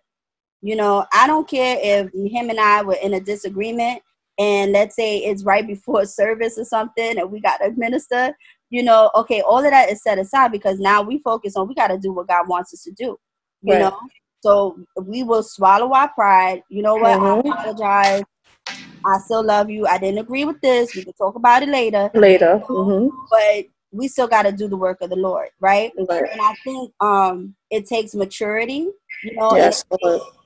You 0.61 0.75
know, 0.75 1.05
I 1.13 1.25
don't 1.25 1.47
care 1.47 1.77
if 1.81 2.11
him 2.13 2.49
and 2.49 2.59
I 2.59 2.81
were 2.81 2.97
in 3.01 3.13
a 3.13 3.19
disagreement 3.19 4.01
and 4.37 4.71
let's 4.73 4.95
say 4.95 5.19
it's 5.19 5.43
right 5.43 5.65
before 5.65 6.05
service 6.05 6.57
or 6.57 6.65
something 6.65 7.17
and 7.17 7.31
we 7.31 7.39
got 7.39 7.57
to 7.57 7.71
minister, 7.71 8.35
you 8.69 8.83
know, 8.83 9.09
okay, 9.15 9.41
all 9.41 9.63
of 9.63 9.71
that 9.71 9.89
is 9.89 10.03
set 10.03 10.19
aside 10.19 10.51
because 10.51 10.79
now 10.79 11.01
we 11.01 11.19
focus 11.19 11.55
on 11.55 11.67
we 11.67 11.75
got 11.75 11.87
to 11.87 11.97
do 11.97 12.11
what 12.11 12.27
God 12.27 12.47
wants 12.47 12.73
us 12.73 12.83
to 12.83 12.91
do. 12.91 13.17
You 13.61 13.73
right. 13.73 13.79
know, 13.79 13.97
so 14.41 14.77
we 15.01 15.23
will 15.23 15.43
swallow 15.43 15.93
our 15.93 16.09
pride. 16.13 16.63
You 16.69 16.81
know 16.81 16.95
what? 16.95 17.19
Mm-hmm. 17.19 17.51
I 17.51 17.61
apologize. 17.61 18.23
I 19.05 19.17
still 19.19 19.43
love 19.43 19.69
you. 19.69 19.87
I 19.87 19.97
didn't 19.97 20.19
agree 20.19 20.45
with 20.45 20.59
this. 20.61 20.95
We 20.95 21.03
can 21.03 21.13
talk 21.13 21.35
about 21.35 21.63
it 21.63 21.69
later. 21.69 22.09
Later. 22.13 22.61
Mm-hmm. 22.67 23.15
But 23.29 23.65
we 23.91 24.07
still 24.07 24.27
got 24.27 24.43
to 24.43 24.51
do 24.51 24.67
the 24.67 24.77
work 24.77 25.01
of 25.01 25.09
the 25.09 25.15
Lord, 25.15 25.49
right? 25.59 25.91
right? 26.07 26.31
And 26.31 26.41
I 26.41 26.53
think 26.63 26.91
um, 26.99 27.55
it 27.71 27.85
takes 27.87 28.13
maturity, 28.13 28.89
you 29.23 29.35
know, 29.35 29.55
yes, 29.55 29.83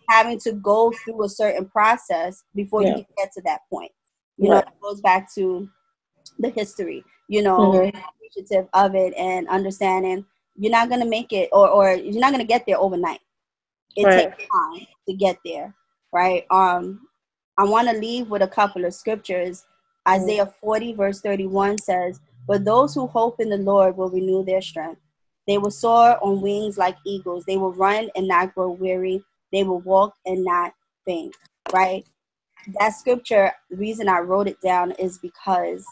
having 0.10 0.40
to 0.40 0.54
go 0.54 0.92
through 0.92 1.24
a 1.26 1.30
certain 1.30 1.66
process 1.66 2.44
before 2.56 2.84
yeah. 2.84 2.98
you 2.98 3.06
get 3.18 3.32
to 3.34 3.42
that 3.42 3.62
point. 3.70 3.92
You 4.38 4.52
right. 4.52 4.66
know, 4.66 4.72
it 4.72 4.82
goes 4.82 5.02
back 5.02 5.34
to 5.36 5.70
the 6.40 6.50
history, 6.50 7.04
you 7.28 7.42
know, 7.42 7.60
mm-hmm. 7.60 7.98
appreciative 7.98 8.68
of 8.74 8.96
it 8.96 9.14
and 9.16 9.48
understanding 9.50 10.26
you're 10.56 10.72
not 10.72 10.90
going 10.90 11.02
to 11.02 11.08
make 11.08 11.34
it 11.34 11.50
or, 11.52 11.68
or 11.68 11.94
you're 11.94 12.20
not 12.20 12.32
going 12.32 12.44
to 12.44 12.48
get 12.48 12.66
there 12.66 12.78
overnight. 12.78 13.20
It 13.96 14.06
right. 14.06 14.36
takes 14.38 14.50
time 14.50 14.88
to 15.08 15.14
get 15.14 15.38
there, 15.46 15.74
right? 16.12 16.46
Um, 16.50 17.08
I 17.58 17.64
want 17.66 17.90
to 17.90 17.98
leave 17.98 18.30
with 18.30 18.42
a 18.42 18.48
couple 18.48 18.86
of 18.86 18.94
scriptures. 18.94 19.66
Mm-hmm. 20.08 20.22
Isaiah 20.22 20.54
40, 20.62 20.94
verse 20.94 21.22
31 21.22 21.78
says, 21.80 22.20
But 22.48 22.66
those 22.66 22.94
who 22.94 23.08
hope 23.08 23.40
in 23.40 23.50
the 23.50 23.58
Lord 23.58 23.96
will 23.98 24.10
renew 24.10 24.44
their 24.44 24.62
strength. 24.62 25.02
They 25.48 25.58
will 25.58 25.72
soar 25.72 26.24
on 26.24 26.42
wings 26.42 26.78
like 26.78 26.98
eagles. 27.06 27.44
They 27.46 27.58
will 27.58 27.74
run 27.74 28.10
and 28.16 28.28
not 28.28 28.56
grow 28.56 28.72
weary. 28.72 29.24
They 29.52 29.64
will 29.64 29.82
walk 29.82 30.16
and 30.26 30.44
not 30.44 30.74
faint. 31.06 31.36
Right? 31.74 32.06
that 32.80 32.90
scripture, 32.90 33.52
the 33.70 33.76
reason 33.76 34.08
I 34.08 34.20
wrote 34.20 34.48
it 34.48 34.62
down 34.62 34.92
is 34.94 35.18
because 35.18 35.86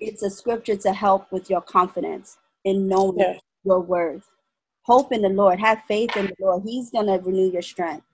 it's 0.00 0.22
a 0.22 0.30
scripture 0.30 0.76
to 0.76 0.92
help 0.92 1.30
with 1.32 1.50
your 1.50 1.60
confidence 1.60 2.38
in 2.64 2.88
knowing 2.88 3.18
yeah. 3.18 3.38
your 3.64 3.80
worth. 3.80 4.28
Hope 4.82 5.12
in 5.12 5.22
the 5.22 5.28
Lord, 5.28 5.58
have 5.60 5.82
faith 5.88 6.16
in 6.16 6.26
the 6.26 6.34
Lord. 6.40 6.62
He's 6.64 6.90
going 6.90 7.06
to 7.06 7.14
renew 7.14 7.50
your 7.50 7.62
strength. 7.62 8.04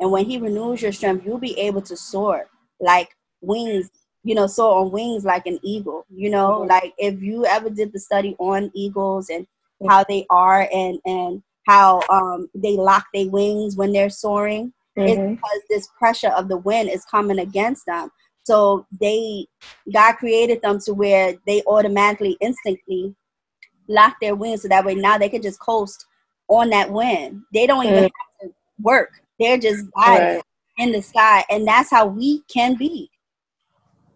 And 0.00 0.10
when 0.10 0.24
He 0.24 0.38
renews 0.38 0.82
your 0.82 0.92
strength, 0.92 1.24
you'll 1.24 1.38
be 1.38 1.58
able 1.58 1.82
to 1.82 1.96
soar 1.96 2.48
like 2.80 3.16
wings, 3.40 3.90
you 4.22 4.34
know, 4.34 4.46
soar 4.46 4.80
on 4.80 4.90
wings 4.90 5.24
like 5.24 5.46
an 5.46 5.58
eagle. 5.62 6.06
You 6.10 6.30
know, 6.30 6.60
mm-hmm. 6.60 6.68
like 6.68 6.94
if 6.98 7.22
you 7.22 7.46
ever 7.46 7.70
did 7.70 7.92
the 7.92 8.00
study 8.00 8.36
on 8.38 8.70
eagles 8.74 9.28
and 9.28 9.46
how 9.88 10.04
they 10.08 10.26
are 10.30 10.68
and, 10.72 10.98
and 11.04 11.42
how 11.66 12.02
um, 12.10 12.48
they 12.54 12.76
lock 12.76 13.06
their 13.12 13.28
wings 13.28 13.76
when 13.76 13.92
they're 13.92 14.10
soaring, 14.10 14.72
mm-hmm. 14.96 15.08
it's 15.08 15.40
because 15.40 15.60
this 15.68 15.88
pressure 15.98 16.30
of 16.30 16.48
the 16.48 16.58
wind 16.58 16.90
is 16.90 17.04
coming 17.04 17.38
against 17.38 17.86
them. 17.86 18.10
So 18.44 18.86
they, 19.00 19.46
God 19.92 20.16
created 20.16 20.60
them 20.60 20.78
to 20.80 20.92
where 20.92 21.34
they 21.46 21.62
automatically, 21.66 22.36
instantly 22.40 23.14
lock 23.88 24.16
their 24.20 24.34
wings 24.34 24.62
so 24.62 24.68
that 24.68 24.84
way 24.84 24.94
now 24.94 25.18
they 25.18 25.28
can 25.28 25.42
just 25.42 25.60
coast 25.60 26.06
on 26.48 26.70
that 26.70 26.90
wind. 26.90 27.42
They 27.52 27.66
don't 27.66 27.86
even 27.86 27.98
mm. 27.98 28.02
have 28.02 28.10
to 28.42 28.54
work. 28.80 29.20
They're 29.38 29.58
just 29.58 29.90
gliding 29.92 30.36
right. 30.36 30.42
in 30.78 30.92
the 30.92 31.02
sky. 31.02 31.44
And 31.50 31.66
that's 31.66 31.90
how 31.90 32.06
we 32.06 32.42
can 32.52 32.76
be. 32.76 33.10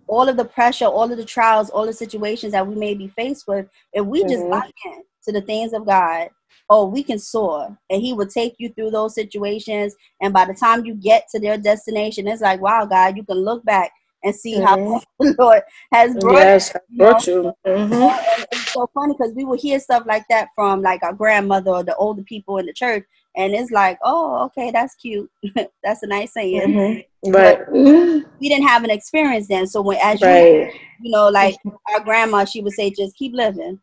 All 0.07 0.29
of 0.29 0.37
the 0.37 0.45
pressure, 0.45 0.87
all 0.87 1.11
of 1.11 1.19
the 1.19 1.25
trials, 1.25 1.71
all 1.71 1.85
the 1.85 1.93
situations 1.93 2.53
that 2.53 2.67
we 2.67 2.75
may 2.75 2.95
be 2.95 3.09
faced 3.09 3.47
with, 3.47 3.67
if 3.93 4.07
we 4.07 4.21
mm-hmm. 4.21 4.31
just 4.31 4.45
lock 4.45 4.71
in 4.87 5.03
to 5.25 5.33
the 5.33 5.43
things 5.43 5.75
of 5.75 5.85
God, 5.85 6.31
oh, 6.71 6.87
we 6.87 7.03
can 7.03 7.19
soar. 7.19 7.77
And 7.91 8.03
He 8.03 8.13
will 8.13 8.27
take 8.27 8.55
you 8.59 8.71
through 8.71 8.91
those 8.91 9.15
situations. 9.15 9.95
And 10.23 10.33
by 10.33 10.47
the 10.47 10.55
time 10.55 10.85
you 10.85 10.95
get 10.95 11.29
to 11.31 11.41
their 11.41 11.59
destination, 11.59 12.27
it's 12.27 12.43
like, 12.43 12.61
wow, 12.61 12.87
God, 12.87 13.17
you 13.17 13.25
can 13.25 13.37
look 13.37 13.65
back 13.65 13.93
and 14.25 14.35
see 14.35 14.57
mm-hmm. 14.57 14.65
how 14.65 15.01
the 15.21 15.35
Lord 15.39 15.63
has 15.93 16.17
brought, 16.17 16.35
yes, 16.35 16.75
you, 16.89 16.99
brought 16.99 17.27
you. 17.27 17.53
Mm-hmm. 17.67 18.47
It's 18.53 18.73
so 18.73 18.91
funny 18.95 19.15
because 19.15 19.35
we 19.35 19.45
will 19.45 19.59
hear 19.59 19.79
stuff 19.79 20.05
like 20.07 20.25
that 20.29 20.49
from 20.55 20.83
like 20.83 21.03
our 21.03 21.13
grandmother 21.13 21.71
or 21.71 21.83
the 21.83 21.95
older 21.97 22.23
people 22.23 22.59
in 22.59 22.67
the 22.67 22.73
church, 22.73 23.05
and 23.39 23.55
it's 23.55 23.71
like, 23.71 23.99
oh, 24.03 24.45
okay, 24.47 24.73
that's 24.73 24.97
cute. 24.97 25.31
that's 25.85 26.03
a 26.03 26.07
nice 26.09 26.33
saying. 26.33 26.61
Mm-hmm. 26.61 27.31
Right. 27.31 27.73
we 27.73 28.49
didn't 28.49 28.67
have 28.67 28.83
an 28.83 28.91
experience 28.91 29.47
then, 29.47 29.67
so 29.69 29.81
when 29.81 29.97
as 30.03 30.21
right. 30.21 30.45
you, 30.53 30.71
you 31.03 31.11
know, 31.13 31.29
like 31.29 31.55
our 31.95 32.01
grandma, 32.01 32.45
she 32.45 32.61
would 32.61 32.73
say, 32.73 32.91
just 32.91 33.17
keep 33.17 33.33
living. 33.33 33.81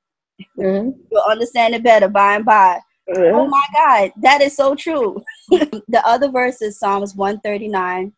Mm-hmm. 0.59 0.99
You'll 1.09 1.23
understand 1.29 1.73
it 1.73 1.83
better 1.83 2.09
by 2.09 2.35
and 2.35 2.45
by. 2.45 2.79
Oh 3.17 3.47
my 3.47 3.63
God, 3.73 4.11
that 4.17 4.41
is 4.41 4.55
so 4.55 4.75
true. 4.75 5.23
the 5.49 6.01
other 6.03 6.29
verse 6.29 6.61
is 6.61 6.77
Psalms 6.77 7.15
139 7.15 8.11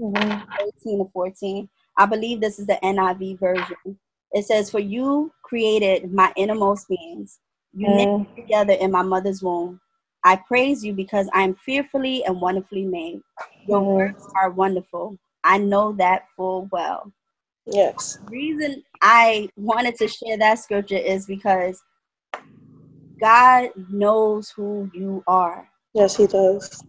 mm-hmm. 0.00 0.50
13 0.84 0.98
to 0.98 1.10
14. 1.12 1.68
I 1.96 2.06
believe 2.06 2.40
this 2.40 2.58
is 2.58 2.66
the 2.66 2.78
NIV 2.82 3.38
version. 3.38 3.98
It 4.32 4.44
says, 4.44 4.70
For 4.70 4.80
you 4.80 5.32
created 5.44 6.12
my 6.12 6.32
innermost 6.36 6.88
beings. 6.88 7.38
You 7.72 7.88
knit 7.88 8.20
me 8.20 8.28
together 8.36 8.74
in 8.74 8.90
my 8.90 9.02
mother's 9.02 9.42
womb. 9.42 9.80
I 10.24 10.36
praise 10.36 10.84
you 10.84 10.92
because 10.92 11.28
I 11.32 11.42
am 11.42 11.54
fearfully 11.54 12.24
and 12.24 12.40
wonderfully 12.40 12.84
made. 12.84 13.20
Your 13.66 13.80
works 13.82 14.26
are 14.42 14.50
wonderful. 14.50 15.18
I 15.44 15.58
know 15.58 15.92
that 15.92 16.24
full 16.36 16.68
well. 16.72 17.12
Yes. 17.66 18.18
The 18.24 18.30
reason 18.30 18.82
I 19.02 19.48
wanted 19.56 19.96
to 19.96 20.08
share 20.08 20.38
that 20.38 20.58
scripture 20.58 20.96
is 20.96 21.26
because 21.26 21.82
God 23.20 23.70
knows 23.90 24.50
who 24.50 24.90
you 24.94 25.22
are. 25.26 25.68
Yes, 25.94 26.16
He 26.16 26.26
does 26.26 26.82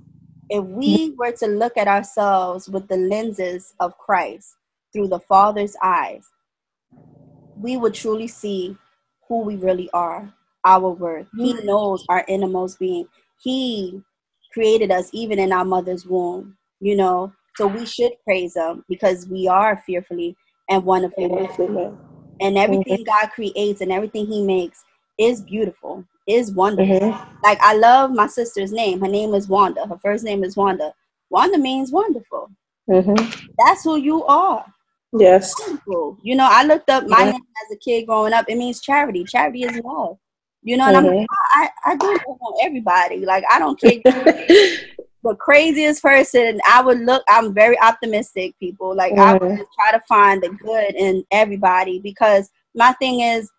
if 0.50 0.64
we 0.64 1.14
were 1.18 1.32
to 1.32 1.48
look 1.48 1.78
at 1.78 1.88
ourselves 1.88 2.70
with 2.70 2.88
the 2.88 2.98
lenses 2.98 3.74
of 3.80 3.98
Christ 3.98 4.56
through 4.94 5.08
the 5.08 5.20
Father's 5.20 5.76
eyes, 5.82 6.26
we 7.60 7.78
would 7.78 7.94
truly 7.94 8.28
see 8.28 8.78
who 9.28 9.40
we 9.42 9.56
really 9.56 9.90
are, 9.92 10.32
our 10.64 10.90
worth. 10.90 11.28
He 11.36 11.54
knows 11.64 12.06
our 12.10 12.24
innermost 12.28 12.80
being. 12.80 13.08
He 13.42 14.02
created 14.54 14.92
us 14.92 15.10
even 15.14 15.40
in 15.40 15.52
our 15.52 15.66
mother's 15.66 16.06
womb, 16.06 16.58
you 16.80 16.96
know. 16.96 17.34
So 17.58 17.68
we 17.68 17.86
should 17.86 18.12
praise 18.24 18.56
him 18.56 18.84
because 18.90 19.28
we 19.28 19.48
are 19.48 19.82
fearfully 19.86 20.36
and 20.70 20.84
wonderfully 20.84 21.28
made. 21.28 21.94
And 22.42 22.58
everything 22.58 23.04
God 23.06 23.32
creates 23.32 23.82
and 23.82 23.92
everything 23.92 24.26
he 24.26 24.42
makes 24.42 24.84
is 25.18 25.42
beautiful 25.42 26.04
is 26.28 26.52
wonderful. 26.52 27.00
Mm-hmm. 27.00 27.36
Like 27.44 27.60
I 27.62 27.76
love 27.76 28.12
my 28.12 28.28
sister's 28.28 28.72
name. 28.72 29.00
Her 29.00 29.08
name 29.08 29.34
is 29.34 29.48
Wanda. 29.48 29.88
Her 29.88 29.98
first 30.02 30.24
name 30.24 30.44
is 30.44 30.58
Wanda. 30.58 30.94
Wanda 31.30 31.58
means 31.58 31.92
wonderful. 31.92 32.50
Mm-hmm. 32.90 33.50
That's 33.58 33.84
who 33.84 33.98
you 33.98 34.24
are. 34.26 34.66
Yes. 35.14 35.54
You 35.88 36.36
know, 36.36 36.48
I 36.50 36.64
looked 36.64 36.90
up 36.90 37.08
my 37.08 37.18
mm-hmm. 37.18 37.32
name 37.32 37.42
as 37.66 37.76
a 37.76 37.78
kid 37.78 38.08
growing 38.08 38.34
up. 38.34 38.46
It 38.50 38.58
means 38.58 38.82
charity. 38.82 39.24
Charity 39.24 39.64
is 39.64 39.80
love. 39.84 40.18
You 40.66 40.78
know, 40.78 40.88
and 40.88 40.98
I'm 40.98 41.06
mm-hmm. 41.06 41.26
I, 41.54 41.70
I 41.86 41.96
do 41.96 42.08
love 42.08 42.38
on 42.42 42.54
everybody. 42.64 43.24
Like 43.24 43.44
I 43.52 43.60
don't 43.60 43.80
care. 43.80 44.02
the 44.04 45.36
craziest 45.36 46.02
person, 46.02 46.60
I 46.68 46.82
would 46.82 47.02
look. 47.02 47.24
I'm 47.30 47.54
very 47.54 47.80
optimistic, 47.80 48.56
people. 48.60 48.96
Like 48.96 49.14
I 49.14 49.34
would 49.34 49.44
mm-hmm. 49.44 49.58
just 49.58 49.70
try 49.80 49.92
to 49.92 50.04
find 50.08 50.42
the 50.42 50.50
good 50.50 50.96
in 50.96 51.24
everybody 51.32 52.00
because 52.00 52.50
my 52.74 52.94
thing 52.94 53.20
is, 53.20 53.50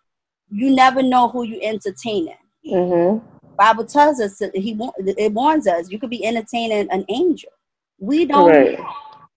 you 0.49 0.75
never 0.75 1.01
know 1.01 1.29
who 1.29 1.43
you 1.43 1.59
entertaining. 1.61 2.35
Mm-hmm. 2.65 3.25
Bible 3.55 3.85
tells 3.85 4.19
us 4.19 4.37
that 4.39 4.55
he 4.55 4.77
it 5.17 5.31
warns 5.31 5.65
us 5.65 5.89
you 5.89 5.99
could 5.99 6.09
be 6.09 6.25
entertaining 6.25 6.89
an 6.91 7.05
angel. 7.07 7.51
We 7.99 8.25
don't, 8.25 8.49
right. 8.49 8.77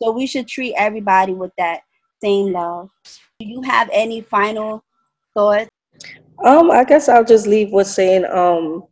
so 0.03 0.11
we 0.11 0.27
should 0.27 0.49
treat 0.49 0.75
everybody 0.77 1.35
with 1.35 1.53
that 1.57 1.83
same 2.21 2.53
love. 2.53 2.91
Do 3.39 3.47
you 3.47 3.63
have 3.63 3.89
any 3.93 4.23
final 4.23 4.85
thoughts? 5.35 5.71
Um, 6.45 6.71
I 6.71 6.85
guess 6.85 7.09
I'll 7.09 7.25
just 7.25 7.47
leave 7.47 7.73
with 7.73 7.87
saying, 7.87 8.25
um, 8.27 8.85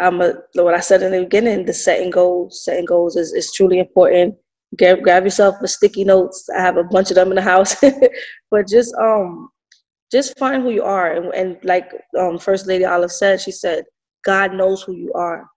I'm 0.00 0.20
a, 0.20 0.34
what 0.54 0.74
I 0.74 0.80
said 0.80 1.02
in 1.02 1.12
the 1.12 1.20
beginning. 1.20 1.64
The 1.64 1.72
setting 1.72 2.10
goals, 2.10 2.64
setting 2.64 2.86
goals 2.86 3.16
is, 3.16 3.32
is 3.32 3.52
truly 3.52 3.78
important. 3.78 4.34
Grab, 4.78 5.02
grab 5.02 5.24
yourself 5.24 5.56
a 5.62 5.68
sticky 5.68 6.04
notes. 6.04 6.48
I 6.56 6.60
have 6.60 6.76
a 6.76 6.84
bunch 6.84 7.10
of 7.10 7.14
them 7.14 7.30
in 7.30 7.36
the 7.36 7.42
house, 7.42 7.76
but 8.50 8.66
just 8.68 8.94
um 8.96 9.50
just 10.10 10.38
find 10.38 10.62
who 10.62 10.70
you 10.70 10.82
are 10.82 11.12
and, 11.12 11.34
and 11.34 11.56
like 11.64 11.90
um, 12.18 12.38
first 12.38 12.66
lady 12.66 12.84
olive 12.84 13.12
said 13.12 13.40
she 13.40 13.50
said 13.50 13.84
god 14.24 14.52
knows 14.52 14.82
who 14.82 14.94
you 14.94 15.12
are 15.14 15.48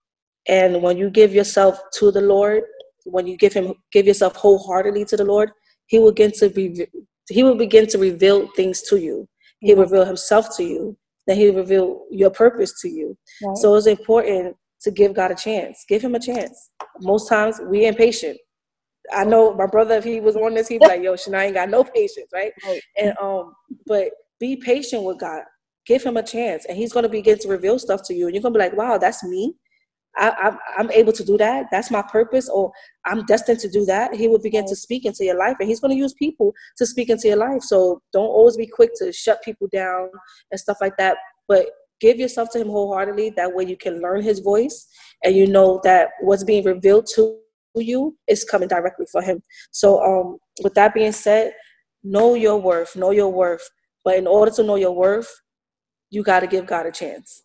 and 0.47 0.81
when 0.81 0.97
you 0.97 1.09
give 1.09 1.33
yourself 1.33 1.79
to 1.93 2.11
the 2.11 2.21
lord 2.21 2.63
when 3.05 3.27
you 3.27 3.37
give 3.37 3.53
him 3.53 3.73
give 3.91 4.05
yourself 4.05 4.35
wholeheartedly 4.35 5.05
to 5.05 5.17
the 5.17 5.23
lord 5.23 5.51
he 5.87 5.99
will 5.99 6.11
begin 6.11 6.31
to 6.31 6.49
be 6.49 6.87
he 7.29 7.43
will 7.43 7.55
begin 7.55 7.85
to 7.85 7.97
reveal 7.97 8.47
things 8.55 8.81
to 8.81 8.97
you 8.97 9.27
he 9.59 9.73
will 9.73 9.83
reveal 9.83 10.05
himself 10.05 10.55
to 10.55 10.63
you 10.63 10.97
then 11.27 11.37
he 11.37 11.49
will 11.49 11.57
reveal 11.57 12.05
your 12.11 12.29
purpose 12.29 12.79
to 12.81 12.89
you 12.89 13.17
right. 13.43 13.57
so 13.57 13.75
it's 13.75 13.87
important 13.87 14.55
to 14.81 14.91
give 14.91 15.13
god 15.13 15.31
a 15.31 15.35
chance 15.35 15.85
give 15.87 16.01
him 16.01 16.15
a 16.15 16.19
chance 16.19 16.71
most 17.01 17.27
times 17.27 17.59
we 17.69 17.85
impatient 17.85 18.37
I 19.11 19.23
know 19.23 19.53
my 19.53 19.65
brother, 19.65 19.95
if 19.95 20.03
he 20.03 20.19
was 20.19 20.35
on 20.35 20.53
this, 20.53 20.67
he'd 20.67 20.81
be 20.81 20.87
like, 20.87 21.01
"Yo, 21.01 21.13
Shania 21.13 21.45
ain't 21.45 21.55
got 21.55 21.69
no 21.69 21.83
patience, 21.83 22.27
right?" 22.33 22.51
right? 22.65 22.81
And 22.97 23.17
um, 23.19 23.53
but 23.87 24.11
be 24.39 24.55
patient 24.55 25.03
with 25.03 25.19
God. 25.19 25.43
Give 25.85 26.03
him 26.03 26.17
a 26.17 26.23
chance, 26.23 26.65
and 26.65 26.77
he's 26.77 26.93
going 26.93 27.03
to 27.03 27.09
begin 27.09 27.37
to 27.39 27.47
reveal 27.47 27.79
stuff 27.79 28.01
to 28.05 28.13
you. 28.13 28.25
And 28.25 28.35
you're 28.35 28.41
going 28.41 28.53
to 28.53 28.59
be 28.59 28.63
like, 28.63 28.77
wow, 28.77 28.97
that's 28.97 29.23
me. 29.23 29.55
I, 30.17 30.57
am 30.77 30.91
able 30.91 31.13
to 31.13 31.23
do 31.23 31.37
that. 31.37 31.67
That's 31.71 31.91
my 31.91 32.01
purpose, 32.01 32.49
or 32.49 32.71
I'm 33.05 33.25
destined 33.25 33.59
to 33.59 33.69
do 33.69 33.85
that. 33.85 34.15
He 34.15 34.27
will 34.27 34.39
begin 34.39 34.65
to 34.67 34.75
speak 34.75 35.05
into 35.05 35.23
your 35.23 35.37
life, 35.37 35.57
and 35.59 35.69
he's 35.69 35.79
going 35.79 35.91
to 35.91 35.97
use 35.97 36.13
people 36.13 36.53
to 36.77 36.85
speak 36.85 37.09
into 37.09 37.27
your 37.27 37.37
life. 37.37 37.61
So 37.61 38.01
don't 38.11 38.27
always 38.27 38.57
be 38.57 38.67
quick 38.67 38.91
to 38.95 39.13
shut 39.13 39.41
people 39.43 39.67
down 39.71 40.09
and 40.51 40.59
stuff 40.59 40.77
like 40.81 40.97
that. 40.97 41.17
But 41.47 41.67
give 42.01 42.17
yourself 42.17 42.49
to 42.51 42.59
him 42.59 42.69
wholeheartedly. 42.69 43.31
That 43.31 43.53
way, 43.53 43.65
you 43.65 43.77
can 43.77 44.01
learn 44.01 44.21
his 44.21 44.39
voice, 44.39 44.87
and 45.23 45.35
you 45.35 45.47
know 45.47 45.79
that 45.83 46.09
what's 46.21 46.43
being 46.43 46.65
revealed 46.65 47.07
to 47.15 47.37
you 47.75 48.17
is 48.27 48.43
coming 48.43 48.67
directly 48.67 49.05
for 49.11 49.21
him. 49.21 49.41
So, 49.71 50.01
um, 50.03 50.37
with 50.63 50.73
that 50.73 50.93
being 50.93 51.11
said, 51.11 51.53
know 52.03 52.33
your 52.33 52.57
worth. 52.57 52.95
Know 52.95 53.11
your 53.11 53.29
worth. 53.29 53.67
But 54.03 54.17
in 54.17 54.27
order 54.27 54.51
to 54.51 54.63
know 54.63 54.75
your 54.75 54.91
worth, 54.91 55.29
you 56.09 56.23
got 56.23 56.39
to 56.39 56.47
give 56.47 56.65
God 56.65 56.85
a 56.85 56.91
chance. 56.91 57.43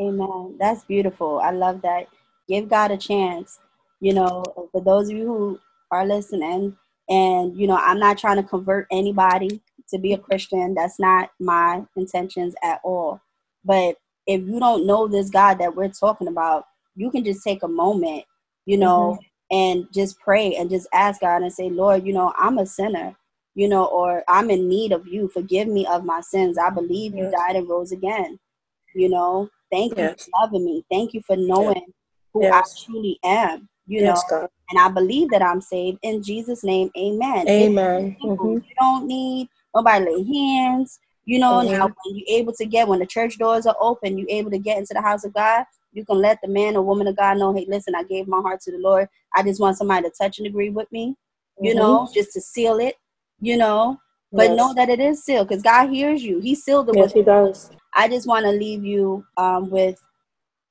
Amen. 0.00 0.56
That's 0.58 0.84
beautiful. 0.84 1.38
I 1.40 1.50
love 1.50 1.82
that. 1.82 2.08
Give 2.48 2.68
God 2.68 2.90
a 2.90 2.96
chance. 2.96 3.58
You 4.00 4.14
know, 4.14 4.44
for 4.72 4.80
those 4.82 5.08
of 5.08 5.16
you 5.16 5.26
who 5.26 5.60
are 5.90 6.06
listening, 6.06 6.76
and 7.08 7.56
you 7.56 7.66
know, 7.66 7.76
I'm 7.76 7.98
not 7.98 8.18
trying 8.18 8.36
to 8.36 8.42
convert 8.42 8.86
anybody 8.90 9.60
to 9.90 9.98
be 9.98 10.12
a 10.12 10.18
Christian. 10.18 10.74
That's 10.74 10.98
not 10.98 11.30
my 11.40 11.82
intentions 11.96 12.54
at 12.62 12.80
all. 12.84 13.20
But 13.64 13.96
if 14.26 14.42
you 14.42 14.60
don't 14.60 14.86
know 14.86 15.08
this 15.08 15.30
God 15.30 15.58
that 15.58 15.74
we're 15.74 15.88
talking 15.88 16.28
about, 16.28 16.66
you 16.94 17.10
can 17.10 17.24
just 17.24 17.42
take 17.42 17.62
a 17.62 17.68
moment, 17.68 18.24
you 18.66 18.76
know, 18.76 19.18
mm-hmm. 19.18 19.56
and 19.56 19.92
just 19.92 20.18
pray 20.20 20.56
and 20.56 20.68
just 20.68 20.88
ask 20.92 21.20
God 21.20 21.42
and 21.42 21.52
say, 21.52 21.70
Lord, 21.70 22.06
you 22.06 22.12
know, 22.12 22.32
I'm 22.36 22.58
a 22.58 22.66
sinner 22.66 23.16
you 23.56 23.66
know, 23.68 23.86
or 23.86 24.22
I'm 24.28 24.50
in 24.50 24.68
need 24.68 24.92
of 24.92 25.08
you. 25.08 25.28
Forgive 25.28 25.66
me 25.66 25.86
of 25.86 26.04
my 26.04 26.20
sins. 26.20 26.58
I 26.58 26.70
believe 26.70 27.16
you 27.16 27.30
died 27.30 27.56
and 27.56 27.68
rose 27.68 27.90
again. 27.90 28.38
You 28.94 29.08
know, 29.08 29.48
thank 29.70 29.96
yes. 29.96 30.10
you 30.18 30.24
for 30.24 30.40
loving 30.42 30.64
me. 30.64 30.84
Thank 30.90 31.14
you 31.14 31.22
for 31.26 31.36
knowing 31.36 31.74
yes. 31.74 31.84
who 32.32 32.46
I 32.46 32.62
truly 32.84 33.18
am. 33.24 33.68
You 33.86 34.00
yes, 34.00 34.22
know, 34.30 34.40
God. 34.40 34.50
and 34.70 34.80
I 34.80 34.88
believe 34.88 35.30
that 35.30 35.42
I'm 35.42 35.60
saved 35.60 35.98
in 36.02 36.22
Jesus' 36.22 36.64
name. 36.64 36.90
Amen. 36.98 37.48
Amen. 37.48 38.16
Mm-hmm. 38.22 38.54
You 38.54 38.74
don't 38.80 39.06
need 39.06 39.48
nobody 39.74 40.04
lay 40.04 40.24
hands. 40.24 40.98
You 41.24 41.38
know, 41.38 41.54
mm-hmm. 41.54 41.72
now 41.72 41.86
when 41.86 42.16
you're 42.16 42.38
able 42.38 42.52
to 42.54 42.64
get 42.64 42.88
when 42.88 42.98
the 42.98 43.06
church 43.06 43.38
doors 43.38 43.66
are 43.66 43.76
open, 43.80 44.18
you're 44.18 44.28
able 44.28 44.50
to 44.50 44.58
get 44.58 44.78
into 44.78 44.94
the 44.94 45.02
house 45.02 45.24
of 45.24 45.34
God. 45.34 45.64
You 45.92 46.04
can 46.04 46.18
let 46.18 46.38
the 46.42 46.48
man 46.48 46.76
or 46.76 46.82
woman 46.82 47.06
of 47.06 47.16
God 47.16 47.38
know, 47.38 47.54
hey, 47.54 47.64
listen, 47.68 47.94
I 47.94 48.02
gave 48.02 48.28
my 48.28 48.40
heart 48.40 48.60
to 48.62 48.72
the 48.72 48.78
Lord. 48.78 49.08
I 49.34 49.42
just 49.42 49.60
want 49.60 49.78
somebody 49.78 50.08
to 50.08 50.14
touch 50.20 50.38
and 50.38 50.46
agree 50.46 50.70
with 50.70 50.90
me. 50.92 51.16
You 51.60 51.70
mm-hmm. 51.70 51.78
know, 51.78 52.08
just 52.12 52.32
to 52.32 52.40
seal 52.40 52.78
it. 52.78 52.96
You 53.40 53.56
know, 53.56 53.98
but 54.32 54.48
yes. 54.48 54.56
know 54.56 54.74
that 54.74 54.88
it 54.88 54.98
is 54.98 55.24
sealed 55.24 55.48
because 55.48 55.62
God 55.62 55.90
hears 55.90 56.22
you. 56.22 56.40
He 56.40 56.54
sealed 56.54 56.88
it. 56.88 56.96
Yes, 56.96 57.12
He 57.12 57.22
does. 57.22 57.70
I 57.96 58.08
just 58.08 58.28
want 58.28 58.44
to 58.44 58.52
leave 58.52 58.84
you 58.84 59.24
um, 59.38 59.70
with 59.70 59.98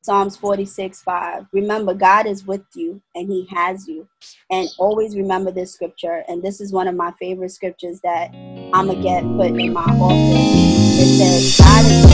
Psalms 0.04 0.38
46 0.38 1.02
5. 1.02 1.48
Remember, 1.52 1.96
God 1.96 2.28
is 2.28 2.46
with 2.46 2.62
you 2.76 3.02
and 3.16 3.28
He 3.28 3.48
has 3.50 3.88
you. 3.88 4.08
And 4.52 4.70
always 4.78 5.16
remember 5.16 5.50
this 5.50 5.74
scripture. 5.74 6.24
And 6.28 6.44
this 6.44 6.62
is 6.62 6.72
one 6.72 6.88
of 6.88 6.96
my 6.96 7.12
favorite 7.20 7.50
scriptures 7.50 8.00
that 8.02 8.30
I'm 8.74 8.86
going 8.86 8.98
to 8.98 9.04
get 9.04 9.24
put 9.24 9.60
in 9.60 9.74
my 9.74 9.82
office. 9.82 11.00
It 11.00 11.18
says, 11.18 11.58
God 11.58 11.86
is 11.86 12.06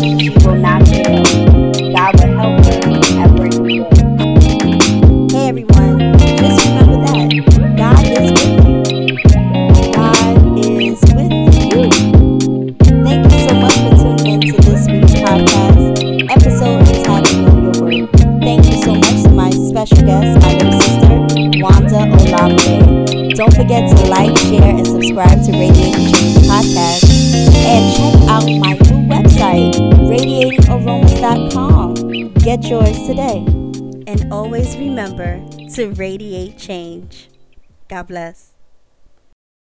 with. 0.00 0.20
She 0.22 0.30
will 0.46 0.56
not 0.56 0.88
fail. 0.88 1.22
God 1.92 2.14
will 2.18 2.38
help 2.38 2.64
her 2.64 2.83
Don't 23.44 23.56
forget 23.56 23.94
to 23.94 24.08
like, 24.08 24.34
share, 24.38 24.62
and 24.62 24.86
subscribe 24.86 25.44
to 25.44 25.52
Radiating 25.52 26.14
Change 26.14 26.36
Podcast. 26.48 27.04
And 27.66 27.94
check 27.94 28.14
out 28.30 28.46
my 28.46 28.72
new 28.72 29.06
website, 29.06 29.74
radiatingaromas.com. 30.08 32.32
Get 32.38 32.64
yours 32.64 33.06
today. 33.06 33.44
And 34.06 34.32
always 34.32 34.78
remember 34.78 35.46
to 35.74 35.90
radiate 35.90 36.56
change. 36.56 37.28
God 37.88 38.06
bless. 38.06 38.53